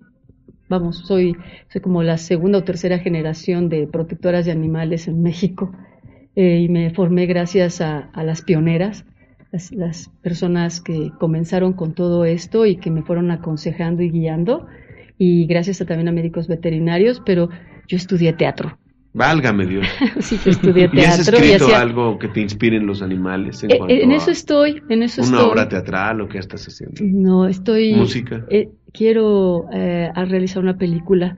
vamos, 0.70 0.94
soy, 1.10 1.36
soy 1.72 1.82
como 1.82 2.02
la 2.02 2.18
segunda 2.18 2.60
o 2.60 2.64
tercera 2.64 2.98
generación 3.00 3.68
de 3.68 3.88
protectoras 3.88 4.46
de 4.46 4.54
animales 4.54 5.08
en 5.10 5.22
México 5.22 5.72
eh, 6.36 6.60
y 6.64 6.70
me 6.70 6.90
formé 6.92 7.26
gracias 7.26 7.82
a, 7.82 8.10
a 8.14 8.24
las 8.24 8.42
pioneras, 8.42 9.06
las, 9.52 9.72
las 9.74 10.10
personas 10.22 10.80
que 10.82 11.12
comenzaron 11.20 11.74
con 11.74 11.94
todo 11.94 12.24
esto 12.26 12.66
y 12.66 12.78
que 12.78 12.90
me 12.90 13.02
fueron 13.04 13.32
aconsejando 13.32 14.02
y 14.02 14.10
guiando 14.12 14.66
y 15.18 15.46
gracias 15.46 15.82
a, 15.82 15.86
también 15.86 16.08
a 16.08 16.12
médicos 16.14 16.48
veterinarios, 16.48 17.22
pero 17.26 17.50
yo 17.90 17.98
estudié 17.98 18.32
teatro. 18.34 18.78
Válgame 19.18 19.66
Dios. 19.66 19.88
Sí, 20.20 20.38
yo 20.46 20.52
estudié 20.52 20.90
¿Y 20.94 21.00
has 21.02 21.18
teatro 21.26 21.40
y 21.40 21.50
escrito 21.50 21.66
hacía- 21.66 21.82
algo 21.82 22.20
que 22.20 22.28
te 22.28 22.40
inspire 22.42 22.78
en 22.78 22.86
los 22.86 23.02
animales? 23.02 23.64
En, 23.64 23.72
Eh, 23.72 23.80
en 24.04 24.12
eso 24.12 24.32
estoy, 24.32 24.82
en 24.90 25.04
eso 25.04 25.22
una 25.24 25.38
estoy. 25.38 25.52
obra 25.52 25.68
teatral 25.68 26.22
o 26.22 26.28
qué 26.30 26.38
estás 26.38 26.66
haciendo? 26.68 27.02
No, 27.04 27.48
estoy. 27.48 27.94
Música. 27.96 28.46
eh, 28.50 28.70
quiero 28.94 29.66
eh, 29.74 30.10
a 30.14 30.26
realizar 30.26 30.62
una 30.64 30.78
película 30.78 31.36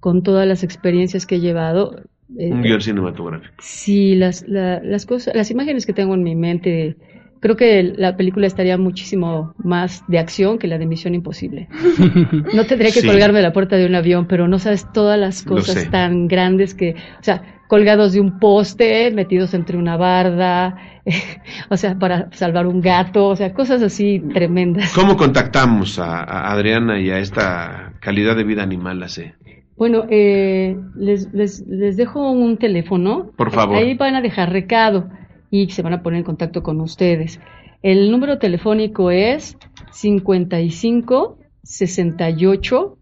con 0.00 0.22
todas 0.22 0.46
las 0.46 0.62
experiencias 0.62 1.26
que 1.26 1.36
he 1.36 1.40
llevado. 1.40 2.00
Eh, 2.38 2.52
Un 2.52 2.62
guion 2.62 2.80
cinematográfico. 2.80 3.54
Sí, 3.60 4.14
las, 4.14 4.46
la- 4.48 4.80
las 4.82 5.04
cosas, 5.06 5.34
las 5.34 5.50
imágenes 5.50 5.84
que 5.86 5.92
tengo 5.92 6.14
en 6.14 6.22
mi 6.22 6.34
mente. 6.36 6.96
Creo 7.40 7.56
que 7.56 7.82
la 7.96 8.16
película 8.16 8.46
estaría 8.46 8.78
muchísimo 8.78 9.54
más 9.58 10.02
de 10.08 10.18
acción 10.18 10.58
que 10.58 10.66
la 10.68 10.78
de 10.78 10.86
Misión 10.86 11.14
Imposible. 11.14 11.68
No 12.54 12.64
tendría 12.64 12.90
que 12.92 13.00
Sí. 13.00 13.06
colgarme 13.06 13.38
de 13.38 13.42
la 13.44 13.52
puerta 13.52 13.76
de 13.76 13.86
un 13.86 13.94
avión, 13.94 14.26
pero 14.26 14.48
no 14.48 14.58
sabes 14.58 14.90
todas 14.92 15.18
las 15.18 15.42
cosas 15.42 15.90
tan 15.90 16.28
grandes 16.28 16.74
que, 16.74 16.94
o 17.20 17.22
sea, 17.22 17.42
colgados 17.68 18.12
de 18.12 18.20
un 18.20 18.38
poste, 18.38 19.10
metidos 19.10 19.52
entre 19.54 19.76
una 19.76 19.96
barda, 19.96 20.76
o 21.68 21.76
sea, 21.76 21.98
para 21.98 22.28
salvar 22.32 22.66
un 22.66 22.80
gato, 22.80 23.28
o 23.28 23.36
sea, 23.36 23.52
cosas 23.52 23.82
así 23.82 24.22
tremendas. 24.32 24.92
¿Cómo 24.94 25.16
contactamos 25.16 25.98
a, 25.98 26.20
a 26.22 26.52
Adriana 26.52 27.00
y 27.00 27.10
a 27.10 27.18
esta 27.18 27.92
calidad 28.00 28.36
de 28.36 28.44
vida 28.44 28.62
animal 28.62 29.02
hace? 29.02 29.34
Bueno, 29.76 30.04
eh, 30.08 30.74
les, 30.96 31.32
les, 31.34 31.66
les 31.68 31.96
dejo 31.98 32.30
un 32.30 32.56
teléfono. 32.56 33.30
Por 33.36 33.50
favor. 33.50 33.76
Ahí 33.76 33.94
van 33.94 34.14
a 34.16 34.22
dejar 34.22 34.50
recado 34.50 35.10
y 35.50 35.70
se 35.70 35.82
van 35.82 35.92
a 35.92 36.02
poner 36.02 36.18
en 36.18 36.24
contacto 36.24 36.62
con 36.62 36.80
ustedes. 36.80 37.40
El 37.82 38.10
número 38.10 38.38
telefónico 38.38 39.10
es 39.10 39.56
55 39.92 41.38
68 41.62 42.98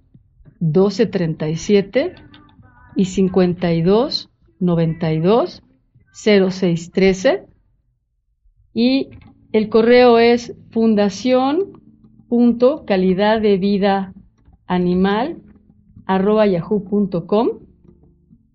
12 0.60 1.06
37 1.06 2.14
y 2.96 3.04
52 3.04 4.30
92 4.60 5.62
06 6.12 6.90
13 6.92 7.46
y 8.72 9.10
el 9.52 9.68
correo 9.68 10.18
es 10.18 10.54
fundación 10.70 11.80
de 13.40 13.58
vida 13.58 14.12
animal 14.66 15.36
arroba 16.06 16.46
yahoo.com 16.46 17.60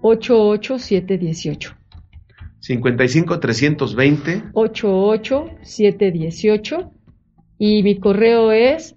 88718. 0.00 1.74
55 2.60 3.40
320 3.40 4.42
88718 4.52 6.92
y 7.58 7.82
mi 7.82 7.98
correo 7.98 8.52
es 8.52 8.94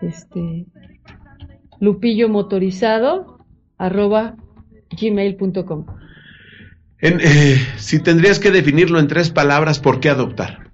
este 0.00 0.66
lupillo 1.80 2.28
motorizado 2.28 3.38
arroba 3.78 4.36
gmail.com 5.00 5.86
En, 7.00 7.20
eh, 7.20 7.56
si 7.76 8.00
tendrías 8.02 8.38
que 8.38 8.50
definirlo 8.50 8.98
en 8.98 9.08
tres 9.08 9.30
palabras, 9.30 9.78
¿por 9.80 10.00
qué 10.00 10.08
adoptar? 10.08 10.66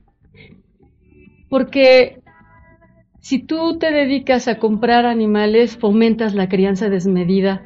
porque 1.49 2.21
si 3.21 3.39
tú 3.41 3.79
te 3.79 3.93
dedicas 3.93 4.49
a 4.49 4.59
comprar 4.59 5.05
animales 5.05 5.77
fomentas 5.77 6.35
la 6.35 6.49
crianza 6.49 6.89
desmedida 6.89 7.63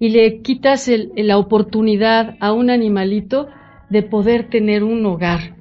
y 0.00 0.08
le 0.10 0.40
quitas 0.42 0.88
el- 0.88 1.12
la 1.14 1.38
oportunidad 1.38 2.36
a 2.40 2.52
un 2.52 2.68
animalito 2.68 3.48
de 3.90 4.02
poder 4.02 4.48
tener 4.50 4.82
un 4.82 5.06
hogar 5.06 5.54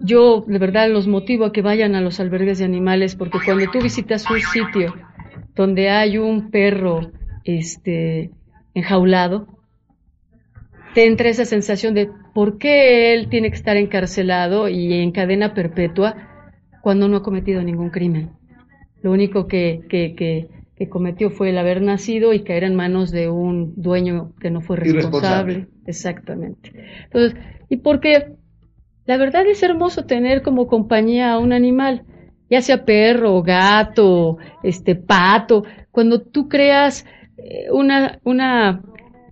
yo 0.00 0.44
de 0.46 0.58
verdad 0.58 0.90
los 0.90 1.06
motivo 1.06 1.46
a 1.46 1.52
que 1.52 1.62
vayan 1.62 1.94
a 1.94 2.02
los 2.02 2.20
albergues 2.20 2.58
de 2.58 2.64
animales 2.66 3.16
porque 3.16 3.38
cuando 3.44 3.70
tú 3.70 3.80
visitas 3.80 4.28
un 4.30 4.40
sitio 4.40 4.94
donde 5.54 5.90
hay 5.90 6.18
un 6.18 6.50
perro 6.50 7.12
este 7.44 8.30
enjaulado 8.74 9.46
te 10.94 11.06
entra 11.06 11.28
esa 11.28 11.44
sensación 11.44 11.92
de 11.92 12.08
por 12.34 12.56
qué 12.56 13.14
él 13.14 13.28
tiene 13.28 13.50
que 13.50 13.56
estar 13.56 13.76
encarcelado 13.76 14.68
y 14.68 14.94
en 14.94 15.10
cadena 15.10 15.52
perpetua 15.52 16.16
cuando 16.82 17.08
no 17.08 17.18
ha 17.18 17.22
cometido 17.22 17.62
ningún 17.62 17.90
crimen. 17.90 18.30
Lo 19.02 19.10
único 19.10 19.48
que, 19.48 19.82
que, 19.88 20.14
que, 20.14 20.48
que 20.76 20.88
cometió 20.88 21.30
fue 21.30 21.50
el 21.50 21.58
haber 21.58 21.82
nacido 21.82 22.32
y 22.32 22.44
caer 22.44 22.64
en 22.64 22.76
manos 22.76 23.10
de 23.10 23.28
un 23.28 23.74
dueño 23.76 24.32
que 24.40 24.50
no 24.50 24.60
fue 24.60 24.76
responsable. 24.76 25.66
Exactamente. 25.86 26.72
Entonces, 27.04 27.38
y 27.68 27.78
porque 27.78 28.32
la 29.04 29.16
verdad 29.16 29.46
es 29.46 29.62
hermoso 29.62 30.06
tener 30.06 30.42
como 30.42 30.68
compañía 30.68 31.32
a 31.32 31.38
un 31.38 31.52
animal, 31.52 32.04
ya 32.50 32.62
sea 32.62 32.84
perro, 32.84 33.42
gato, 33.42 34.38
este 34.62 34.94
pato, 34.94 35.64
cuando 35.90 36.20
tú 36.20 36.48
creas 36.48 37.06
eh, 37.36 37.66
una, 37.72 38.18
una 38.24 38.82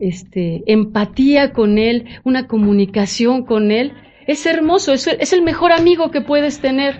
este, 0.01 0.63
empatía 0.67 1.53
con 1.53 1.79
él, 1.79 2.07
una 2.25 2.47
comunicación 2.47 3.45
con 3.45 3.71
él, 3.71 3.93
es 4.27 4.47
hermoso, 4.47 4.93
es, 4.93 5.07
es 5.07 5.33
el 5.33 5.43
mejor 5.43 5.73
amigo 5.73 6.11
que 6.11 6.21
puedes 6.21 6.61
tener, 6.61 6.99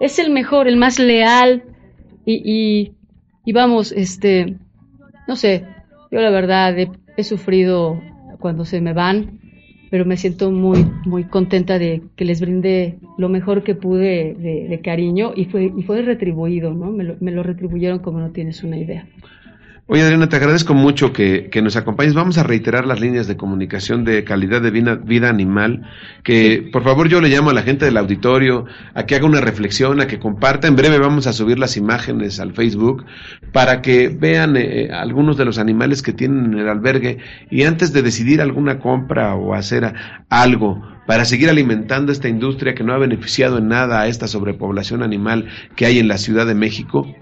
es 0.00 0.18
el 0.18 0.30
mejor, 0.30 0.68
el 0.68 0.76
más 0.76 0.98
leal 0.98 1.64
y, 2.24 2.42
y, 2.44 2.92
y 3.44 3.52
vamos, 3.52 3.92
este, 3.92 4.56
no 5.26 5.36
sé, 5.36 5.66
yo 6.10 6.20
la 6.20 6.30
verdad 6.30 6.78
he, 6.78 6.90
he 7.16 7.24
sufrido 7.24 8.00
cuando 8.38 8.64
se 8.64 8.80
me 8.80 8.92
van, 8.92 9.39
pero 9.90 10.04
me 10.04 10.16
siento 10.16 10.50
muy, 10.50 10.86
muy 11.04 11.24
contenta 11.24 11.78
de 11.78 12.02
que 12.16 12.24
les 12.24 12.40
brinde 12.40 12.98
lo 13.18 13.28
mejor 13.28 13.64
que 13.64 13.74
pude 13.74 14.34
de, 14.34 14.68
de 14.68 14.80
cariño 14.80 15.32
y 15.34 15.46
fue, 15.46 15.72
y 15.76 15.82
fue 15.82 16.02
retribuido, 16.02 16.72
¿no? 16.72 16.92
Me 16.92 17.04
lo, 17.04 17.16
me 17.20 17.32
lo 17.32 17.42
retribuyeron 17.42 17.98
como 17.98 18.20
no 18.20 18.30
tienes 18.30 18.62
una 18.62 18.78
idea. 18.78 19.06
Oye, 19.92 20.02
Adriana, 20.02 20.28
te 20.28 20.36
agradezco 20.36 20.72
mucho 20.72 21.12
que, 21.12 21.48
que 21.50 21.62
nos 21.62 21.74
acompañes. 21.74 22.14
Vamos 22.14 22.38
a 22.38 22.44
reiterar 22.44 22.86
las 22.86 23.00
líneas 23.00 23.26
de 23.26 23.36
comunicación 23.36 24.04
de 24.04 24.22
calidad 24.22 24.62
de 24.62 24.70
vida, 24.70 24.94
vida 24.94 25.28
animal. 25.28 25.82
Que 26.22 26.68
por 26.72 26.84
favor 26.84 27.08
yo 27.08 27.20
le 27.20 27.28
llamo 27.28 27.50
a 27.50 27.54
la 27.54 27.62
gente 27.62 27.86
del 27.86 27.96
auditorio 27.96 28.66
a 28.94 29.04
que 29.04 29.16
haga 29.16 29.26
una 29.26 29.40
reflexión, 29.40 30.00
a 30.00 30.06
que 30.06 30.20
comparta. 30.20 30.68
En 30.68 30.76
breve 30.76 31.00
vamos 31.00 31.26
a 31.26 31.32
subir 31.32 31.58
las 31.58 31.76
imágenes 31.76 32.38
al 32.38 32.52
Facebook 32.52 33.04
para 33.50 33.82
que 33.82 34.06
vean 34.10 34.56
eh, 34.56 34.90
algunos 34.92 35.36
de 35.36 35.44
los 35.44 35.58
animales 35.58 36.02
que 36.02 36.12
tienen 36.12 36.52
en 36.52 36.60
el 36.60 36.68
albergue 36.68 37.18
y 37.50 37.64
antes 37.64 37.92
de 37.92 38.02
decidir 38.02 38.40
alguna 38.40 38.78
compra 38.78 39.34
o 39.34 39.54
hacer 39.54 39.92
algo 40.28 40.80
para 41.08 41.24
seguir 41.24 41.50
alimentando 41.50 42.12
esta 42.12 42.28
industria 42.28 42.76
que 42.76 42.84
no 42.84 42.92
ha 42.92 42.98
beneficiado 42.98 43.58
en 43.58 43.66
nada 43.66 44.02
a 44.02 44.06
esta 44.06 44.28
sobrepoblación 44.28 45.02
animal 45.02 45.48
que 45.74 45.86
hay 45.86 45.98
en 45.98 46.06
la 46.06 46.16
Ciudad 46.16 46.46
de 46.46 46.54
México 46.54 47.12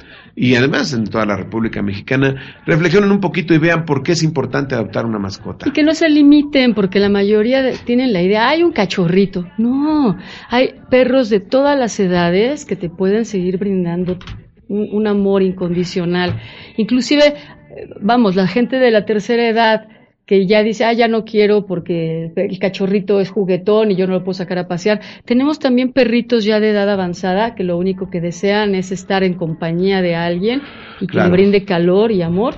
y 0.40 0.54
además 0.54 0.92
en 0.92 1.04
toda 1.04 1.26
la 1.26 1.36
República 1.36 1.82
Mexicana, 1.82 2.36
reflexionen 2.64 3.10
un 3.10 3.20
poquito 3.20 3.54
y 3.54 3.58
vean 3.58 3.84
por 3.84 4.02
qué 4.04 4.12
es 4.12 4.22
importante 4.22 4.74
adoptar 4.76 5.04
una 5.04 5.18
mascota. 5.18 5.68
Y 5.68 5.72
que 5.72 5.82
no 5.82 5.94
se 5.94 6.08
limiten, 6.08 6.74
porque 6.74 7.00
la 7.00 7.08
mayoría 7.08 7.60
de- 7.62 7.72
tienen 7.78 8.12
la 8.12 8.22
idea, 8.22 8.48
hay 8.48 8.62
un 8.62 8.70
cachorrito. 8.72 9.46
No, 9.58 10.16
hay 10.48 10.74
perros 10.90 11.28
de 11.28 11.40
todas 11.40 11.76
las 11.78 11.98
edades 11.98 12.64
que 12.64 12.76
te 12.76 12.88
pueden 12.88 13.24
seguir 13.24 13.58
brindando 13.58 14.16
un, 14.68 14.88
un 14.92 15.06
amor 15.08 15.42
incondicional. 15.42 16.40
Inclusive, 16.76 17.24
eh, 17.26 17.34
vamos, 18.00 18.36
la 18.36 18.46
gente 18.46 18.76
de 18.78 18.90
la 18.90 19.04
tercera 19.04 19.48
edad 19.48 19.88
que 20.28 20.46
ya 20.46 20.62
dice, 20.62 20.84
ah, 20.84 20.92
ya 20.92 21.08
no 21.08 21.24
quiero 21.24 21.64
porque 21.64 22.32
el 22.36 22.58
cachorrito 22.58 23.18
es 23.18 23.30
juguetón 23.30 23.90
y 23.90 23.96
yo 23.96 24.06
no 24.06 24.12
lo 24.12 24.24
puedo 24.24 24.34
sacar 24.34 24.58
a 24.58 24.68
pasear. 24.68 25.00
Tenemos 25.24 25.58
también 25.58 25.94
perritos 25.94 26.44
ya 26.44 26.60
de 26.60 26.68
edad 26.68 26.90
avanzada 26.90 27.54
que 27.54 27.64
lo 27.64 27.78
único 27.78 28.10
que 28.10 28.20
desean 28.20 28.74
es 28.74 28.92
estar 28.92 29.22
en 29.24 29.32
compañía 29.34 30.02
de 30.02 30.14
alguien 30.16 30.60
y 31.00 31.06
que 31.06 31.12
Claro. 31.12 31.30
le 31.30 31.32
brinde 31.32 31.64
calor 31.64 32.12
y 32.12 32.20
amor 32.20 32.56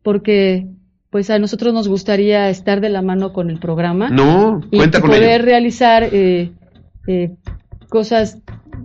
porque 0.03 0.69
pues 1.15 1.29
a 1.29 1.39
nosotros 1.39 1.73
nos 1.73 1.87
gustaría 1.87 2.49
estar 2.49 2.81
de 2.81 2.89
la 2.89 3.01
mano 3.01 3.31
con 3.31 3.49
el 3.49 3.57
programa 3.57 4.09
No, 4.09 4.59
y, 4.69 4.75
cuenta 4.75 4.99
con 4.99 5.11
poder 5.11 5.39
ello. 5.39 5.45
realizar 5.45 6.09
eh, 6.11 6.51
eh, 7.07 7.31
cosas 7.87 8.39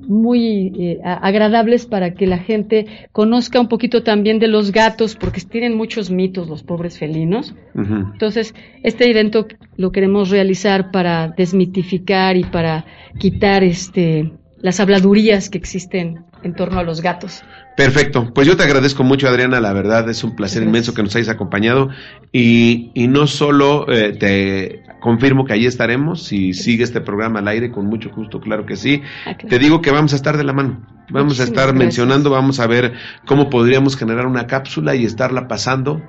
muy 0.07 0.73
eh, 0.79 1.01
agradables 1.03 1.87
para 1.87 2.15
que 2.15 2.29
la 2.29 2.39
gente 2.39 2.87
conozca 3.11 3.61
un 3.61 3.67
poquito 3.67 4.05
también 4.05 4.39
de 4.39 4.47
los 4.47 4.71
gatos, 4.71 5.17
porque 5.17 5.41
tienen 5.41 5.77
muchos 5.77 6.13
mitos 6.13 6.47
los 6.47 6.63
pobres 6.63 7.01
felinos. 7.01 7.53
Entonces, 7.75 8.55
este 8.85 9.11
evento 9.11 9.49
lo 9.77 9.91
queremos 9.91 10.31
realizar 10.31 10.93
para 10.93 11.35
desmitificar 11.37 12.37
y 12.37 12.45
para 12.45 12.85
quitar 13.19 13.65
este 13.65 14.31
las 14.61 14.79
habladurías 14.79 15.51
que 15.51 15.59
existen 15.59 16.23
en 16.45 16.55
torno 16.55 16.79
a 16.79 16.85
los 16.85 17.01
gatos. 17.01 17.43
Perfecto. 17.77 18.33
Pues 18.35 18.47
yo 18.47 18.57
te 18.57 18.63
agradezco 18.63 19.05
mucho, 19.05 19.29
Adriana. 19.29 19.61
La 19.61 19.73
verdad 19.73 20.09
es 20.09 20.23
un 20.25 20.37
placer 20.37 20.63
inmenso 20.63 20.93
que 20.93 21.03
nos 21.03 21.15
hayas 21.17 21.29
acompañado. 21.29 21.89
Y, 22.33 22.91
y 22.95 23.09
no 23.09 23.27
solo 23.27 23.91
eh, 23.91 24.13
te 24.13 24.83
confirmo 25.01 25.45
que 25.45 25.55
ahí 25.55 25.67
estaremos, 25.67 26.25
si 26.25 26.53
sigue 26.53 26.85
este 26.85 27.01
programa 27.01 27.41
al 27.41 27.49
aire, 27.49 27.71
con 27.71 27.87
mucho 27.87 28.11
gusto, 28.11 28.41
claro 28.41 28.67
que 28.67 28.77
sí. 28.77 29.03
Ah. 29.27 29.37
Te 29.37 29.59
digo 29.59 29.81
que 29.81 29.91
vamos 29.91 30.13
a 30.13 30.17
estar 30.17 30.37
de 30.37 30.45
la 30.45 30.53
mano. 30.53 30.87
Vamos 31.11 31.41
a 31.41 31.45
estar 31.45 31.69
gracias. 31.69 31.79
mencionando, 31.79 32.31
vamos 32.31 32.61
a 32.61 32.67
ver 32.67 32.93
cómo 33.27 33.51
podríamos 33.51 33.97
generar 33.97 34.27
una 34.27 34.47
cápsula 34.47 34.95
y 34.95 35.05
estarla 35.05 35.49
pasando 35.49 36.01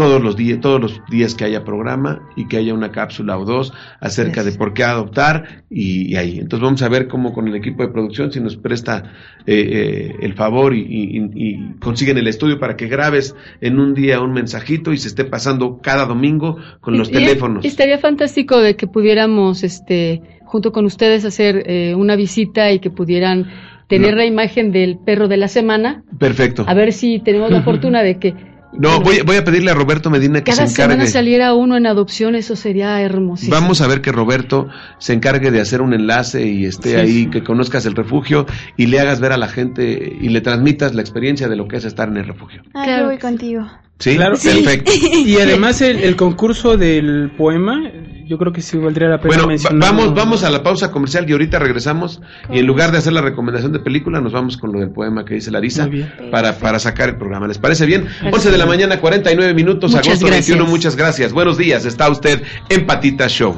todos 0.00 0.22
los 0.22 0.34
días, 0.34 0.60
todos 0.60 0.80
los 0.80 1.00
días 1.10 1.34
que 1.34 1.44
haya 1.44 1.62
programa 1.62 2.22
y 2.34 2.48
que 2.48 2.56
haya 2.56 2.72
una 2.72 2.90
cápsula 2.90 3.36
o 3.36 3.44
dos 3.44 3.72
acerca 4.00 4.42
de 4.42 4.52
por 4.52 4.72
qué 4.72 4.82
adoptar 4.84 5.64
y, 5.68 6.10
y 6.12 6.16
ahí. 6.16 6.38
Entonces 6.38 6.64
vamos 6.64 6.80
a 6.82 6.88
ver 6.88 7.06
cómo 7.06 7.34
con 7.34 7.46
el 7.48 7.54
equipo 7.54 7.82
de 7.82 7.90
producción 7.92 8.32
si 8.32 8.40
nos 8.40 8.56
presta 8.56 9.12
eh, 9.46 9.68
eh, 9.72 10.16
el 10.22 10.32
favor 10.32 10.74
y, 10.74 10.80
y- 10.80 11.30
y 11.34 11.74
consiguen 11.80 12.16
el 12.16 12.28
estudio 12.28 12.58
para 12.58 12.76
que 12.76 12.88
grabes 12.88 13.34
en 13.60 13.78
un 13.78 13.92
día 13.92 14.20
un 14.22 14.32
mensajito 14.32 14.92
y 14.94 14.96
se 14.96 15.08
esté 15.08 15.24
pasando 15.26 15.80
cada 15.82 16.06
domingo 16.06 16.56
con 16.80 16.96
los 16.96 17.10
teléfonos. 17.10 17.64
estaría 17.64 17.98
fantástico 17.98 18.58
de 18.58 18.76
que 18.76 18.86
pudiéramos, 18.86 19.62
este, 19.64 20.22
junto 20.44 20.72
con 20.72 20.86
ustedes, 20.86 21.26
hacer 21.26 21.62
eh, 21.66 21.94
una 21.94 22.16
visita 22.16 22.72
y 22.72 22.78
que 22.78 22.90
pudieran 22.90 23.46
tener 23.88 24.12
No. 24.12 24.18
la 24.18 24.24
imagen 24.24 24.72
del 24.72 24.98
perro 24.98 25.26
de 25.28 25.36
la 25.36 25.48
semana, 25.48 26.04
Perfecto. 26.18 26.64
a 26.66 26.74
ver 26.74 26.92
si 26.92 27.18
tenemos 27.18 27.50
la 27.50 27.62
fortuna 27.68 28.02
de 28.02 28.18
que 28.18 28.34
No, 28.72 29.00
voy, 29.00 29.20
voy 29.22 29.36
a 29.36 29.44
pedirle 29.44 29.70
a 29.72 29.74
Roberto 29.74 30.10
Medina 30.10 30.40
que 30.44 30.52
cada 30.52 30.66
se 30.66 30.72
encargue. 30.72 30.92
semana 30.94 31.06
saliera 31.10 31.54
uno 31.54 31.76
en 31.76 31.86
adopción, 31.86 32.34
eso 32.36 32.54
sería 32.54 33.00
hermosísimo. 33.00 33.54
Vamos 33.54 33.80
a 33.80 33.86
ver 33.88 34.00
que 34.00 34.12
Roberto 34.12 34.68
se 34.98 35.12
encargue 35.12 35.50
de 35.50 35.60
hacer 35.60 35.82
un 35.82 35.92
enlace 35.92 36.46
y 36.46 36.64
esté 36.66 36.90
Sí, 36.90 36.96
ahí, 36.96 37.12
sí. 37.24 37.30
que 37.30 37.42
conozcas 37.42 37.84
el 37.86 37.96
refugio 37.96 38.46
y 38.76 38.86
le 38.86 39.00
hagas 39.00 39.20
ver 39.20 39.32
a 39.32 39.36
la 39.36 39.48
gente 39.48 40.16
y 40.20 40.28
le 40.28 40.40
transmitas 40.40 40.94
la 40.94 41.00
experiencia 41.00 41.48
de 41.48 41.56
lo 41.56 41.66
que 41.66 41.78
es 41.78 41.84
estar 41.84 42.08
en 42.08 42.16
el 42.18 42.26
refugio. 42.26 42.62
Ah, 42.74 42.84
Claro 42.84 43.02
yo 43.02 43.08
voy 43.08 43.18
contigo. 43.18 43.66
¿Sí? 43.98 44.16
Claro. 44.16 44.36
Perfecto. 44.42 44.92
Y 45.26 45.36
además 45.38 45.80
el, 45.82 45.98
el 45.98 46.16
concurso 46.16 46.76
del 46.76 47.32
poema, 47.36 47.82
yo 48.30 48.38
creo 48.38 48.52
que 48.52 48.62
sí 48.62 48.78
valdría 48.78 49.08
la 49.08 49.18
pena 49.18 49.34
Bueno, 49.34 49.48
mencionarlo. 49.48 49.80
vamos, 49.84 50.14
vamos 50.14 50.44
a 50.44 50.50
la 50.50 50.62
pausa 50.62 50.92
comercial 50.92 51.28
y 51.28 51.32
ahorita 51.32 51.58
regresamos 51.58 52.20
y 52.48 52.60
en 52.60 52.66
lugar 52.66 52.92
de 52.92 52.98
hacer 52.98 53.12
la 53.12 53.22
recomendación 53.22 53.72
de 53.72 53.80
película 53.80 54.20
nos 54.20 54.32
vamos 54.32 54.56
con 54.56 54.72
lo 54.72 54.78
del 54.78 54.90
poema 54.92 55.24
que 55.24 55.34
dice 55.34 55.50
Larisa 55.50 55.88
para, 56.30 56.56
para 56.56 56.78
sacar 56.78 57.08
el 57.08 57.16
programa. 57.16 57.48
¿Les 57.48 57.58
parece 57.58 57.86
bien? 57.86 58.06
11 58.32 58.52
de 58.52 58.56
la 58.56 58.66
mañana, 58.66 59.00
49 59.00 59.52
minutos, 59.52 59.90
Muchas 59.90 60.06
agosto 60.06 60.26
21. 60.26 60.56
gracias. 60.58 60.70
Muchas 60.70 60.96
gracias. 60.96 61.32
Buenos 61.32 61.58
días. 61.58 61.84
Está 61.84 62.08
usted 62.08 62.40
en 62.68 62.86
Patita 62.86 63.26
Show. 63.26 63.56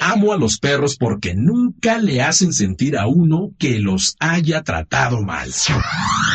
Amo 0.00 0.34
a 0.34 0.36
los 0.36 0.58
perros 0.58 0.96
porque 0.98 1.32
nunca 1.34 1.96
le 1.96 2.20
hacen 2.20 2.52
sentir 2.52 2.98
a 2.98 3.06
uno 3.06 3.52
que 3.58 3.78
los 3.78 4.16
haya 4.20 4.62
tratado 4.62 5.22
mal. 5.22 5.48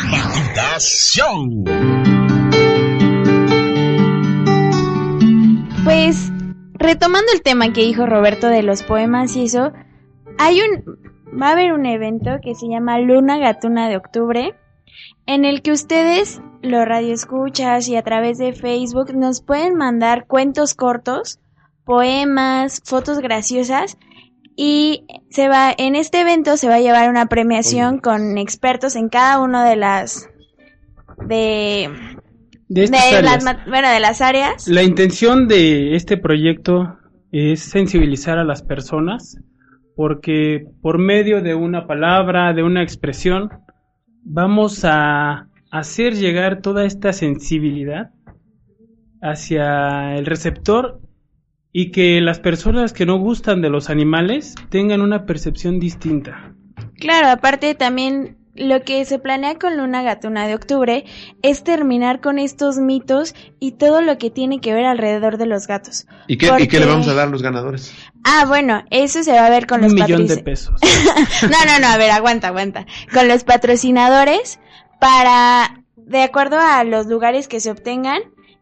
Patitas 0.09 1.11
Show. 1.13 1.65
Pues, 5.83 6.31
retomando 6.79 7.31
el 7.33 7.41
tema 7.41 7.71
que 7.73 7.81
dijo 7.81 8.05
Roberto 8.05 8.47
de 8.47 8.63
los 8.63 8.83
poemas 8.83 9.35
y 9.35 9.43
eso, 9.43 9.73
hay 10.37 10.61
un, 10.61 10.97
va 11.39 11.49
a 11.49 11.51
haber 11.51 11.73
un 11.73 11.85
evento 11.85 12.39
que 12.41 12.55
se 12.55 12.67
llama 12.67 12.99
Luna 12.99 13.37
Gatuna 13.37 13.89
de 13.89 13.97
Octubre, 13.97 14.55
en 15.25 15.45
el 15.45 15.61
que 15.61 15.71
ustedes, 15.71 16.41
los 16.61 16.85
radioescuchas 16.85 17.87
y 17.89 17.95
a 17.95 18.03
través 18.03 18.37
de 18.37 18.53
Facebook, 18.53 19.13
nos 19.13 19.41
pueden 19.41 19.75
mandar 19.75 20.25
cuentos 20.25 20.73
cortos, 20.73 21.39
poemas, 21.85 22.81
fotos 22.85 23.19
graciosas, 23.19 23.97
y 24.55 25.05
se 25.29 25.47
va, 25.47 25.73
en 25.77 25.95
este 25.95 26.21
evento 26.21 26.57
se 26.57 26.67
va 26.67 26.75
a 26.75 26.81
llevar 26.81 27.09
una 27.09 27.27
premiación 27.27 27.99
con 27.99 28.37
expertos 28.37 28.95
en 28.95 29.09
cada 29.09 29.39
una 29.39 29.63
de 29.63 29.75
las, 29.75 30.29
de, 31.25 32.18
De 32.69 32.85
estas 32.85 33.09
de 33.09 33.17
áreas. 33.17 33.43
las, 33.43 33.65
bueno, 33.65 33.89
de 33.89 33.99
las 33.99 34.21
áreas. 34.21 34.67
La 34.67 34.83
intención 34.83 35.47
de 35.47 35.95
este 35.95 36.15
proyecto 36.15 36.97
es 37.31 37.61
sensibilizar 37.61 38.37
a 38.37 38.43
las 38.43 38.63
personas 38.63 39.37
porque 39.99 40.65
por 40.81 40.97
medio 40.97 41.41
de 41.41 41.55
una 41.55 41.85
palabra, 41.85 42.53
de 42.53 42.63
una 42.63 42.81
expresión, 42.81 43.49
vamos 44.23 44.85
a 44.85 45.49
hacer 45.71 46.15
llegar 46.15 46.61
toda 46.61 46.85
esta 46.85 47.11
sensibilidad 47.11 48.11
hacia 49.21 50.15
el 50.15 50.25
receptor 50.25 51.01
y 51.73 51.91
que 51.91 52.21
las 52.21 52.39
personas 52.39 52.93
que 52.93 53.05
no 53.05 53.19
gustan 53.19 53.61
de 53.61 53.69
los 53.69 53.89
animales 53.89 54.55
tengan 54.69 55.01
una 55.01 55.25
percepción 55.25 55.79
distinta. 55.79 56.55
Claro, 56.95 57.27
aparte 57.27 57.75
también 57.75 58.37
lo 58.59 58.81
que 58.83 59.03
se 59.05 59.19
planea 59.19 59.57
con 59.57 59.77
Luna 59.77 60.03
Gatuna 60.03 60.45
de 60.45 60.53
octubre 60.53 61.05
es 61.41 61.63
terminar 61.63 62.19
con 62.19 62.37
estos 62.39 62.77
mitos 62.77 63.33
y 63.59 63.71
todo 63.71 64.01
lo 64.01 64.17
que 64.17 64.29
tiene 64.29 64.59
que 64.59 64.73
ver 64.73 64.85
alrededor 64.85 65.37
de 65.37 65.45
los 65.45 65.65
gatos. 65.65 66.05
¿Y 66.27 66.37
qué, 66.37 66.51
¿Y 66.59 66.67
qué 66.67 66.79
le 66.79 66.85
vamos 66.85 67.07
a 67.07 67.13
dar 67.13 67.27
a 67.27 67.31
los 67.31 67.41
ganadores? 67.41 67.93
Ah, 68.23 68.45
bueno, 68.47 68.83
eso 68.91 69.23
se 69.23 69.31
va 69.31 69.45
a 69.45 69.49
ver 69.49 69.65
con 69.65 69.79
Un 69.79 69.85
los 69.85 69.93
millón 69.93 70.27
de 70.27 70.37
pesos. 70.37 70.75
no, 71.43 71.65
no, 71.65 71.79
no, 71.79 71.87
a 71.87 71.97
ver, 71.97 72.11
aguanta, 72.11 72.49
aguanta. 72.49 72.85
Con 73.13 73.27
los 73.27 73.45
patrocinadores 73.45 74.59
para, 74.99 75.83
de 75.95 76.21
acuerdo 76.21 76.59
a 76.59 76.83
los 76.83 77.07
lugares 77.07 77.47
que 77.47 77.61
se 77.61 77.71
obtengan, 77.71 78.21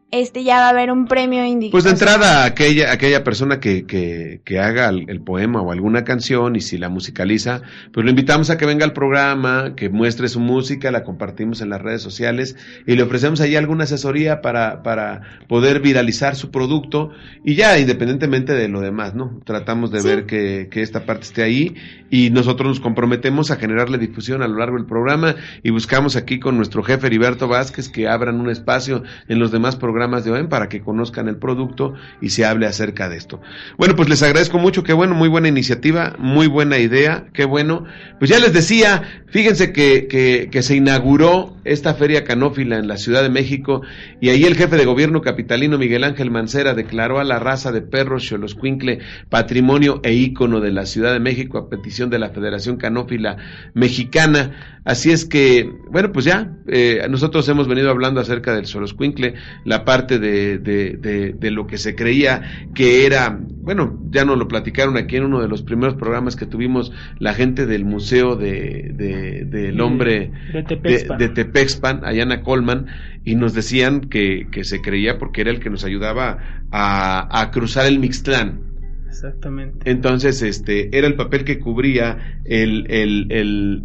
este 0.09 0.45
ya 0.45 0.59
va 0.59 0.67
a 0.67 0.69
haber 0.69 0.89
un 0.89 1.05
premio 1.05 1.45
indicado. 1.45 1.71
Pues 1.71 1.83
de 1.83 1.89
entrada, 1.89 2.45
aquella, 2.45 2.93
aquella 2.93 3.25
persona 3.25 3.59
que, 3.59 3.85
que, 3.85 4.39
que 4.45 4.57
haga 4.59 4.87
el, 4.87 5.09
el 5.09 5.19
poema 5.19 5.61
o 5.61 5.73
alguna 5.73 6.05
canción 6.05 6.55
y 6.55 6.61
si 6.61 6.77
la 6.77 6.87
musicaliza, 6.87 7.61
pues 7.91 8.05
lo 8.05 8.09
invitamos 8.09 8.49
a 8.49 8.57
que 8.57 8.65
venga 8.65 8.85
al 8.85 8.93
programa, 8.93 9.73
que 9.75 9.89
muestre 9.89 10.29
su 10.29 10.39
música, 10.39 10.91
la 10.91 11.03
compartimos 11.03 11.59
en 11.59 11.69
las 11.69 11.81
redes 11.81 12.01
sociales 12.01 12.55
y 12.85 12.95
le 12.95 13.03
ofrecemos 13.03 13.41
ahí 13.41 13.57
alguna 13.57 13.83
asesoría 13.83 14.41
para, 14.41 14.81
para 14.81 15.23
poder 15.49 15.81
viralizar 15.81 16.37
su 16.37 16.51
producto 16.51 17.11
y 17.43 17.55
ya 17.55 17.77
independientemente 17.77 18.53
de 18.53 18.69
lo 18.69 18.79
demás, 18.79 19.13
¿no? 19.13 19.41
Tratamos 19.43 19.91
de 19.91 20.01
ver 20.01 20.25
que, 20.25 20.69
que 20.71 20.83
esta 20.83 21.05
parte 21.05 21.23
esté 21.23 21.43
ahí 21.43 21.75
y 22.09 22.29
nosotros 22.29 22.69
nos 22.69 22.79
comprometemos 22.79 23.51
a 23.51 23.57
generarle 23.57 23.97
difusión 23.97 24.41
a 24.41 24.47
lo 24.47 24.57
largo 24.57 24.77
del 24.77 24.85
programa 24.85 25.35
y 25.63 25.71
buscamos 25.71 26.15
aquí 26.15 26.39
con 26.39 26.55
nuestro 26.55 26.81
jefe 26.81 27.07
Heriberto 27.07 27.49
Vázquez 27.49 27.89
que 27.89 28.07
abran 28.07 28.39
un 28.39 28.49
espacio 28.49 29.03
en 29.27 29.39
los 29.39 29.51
demás 29.51 29.75
programas 29.75 29.96
de 29.97 30.31
OEM 30.31 30.47
para 30.47 30.69
que 30.69 30.81
conozcan 30.81 31.27
el 31.27 31.37
producto 31.37 31.93
y 32.21 32.29
se 32.29 32.45
hable 32.45 32.67
acerca 32.67 33.09
de 33.09 33.17
esto. 33.17 33.41
Bueno, 33.77 33.95
pues 33.95 34.09
les 34.09 34.21
agradezco 34.21 34.59
mucho, 34.59 34.83
qué 34.83 34.93
bueno, 34.93 35.15
muy 35.15 35.27
buena 35.27 35.47
iniciativa, 35.47 36.15
muy 36.19 36.47
buena 36.47 36.77
idea, 36.77 37.25
qué 37.33 37.45
bueno. 37.45 37.85
Pues 38.19 38.29
ya 38.29 38.39
les 38.39 38.53
decía, 38.53 39.01
fíjense 39.27 39.73
que, 39.73 40.07
que, 40.07 40.49
que 40.51 40.61
se 40.61 40.75
inauguró 40.75 41.57
esta 41.65 41.95
feria 41.95 42.23
canófila 42.23 42.77
en 42.77 42.87
la 42.87 42.97
Ciudad 42.97 43.23
de 43.23 43.29
México 43.29 43.81
y 44.21 44.29
ahí 44.29 44.43
el 44.43 44.55
jefe 44.55 44.77
de 44.77 44.85
gobierno 44.85 45.21
capitalino 45.21 45.77
Miguel 45.77 46.03
Ángel 46.03 46.31
Mancera 46.31 46.73
declaró 46.73 47.19
a 47.19 47.23
la 47.23 47.39
raza 47.39 47.71
de 47.71 47.81
perros 47.81 48.27
Xoloscuincle 48.27 48.99
patrimonio 49.29 49.99
e 50.03 50.13
ícono 50.13 50.61
de 50.61 50.71
la 50.71 50.85
Ciudad 50.85 51.11
de 51.11 51.19
México 51.19 51.57
a 51.57 51.69
petición 51.69 52.09
de 52.09 52.19
la 52.19 52.29
Federación 52.29 52.77
Canófila 52.77 53.37
Mexicana. 53.73 54.79
Así 54.85 55.11
es 55.11 55.25
que, 55.25 55.69
bueno, 55.91 56.13
pues 56.13 56.25
ya, 56.25 56.53
eh, 56.67 57.05
nosotros 57.09 57.47
hemos 57.49 57.67
venido 57.67 57.89
hablando 57.89 58.21
acerca 58.21 58.55
del 58.55 58.67
Xoloscuincle, 58.67 59.33
la 59.65 59.83
parte 59.87 60.19
de, 60.19 60.59
de, 60.59 60.97
de, 60.97 61.33
de 61.33 61.51
lo 61.51 61.65
que 61.67 61.77
se 61.77 61.95
creía 61.95 62.41
que 62.73 63.05
era, 63.05 63.39
bueno, 63.63 63.99
ya 64.11 64.25
nos 64.25 64.37
lo 64.37 64.47
platicaron 64.47 64.97
aquí 64.97 65.15
en 65.15 65.23
uno 65.25 65.41
de 65.41 65.47
los 65.47 65.63
primeros 65.63 65.95
programas 65.95 66.35
que 66.35 66.45
tuvimos 66.45 66.91
la 67.19 67.33
gente 67.33 67.65
del 67.65 67.85
Museo 67.85 68.35
de, 68.35 68.91
de- 68.93 69.45
del 69.45 69.79
Hombre 69.81 70.31
de 70.45 70.63
Tepexpan. 70.63 71.17
de 71.17 71.29
Tepexpan, 71.29 72.05
Ayana 72.05 72.43
Colman, 72.43 72.87
y 73.23 73.35
nos 73.35 73.53
decían 73.53 74.01
que, 74.09 74.49
que 74.51 74.63
se 74.63 74.81
creía 74.81 75.17
porque 75.17 75.41
era 75.41 75.51
el 75.51 75.59
que 75.59 75.69
nos 75.69 75.83
ayudaba 75.85 76.37
a, 76.71 77.41
a 77.41 77.51
cruzar 77.51 77.85
el 77.87 77.99
Mixtlán. 77.99 78.76
Exactamente. 79.17 79.89
Entonces, 79.89 80.43
este, 80.43 80.95
era 80.95 81.07
el 81.07 81.15
papel 81.15 81.43
que 81.43 81.59
cubría 81.59 82.39
el, 82.45 82.85
el, 82.89 83.31
el, 83.31 83.81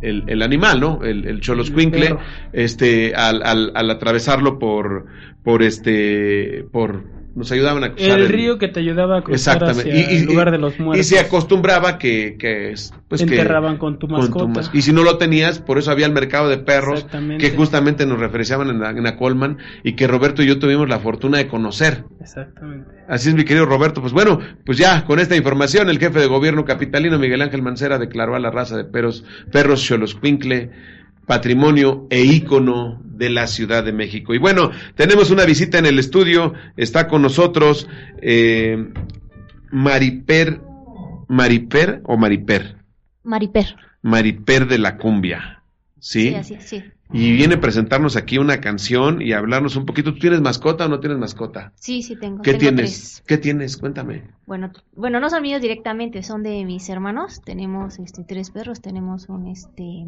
el, 0.00 0.24
el, 0.28 0.42
animal, 0.42 0.80
¿no? 0.80 1.02
El, 1.02 1.26
el 1.26 1.40
perro. 1.40 2.20
este, 2.52 3.14
al, 3.16 3.42
al, 3.42 3.72
al 3.74 3.90
atravesarlo 3.90 4.60
por, 4.60 5.06
por 5.42 5.64
este, 5.64 6.64
por, 6.70 7.02
nos 7.34 7.50
ayudaban 7.52 7.82
a 7.84 7.92
cruzar 7.92 8.20
El 8.20 8.28
río 8.28 8.58
que 8.58 8.68
te 8.68 8.80
ayudaba 8.80 9.18
a 9.18 9.22
cruzar 9.22 9.56
Exactamente. 9.62 9.90
hacia 9.90 10.12
Y- 10.12 10.16
y- 10.16 10.20
el 10.22 10.26
lugar 10.26 10.50
de 10.50 10.58
los 10.58 10.78
y 10.78 10.82
muertos. 10.82 11.06
se 11.06 11.18
acostumbraba 11.18 11.98
que, 11.98 12.36
que 12.38 12.72
es, 12.72 12.92
pues 13.08 13.20
Te 13.22 13.26
que 13.26 13.34
enterraban 13.36 13.78
con 13.78 13.98
tu 13.98 14.06
mascota. 14.08 14.46
mas- 14.46 14.70
y 14.74 14.82
si 14.82 14.92
no 14.92 15.02
lo 15.02 15.16
tenías, 15.18 15.58
por 15.58 15.78
eso 15.78 15.90
había 15.90 16.06
el 16.06 16.12
mercado 16.12 16.48
de 16.48 16.58
perros, 16.58 17.06
que 17.38 17.50
justamente 17.50 18.04
nos 18.06 18.18
referenciaban 18.20 18.68
en 18.68 18.80
la, 18.80 18.90
en 18.90 19.02
la 19.02 19.16
Colman 19.16 19.58
y 19.82 19.94
que 19.94 20.06
Roberto 20.06 20.42
y 20.42 20.46
yo 20.46 20.58
tuvimos 20.58 20.88
la 20.88 20.98
fortuna 20.98 21.38
de 21.38 21.46
conocer. 21.48 22.04
Exactamente. 22.20 22.90
Así 23.08 23.28
es, 23.30 23.34
mi 23.34 23.44
querido 23.44 23.66
Roberto. 23.66 24.00
Pues 24.00 24.12
bueno, 24.12 24.38
pues 24.64 24.78
ya 24.78 25.04
con 25.04 25.18
esta 25.18 25.36
información, 25.36 25.88
el 25.90 25.98
jefe 25.98 26.18
de 26.20 26.26
gobierno 26.26 26.64
capitalino 26.64 27.18
Miguel 27.18 27.42
Ángel 27.42 27.62
Mancera 27.62 27.98
declaró 27.98 28.34
a 28.34 28.38
la 28.38 28.50
raza 28.50 28.76
de 28.76 28.84
perros, 28.84 29.24
perros 29.50 29.80
Xoloscuincle 29.86 30.70
patrimonio 31.26 32.06
e 32.10 32.22
ícono 32.22 33.00
de 33.04 33.30
la 33.30 33.46
Ciudad 33.46 33.84
de 33.84 33.92
México. 33.92 34.34
Y 34.34 34.38
bueno, 34.38 34.70
tenemos 34.94 35.30
una 35.30 35.44
visita 35.44 35.78
en 35.78 35.86
el 35.86 35.98
estudio, 35.98 36.54
está 36.76 37.08
con 37.08 37.22
nosotros 37.22 37.88
eh, 38.20 38.92
Mariper, 39.70 40.60
Mariper 41.28 42.02
o 42.04 42.16
Mariper, 42.16 42.76
Mariper. 43.22 43.76
Mariper 44.02 44.66
de 44.66 44.78
la 44.78 44.96
cumbia, 44.96 45.62
¿sí? 46.00 46.30
Sí, 46.30 46.34
así, 46.34 46.56
sí. 46.60 46.84
Y 47.14 47.32
viene 47.32 47.56
a 47.56 47.60
presentarnos 47.60 48.16
aquí 48.16 48.38
una 48.38 48.60
canción 48.60 49.20
y 49.20 49.34
hablarnos 49.34 49.76
un 49.76 49.84
poquito. 49.84 50.14
¿Tú 50.14 50.18
tienes 50.18 50.40
mascota 50.40 50.86
o 50.86 50.88
no 50.88 50.98
tienes 50.98 51.18
mascota? 51.18 51.72
Sí, 51.76 52.02
sí 52.02 52.16
tengo. 52.16 52.40
¿Qué 52.40 52.52
tengo 52.52 52.60
tienes? 52.60 52.90
tres. 52.90 53.22
¿Qué 53.26 53.36
tienes? 53.36 53.76
Cuéntame. 53.76 54.22
Bueno, 54.46 54.72
bueno, 54.96 55.20
no 55.20 55.28
son 55.28 55.42
míos 55.42 55.60
directamente, 55.60 56.22
son 56.22 56.42
de 56.42 56.64
mis 56.64 56.88
hermanos. 56.88 57.42
Tenemos 57.44 57.98
este 57.98 58.24
tres 58.24 58.50
perros, 58.50 58.80
tenemos 58.80 59.28
un 59.28 59.46
este 59.48 60.06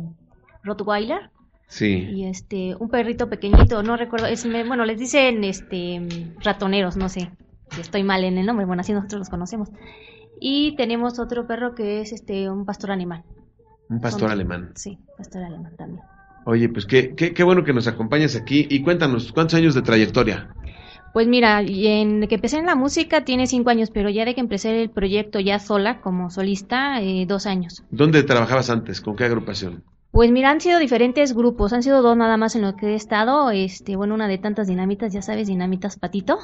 Rottweiler 0.64 1.30
Sí. 1.66 2.08
y 2.12 2.24
este 2.26 2.74
un 2.78 2.88
perrito 2.88 3.28
pequeñito, 3.30 3.82
no 3.82 3.96
recuerdo, 3.96 4.26
es 4.26 4.46
bueno, 4.66 4.84
les 4.84 4.98
dicen 4.98 5.44
este 5.44 6.02
ratoneros, 6.42 6.96
no 6.96 7.08
sé 7.08 7.30
si 7.70 7.80
estoy 7.80 8.02
mal 8.02 8.22
en 8.24 8.38
el 8.38 8.46
nombre, 8.46 8.66
bueno, 8.66 8.80
así 8.80 8.92
nosotros 8.92 9.20
los 9.20 9.28
conocemos. 9.28 9.68
Y 10.40 10.76
tenemos 10.76 11.18
otro 11.18 11.46
perro 11.46 11.74
que 11.74 12.00
es 12.00 12.12
este 12.12 12.50
un 12.50 12.64
pastor 12.66 12.90
alemán. 12.92 13.24
Un 13.88 14.00
pastor 14.00 14.22
Son- 14.22 14.30
alemán. 14.32 14.72
Sí, 14.74 14.98
pastor 15.16 15.42
alemán 15.42 15.74
también. 15.76 16.02
Oye, 16.46 16.68
pues 16.68 16.84
qué, 16.84 17.14
qué, 17.14 17.32
qué 17.32 17.42
bueno 17.42 17.64
que 17.64 17.72
nos 17.72 17.86
acompañes 17.88 18.36
aquí 18.36 18.66
y 18.68 18.82
cuéntanos, 18.82 19.32
¿cuántos 19.32 19.54
años 19.54 19.74
de 19.74 19.82
trayectoria? 19.82 20.48
Pues 21.14 21.26
mira, 21.28 21.60
en 21.62 22.26
que 22.28 22.34
empecé 22.34 22.58
en 22.58 22.66
la 22.66 22.74
música 22.74 23.24
tiene 23.24 23.46
cinco 23.46 23.70
años, 23.70 23.90
pero 23.90 24.10
ya 24.10 24.24
de 24.24 24.34
que 24.34 24.40
empecé 24.40 24.82
el 24.82 24.90
proyecto 24.90 25.38
ya 25.40 25.58
sola, 25.60 26.00
como 26.00 26.28
solista, 26.28 27.00
eh, 27.00 27.24
dos 27.26 27.46
años. 27.46 27.82
¿Dónde 27.90 28.22
trabajabas 28.24 28.68
antes? 28.68 29.00
¿Con 29.00 29.14
qué 29.16 29.24
agrupación? 29.24 29.84
Pues 30.14 30.30
mira, 30.30 30.52
han 30.52 30.60
sido 30.60 30.78
diferentes 30.78 31.34
grupos, 31.34 31.72
han 31.72 31.82
sido 31.82 32.00
dos 32.00 32.16
nada 32.16 32.36
más 32.36 32.54
en 32.54 32.62
lo 32.62 32.76
que 32.76 32.90
he 32.90 32.94
estado, 32.94 33.50
este, 33.50 33.96
bueno, 33.96 34.14
una 34.14 34.28
de 34.28 34.38
tantas 34.38 34.68
dinamitas, 34.68 35.12
ya 35.12 35.22
sabes, 35.22 35.48
dinamitas 35.48 35.98
patito, 35.98 36.38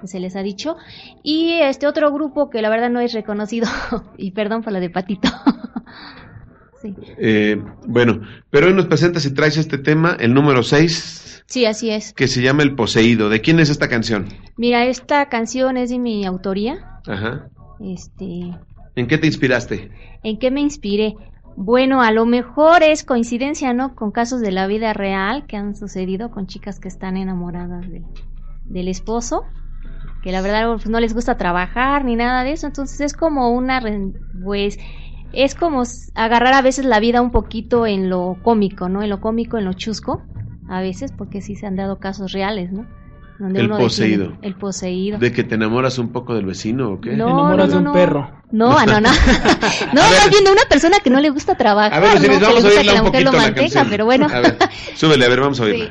que 0.00 0.06
se 0.06 0.20
les 0.20 0.36
ha 0.36 0.42
dicho, 0.42 0.76
y 1.22 1.52
este 1.60 1.86
otro 1.86 2.10
grupo 2.12 2.48
que 2.48 2.62
la 2.62 2.70
verdad 2.70 2.88
no 2.88 2.98
es 3.00 3.12
reconocido, 3.12 3.68
y 4.16 4.30
perdón 4.30 4.62
por 4.62 4.72
la 4.72 4.80
de 4.80 4.88
patito. 4.88 5.28
sí. 6.80 6.94
Eh, 7.18 7.62
bueno, 7.86 8.22
pero 8.48 8.68
hoy 8.68 8.72
nos 8.72 8.86
presentas 8.86 9.26
y 9.26 9.34
traes 9.34 9.58
este 9.58 9.76
tema, 9.76 10.16
el 10.18 10.32
número 10.32 10.62
6, 10.62 11.44
sí, 11.46 11.66
así 11.66 11.90
es. 11.90 12.14
que 12.14 12.26
se 12.26 12.40
llama 12.40 12.62
El 12.62 12.74
Poseído. 12.74 13.28
¿De 13.28 13.42
quién 13.42 13.60
es 13.60 13.68
esta 13.68 13.88
canción? 13.88 14.28
Mira, 14.56 14.86
esta 14.86 15.28
canción 15.28 15.76
es 15.76 15.90
de 15.90 15.98
mi 15.98 16.24
autoría, 16.24 17.00
Ajá. 17.06 17.50
este, 17.80 18.56
¿En 18.96 19.06
qué 19.06 19.18
te 19.18 19.26
inspiraste? 19.26 19.90
¿En 20.22 20.38
qué 20.38 20.50
me 20.50 20.60
inspiré? 20.60 21.16
Bueno, 21.54 22.00
a 22.02 22.10
lo 22.12 22.24
mejor 22.26 22.82
es 22.82 23.04
coincidencia, 23.04 23.72
¿no? 23.74 23.94
Con 23.94 24.12
casos 24.12 24.40
de 24.40 24.52
la 24.52 24.66
vida 24.66 24.92
real 24.94 25.46
que 25.46 25.56
han 25.56 25.74
sucedido 25.76 26.30
con 26.30 26.46
chicas 26.46 26.80
que 26.80 26.88
están 26.88 27.16
enamoradas 27.16 27.88
de- 27.88 28.06
del 28.68 28.88
esposo, 28.88 29.54
que 30.22 30.32
la 30.32 30.42
verdad 30.42 30.68
pues, 30.74 30.88
no 30.88 31.00
les 31.00 31.14
gusta 31.14 31.36
trabajar 31.38 32.04
ni 32.04 32.16
nada 32.16 32.44
de 32.44 32.52
eso, 32.52 32.66
entonces 32.68 33.00
es 33.00 33.14
como 33.14 33.50
una, 33.50 33.82
pues, 34.32 34.78
es 35.32 35.54
como 35.54 35.82
agarrar 36.14 36.54
a 36.54 36.62
veces 36.62 36.84
la 36.86 37.00
vida 37.00 37.22
un 37.22 37.32
poquito 37.32 37.86
en 37.86 38.10
lo 38.10 38.40
cómico, 38.42 38.88
¿no? 38.88 39.02
En 39.02 39.10
lo 39.10 39.20
cómico, 39.20 39.58
en 39.58 39.64
lo 39.66 39.74
chusco, 39.74 40.28
a 40.66 40.80
veces, 40.82 41.12
porque 41.12 41.42
sí 41.42 41.56
se 41.56 41.66
han 41.66 41.76
dado 41.76 42.00
casos 42.00 42.32
reales, 42.32 42.72
¿no? 42.72 42.88
Donde 43.40 43.60
El 43.60 43.66
uno 43.66 43.78
poseído. 43.78 44.36
el 44.42 44.54
poseído. 44.54 45.18
¿De 45.18 45.32
que 45.32 45.42
te 45.44 45.54
enamoras 45.54 45.98
un 45.98 46.12
poco 46.12 46.34
del 46.34 46.44
vecino 46.44 46.90
o 46.90 47.00
qué? 47.00 47.16
No, 47.16 47.24
Te 47.26 47.32
enamoras 47.32 47.66
no, 47.68 47.72
de 47.72 47.78
un 47.78 47.84
no. 47.84 47.92
perro. 47.94 48.30
No, 48.52 48.68
no, 48.86 49.00
no. 49.00 49.08
no, 49.94 50.00
más 50.02 50.30
bien 50.30 50.44
de 50.44 50.50
una 50.52 50.62
persona 50.68 50.98
que 51.02 51.08
no 51.10 51.20
le 51.20 51.30
gusta 51.30 51.54
trabajar, 51.56 51.94
A 51.94 52.00
ver, 52.00 52.14
¿no? 52.14 52.18
Osiris, 52.18 52.38
que 52.38 52.40
le 52.40 52.46
vamos 52.46 52.64
a 52.64 52.68
gusta 52.68 52.68
oírla 52.68 52.82
que 52.82 52.84
la 52.96 53.00
un 53.02 53.06
mujer 53.06 53.24
poquito 53.24 53.32
lo 53.32 53.38
la 53.38 53.54
canción. 53.54 53.86
pero 53.90 54.04
bueno. 54.04 54.26
A 54.30 54.40
ver, 54.40 54.58
súbele, 54.94 55.24
a 55.24 55.28
ver, 55.30 55.40
vamos 55.40 55.58
a 55.60 55.62
oírla. 55.64 55.90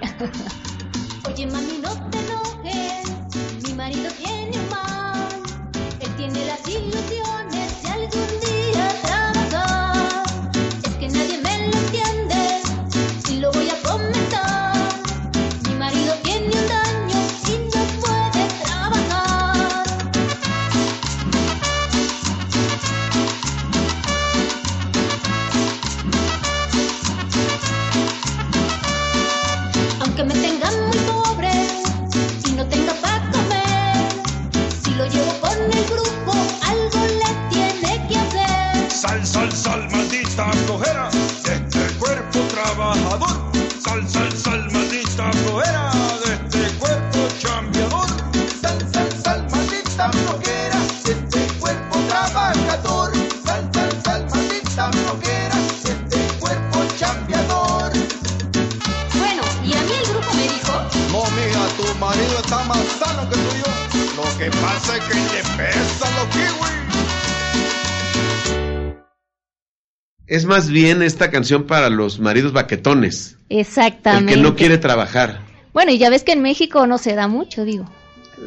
Más 70.50 70.70
bien 70.70 71.02
esta 71.02 71.32
canción 71.32 71.64
para 71.64 71.90
los 71.90 72.20
maridos 72.20 72.52
baquetones. 72.52 73.38
El 73.48 73.60
Exactamente. 73.60 74.34
que 74.34 74.42
no 74.42 74.56
quiere 74.56 74.78
trabajar. 74.78 75.40
Bueno, 75.74 75.92
y 75.92 75.98
ya 75.98 76.10
ves 76.10 76.24
que 76.24 76.34
en 76.34 76.42
México 76.42 76.86
no 76.88 76.98
se 76.98 77.16
da 77.16 77.28
mucho, 77.28 77.64
digo. 77.64 77.86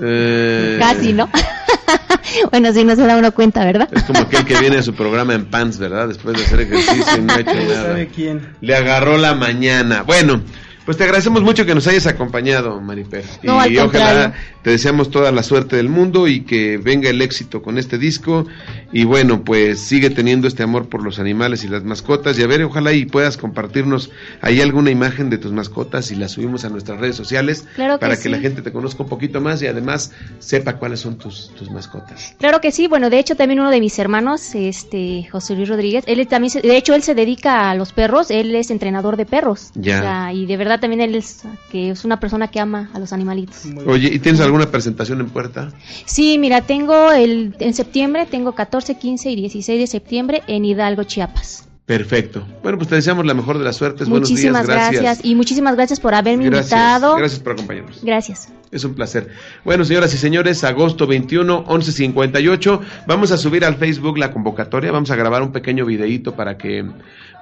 Eh, 0.00 0.76
Casi, 0.78 1.12
¿no? 1.12 1.30
bueno, 2.50 2.72
si 2.72 2.84
no 2.84 2.96
se 2.96 3.07
da 3.07 3.16
uno 3.16 3.32
cuenta, 3.32 3.64
¿verdad? 3.64 3.88
Es 3.92 4.03
como 4.05 4.20
aquel 4.20 4.44
que 4.44 4.59
viene 4.59 4.78
a 4.78 4.82
su 4.82 4.94
programa 4.94 5.34
en 5.34 5.46
pants, 5.46 5.78
¿verdad? 5.78 6.09
Después 6.09 6.36
de 6.36 6.44
hacer 6.44 6.61
ejercicio 6.61 7.18
y 7.18 7.20
no 7.22 7.32
ha 7.32 7.40
hecho 7.40 7.55
nada. 7.68 7.82
¿Sabe 7.82 8.09
quién? 8.09 8.55
Le 8.61 8.74
agarró 8.74 9.18
la 9.18 9.34
mañana. 9.34 10.03
Bueno, 10.03 10.42
pues 10.84 10.96
te 10.96 11.04
agradecemos 11.04 11.42
mucho 11.42 11.64
que 11.66 11.74
nos 11.74 11.86
hayas 11.86 12.06
acompañado, 12.06 12.80
Mariper. 12.80 13.24
No, 13.42 13.60
al 13.60 13.72
y 13.72 13.78
ojalá 13.78 14.34
te 14.62 14.70
deseamos 14.70 15.10
toda 15.10 15.32
la 15.32 15.42
suerte 15.42 15.76
del 15.76 15.88
mundo 15.88 16.28
y 16.28 16.42
que 16.42 16.78
venga 16.78 17.08
el 17.10 17.20
éxito 17.22 17.62
con 17.62 17.78
este 17.78 17.98
disco. 17.98 18.46
Y 18.92 19.04
bueno, 19.04 19.42
pues 19.44 19.80
sigue 19.80 20.10
teniendo 20.10 20.48
este 20.48 20.62
amor 20.62 20.88
por 20.88 21.02
los 21.02 21.18
animales 21.18 21.64
y 21.64 21.68
las 21.68 21.84
mascotas. 21.84 22.38
Y 22.38 22.42
a 22.42 22.46
ver, 22.46 22.62
ojalá 22.62 22.92
y 22.92 23.06
puedas 23.06 23.36
compartirnos 23.36 24.10
ahí 24.40 24.60
alguna 24.60 24.90
imagen 24.90 25.30
de 25.30 25.38
tus 25.38 25.52
mascotas 25.52 26.10
y 26.10 26.16
la 26.16 26.28
subimos 26.28 26.64
a 26.64 26.68
nuestras 26.68 27.00
redes 27.00 27.16
sociales 27.16 27.64
Claro 27.74 27.94
que 27.94 28.00
para 28.00 28.16
que 28.16 28.28
la 28.28 28.38
gente 28.38 28.62
te 28.62 28.72
conozca 28.72 29.02
un 29.02 29.08
poquito 29.08 29.40
más 29.40 29.62
y 29.62 29.66
además 29.66 30.12
sepa 30.38 30.76
cuáles 30.76 31.00
son 31.00 31.16
tus, 31.18 31.50
tus 31.54 31.70
mascotas. 31.70 32.34
Claro 32.38 32.60
que 32.60 32.72
sí, 32.72 32.86
bueno, 32.88 33.10
de 33.10 33.18
hecho 33.18 33.34
también 33.36 33.60
uno 33.60 33.70
de 33.70 33.80
mis 33.80 33.98
hermanos, 33.98 34.54
este 34.54 35.28
José 35.30 35.54
Luis 35.54 35.68
Rodríguez, 35.68 36.04
él 36.06 36.26
también, 36.26 36.50
se- 36.50 36.60
de 36.62 36.76
hecho 36.76 36.94
él 36.94 37.02
se 37.02 37.14
dedica 37.14 37.70
a 37.70 37.74
los 37.74 37.92
perros, 37.92 38.30
él 38.30 38.54
es 38.54 38.70
entrenador 38.70 39.16
de 39.16 39.26
perros. 39.26 39.70
Ya. 39.74 39.98
O 39.98 40.02
sea, 40.02 40.32
y 40.32 40.46
de 40.46 40.56
verdad 40.56 40.71
también 40.78 41.00
él 41.00 41.14
es, 41.14 41.42
que 41.70 41.90
es 41.90 42.04
una 42.04 42.20
persona 42.20 42.48
que 42.48 42.60
ama 42.60 42.90
a 42.92 42.98
los 42.98 43.12
animalitos. 43.12 43.64
Oye, 43.86 44.08
¿y 44.12 44.18
tienes 44.18 44.40
alguna 44.40 44.70
presentación 44.70 45.20
en 45.20 45.30
puerta? 45.30 45.72
Sí, 46.04 46.38
mira, 46.38 46.62
tengo 46.62 47.12
el, 47.12 47.54
en 47.58 47.74
septiembre, 47.74 48.26
tengo 48.26 48.52
14, 48.52 48.96
15 48.96 49.30
y 49.30 49.36
16 49.36 49.80
de 49.80 49.86
septiembre 49.86 50.42
en 50.46 50.64
Hidalgo, 50.64 51.04
Chiapas. 51.04 51.68
Perfecto. 51.86 52.46
Bueno, 52.62 52.78
pues 52.78 52.88
te 52.88 52.94
deseamos 52.94 53.26
la 53.26 53.34
mejor 53.34 53.58
de 53.58 53.64
las 53.64 53.76
suertes. 53.76 54.08
Buenos 54.08 54.30
muchísimas 54.30 54.66
días, 54.66 54.76
gracias. 54.76 55.02
gracias. 55.02 55.26
y 55.26 55.34
muchísimas 55.34 55.74
gracias 55.74 56.00
por 56.00 56.14
haberme 56.14 56.48
Gracias, 56.48 56.72
invitado. 56.72 57.16
Gracias 57.16 57.40
por 57.40 57.52
acompañarnos. 57.52 58.02
Gracias. 58.02 58.48
Es 58.72 58.84
un 58.84 58.94
placer. 58.94 59.28
Bueno, 59.66 59.84
señoras 59.84 60.14
y 60.14 60.16
señores, 60.16 60.64
agosto 60.64 61.06
21, 61.06 61.66
11.58. 61.66 62.80
Vamos 63.06 63.30
a 63.30 63.36
subir 63.36 63.66
al 63.66 63.76
Facebook 63.76 64.16
la 64.16 64.32
convocatoria. 64.32 64.90
Vamos 64.90 65.10
a 65.10 65.16
grabar 65.16 65.42
un 65.42 65.52
pequeño 65.52 65.84
videíto 65.84 66.34
para 66.34 66.56
que, 66.56 66.82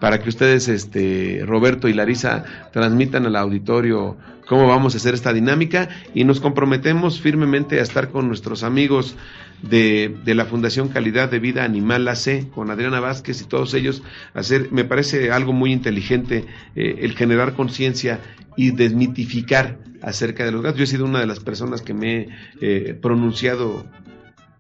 para 0.01 0.21
que 0.21 0.29
ustedes, 0.29 0.67
este, 0.67 1.45
Roberto 1.47 1.87
y 1.87 1.93
Larisa, 1.93 2.43
transmitan 2.73 3.27
al 3.27 3.37
auditorio 3.37 4.17
cómo 4.49 4.67
vamos 4.67 4.95
a 4.95 4.97
hacer 4.97 5.15
esta 5.15 5.33
dinámica 5.33 5.89
y 6.15 6.25
nos 6.25 6.41
comprometemos 6.41 7.21
firmemente 7.21 7.79
a 7.79 7.85
estar 7.85 8.09
con 8.09 8.27
nuestros 8.27 8.65
amigos 8.65 9.15
de, 9.63 10.13
de 10.25 10.35
la 10.35 10.47
Fundación 10.47 10.89
Calidad 10.89 11.31
de 11.31 11.39
Vida 11.39 11.63
Animal 11.63 12.09
AC, 12.09 12.51
con 12.51 12.73
Adriana 12.73 12.99
Vázquez 12.99 13.41
y 13.41 13.45
todos 13.45 13.73
ellos, 13.75 14.03
hacer, 14.35 14.73
me 14.73 14.83
parece 14.83 15.31
algo 15.31 15.53
muy 15.53 15.73
inteligente 15.73 16.47
eh, 16.75 16.97
el 17.03 17.15
generar 17.15 17.55
conciencia 17.55 18.19
y 18.57 18.73
desmitificar 18.73 19.79
acerca 20.03 20.45
de 20.45 20.53
los 20.53 20.63
gatos. 20.63 20.79
Yo 20.79 20.85
he 20.85 20.89
sido 20.89 21.05
una 21.05 21.21
de 21.21 21.27
las 21.27 21.41
personas 21.41 21.83
que 21.83 21.95
me 21.95 22.17
he 22.17 22.29
eh, 22.61 22.95
pronunciado 22.95 23.87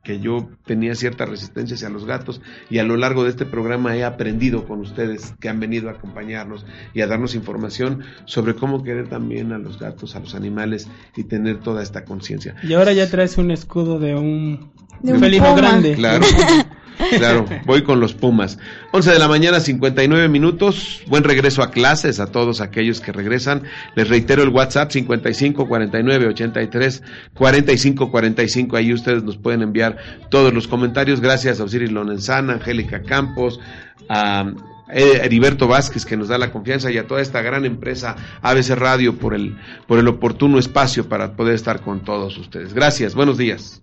que 0.02 0.18
yo 0.18 0.48
tenía 0.64 0.94
cierta 0.94 1.26
resistencia 1.26 1.74
hacia 1.74 1.90
los 1.90 2.06
gatos 2.06 2.40
y 2.70 2.78
a 2.78 2.84
lo 2.84 2.96
largo 2.96 3.24
de 3.24 3.30
este 3.30 3.44
programa 3.44 3.96
he 3.96 4.04
aprendido 4.04 4.66
con 4.66 4.80
ustedes 4.80 5.34
que 5.40 5.48
han 5.50 5.60
venido 5.60 5.90
a 5.90 5.92
acompañarnos 5.92 6.64
y 6.94 7.02
a 7.02 7.06
darnos 7.06 7.34
información 7.34 8.04
sobre 8.24 8.54
cómo 8.54 8.82
querer 8.82 9.08
también 9.08 9.52
a 9.52 9.58
los 9.58 9.78
gatos, 9.78 10.16
a 10.16 10.20
los 10.20 10.34
animales 10.34 10.88
y 11.16 11.24
tener 11.24 11.60
toda 11.60 11.82
esta 11.82 12.04
conciencia. 12.04 12.56
Y 12.62 12.72
ahora 12.72 12.92
ya 12.92 13.10
traes 13.10 13.36
un 13.36 13.50
escudo 13.50 13.98
de 13.98 14.14
un, 14.14 14.70
De 15.02 15.12
un 15.12 15.20
felino 15.20 15.54
grande. 15.54 15.94
Claro, 15.94 16.24
claro, 17.18 17.46
voy 17.66 17.82
con 17.82 18.00
los 18.00 18.14
Pumas. 18.14 18.58
11 18.92 19.12
de 19.12 19.18
la 19.18 19.28
mañana, 19.28 19.60
59 19.60 20.28
minutos. 20.28 21.02
Buen 21.06 21.24
regreso 21.24 21.62
a 21.62 21.70
clases 21.70 22.20
a 22.20 22.26
todos 22.26 22.60
aquellos 22.60 23.00
que 23.00 23.12
regresan. 23.12 23.62
Les 23.94 24.08
reitero 24.08 24.42
el 24.42 24.50
WhatsApp 24.50 24.90
55 24.90 25.66
49 25.68 26.28
83 26.28 27.02
45 27.34 28.10
45. 28.10 28.76
Ahí 28.76 28.92
ustedes 28.92 29.22
nos 29.22 29.36
pueden 29.36 29.62
enviar 29.62 29.96
todos 30.30 30.52
los 30.52 30.68
comentarios. 30.68 31.20
Gracias 31.20 31.60
a 31.60 31.64
Osiris 31.64 31.92
Lonenzana, 31.92 32.54
Angélica 32.54 33.02
Campos, 33.02 33.60
a 34.08 34.52
eh, 34.92 35.20
Heriberto 35.22 35.68
Vázquez 35.68 36.04
que 36.04 36.16
nos 36.16 36.28
da 36.28 36.38
la 36.38 36.50
confianza 36.50 36.90
y 36.90 36.98
a 36.98 37.06
toda 37.06 37.20
esta 37.20 37.42
gran 37.42 37.64
empresa 37.64 38.16
ABC 38.42 38.70
Radio 38.70 39.16
por 39.16 39.34
el, 39.34 39.56
por 39.86 39.98
el 39.98 40.08
oportuno 40.08 40.58
espacio 40.58 41.08
para 41.08 41.36
poder 41.36 41.54
estar 41.54 41.80
con 41.80 42.00
todos 42.00 42.36
ustedes. 42.38 42.74
Gracias, 42.74 43.14
buenos 43.14 43.38
días. 43.38 43.82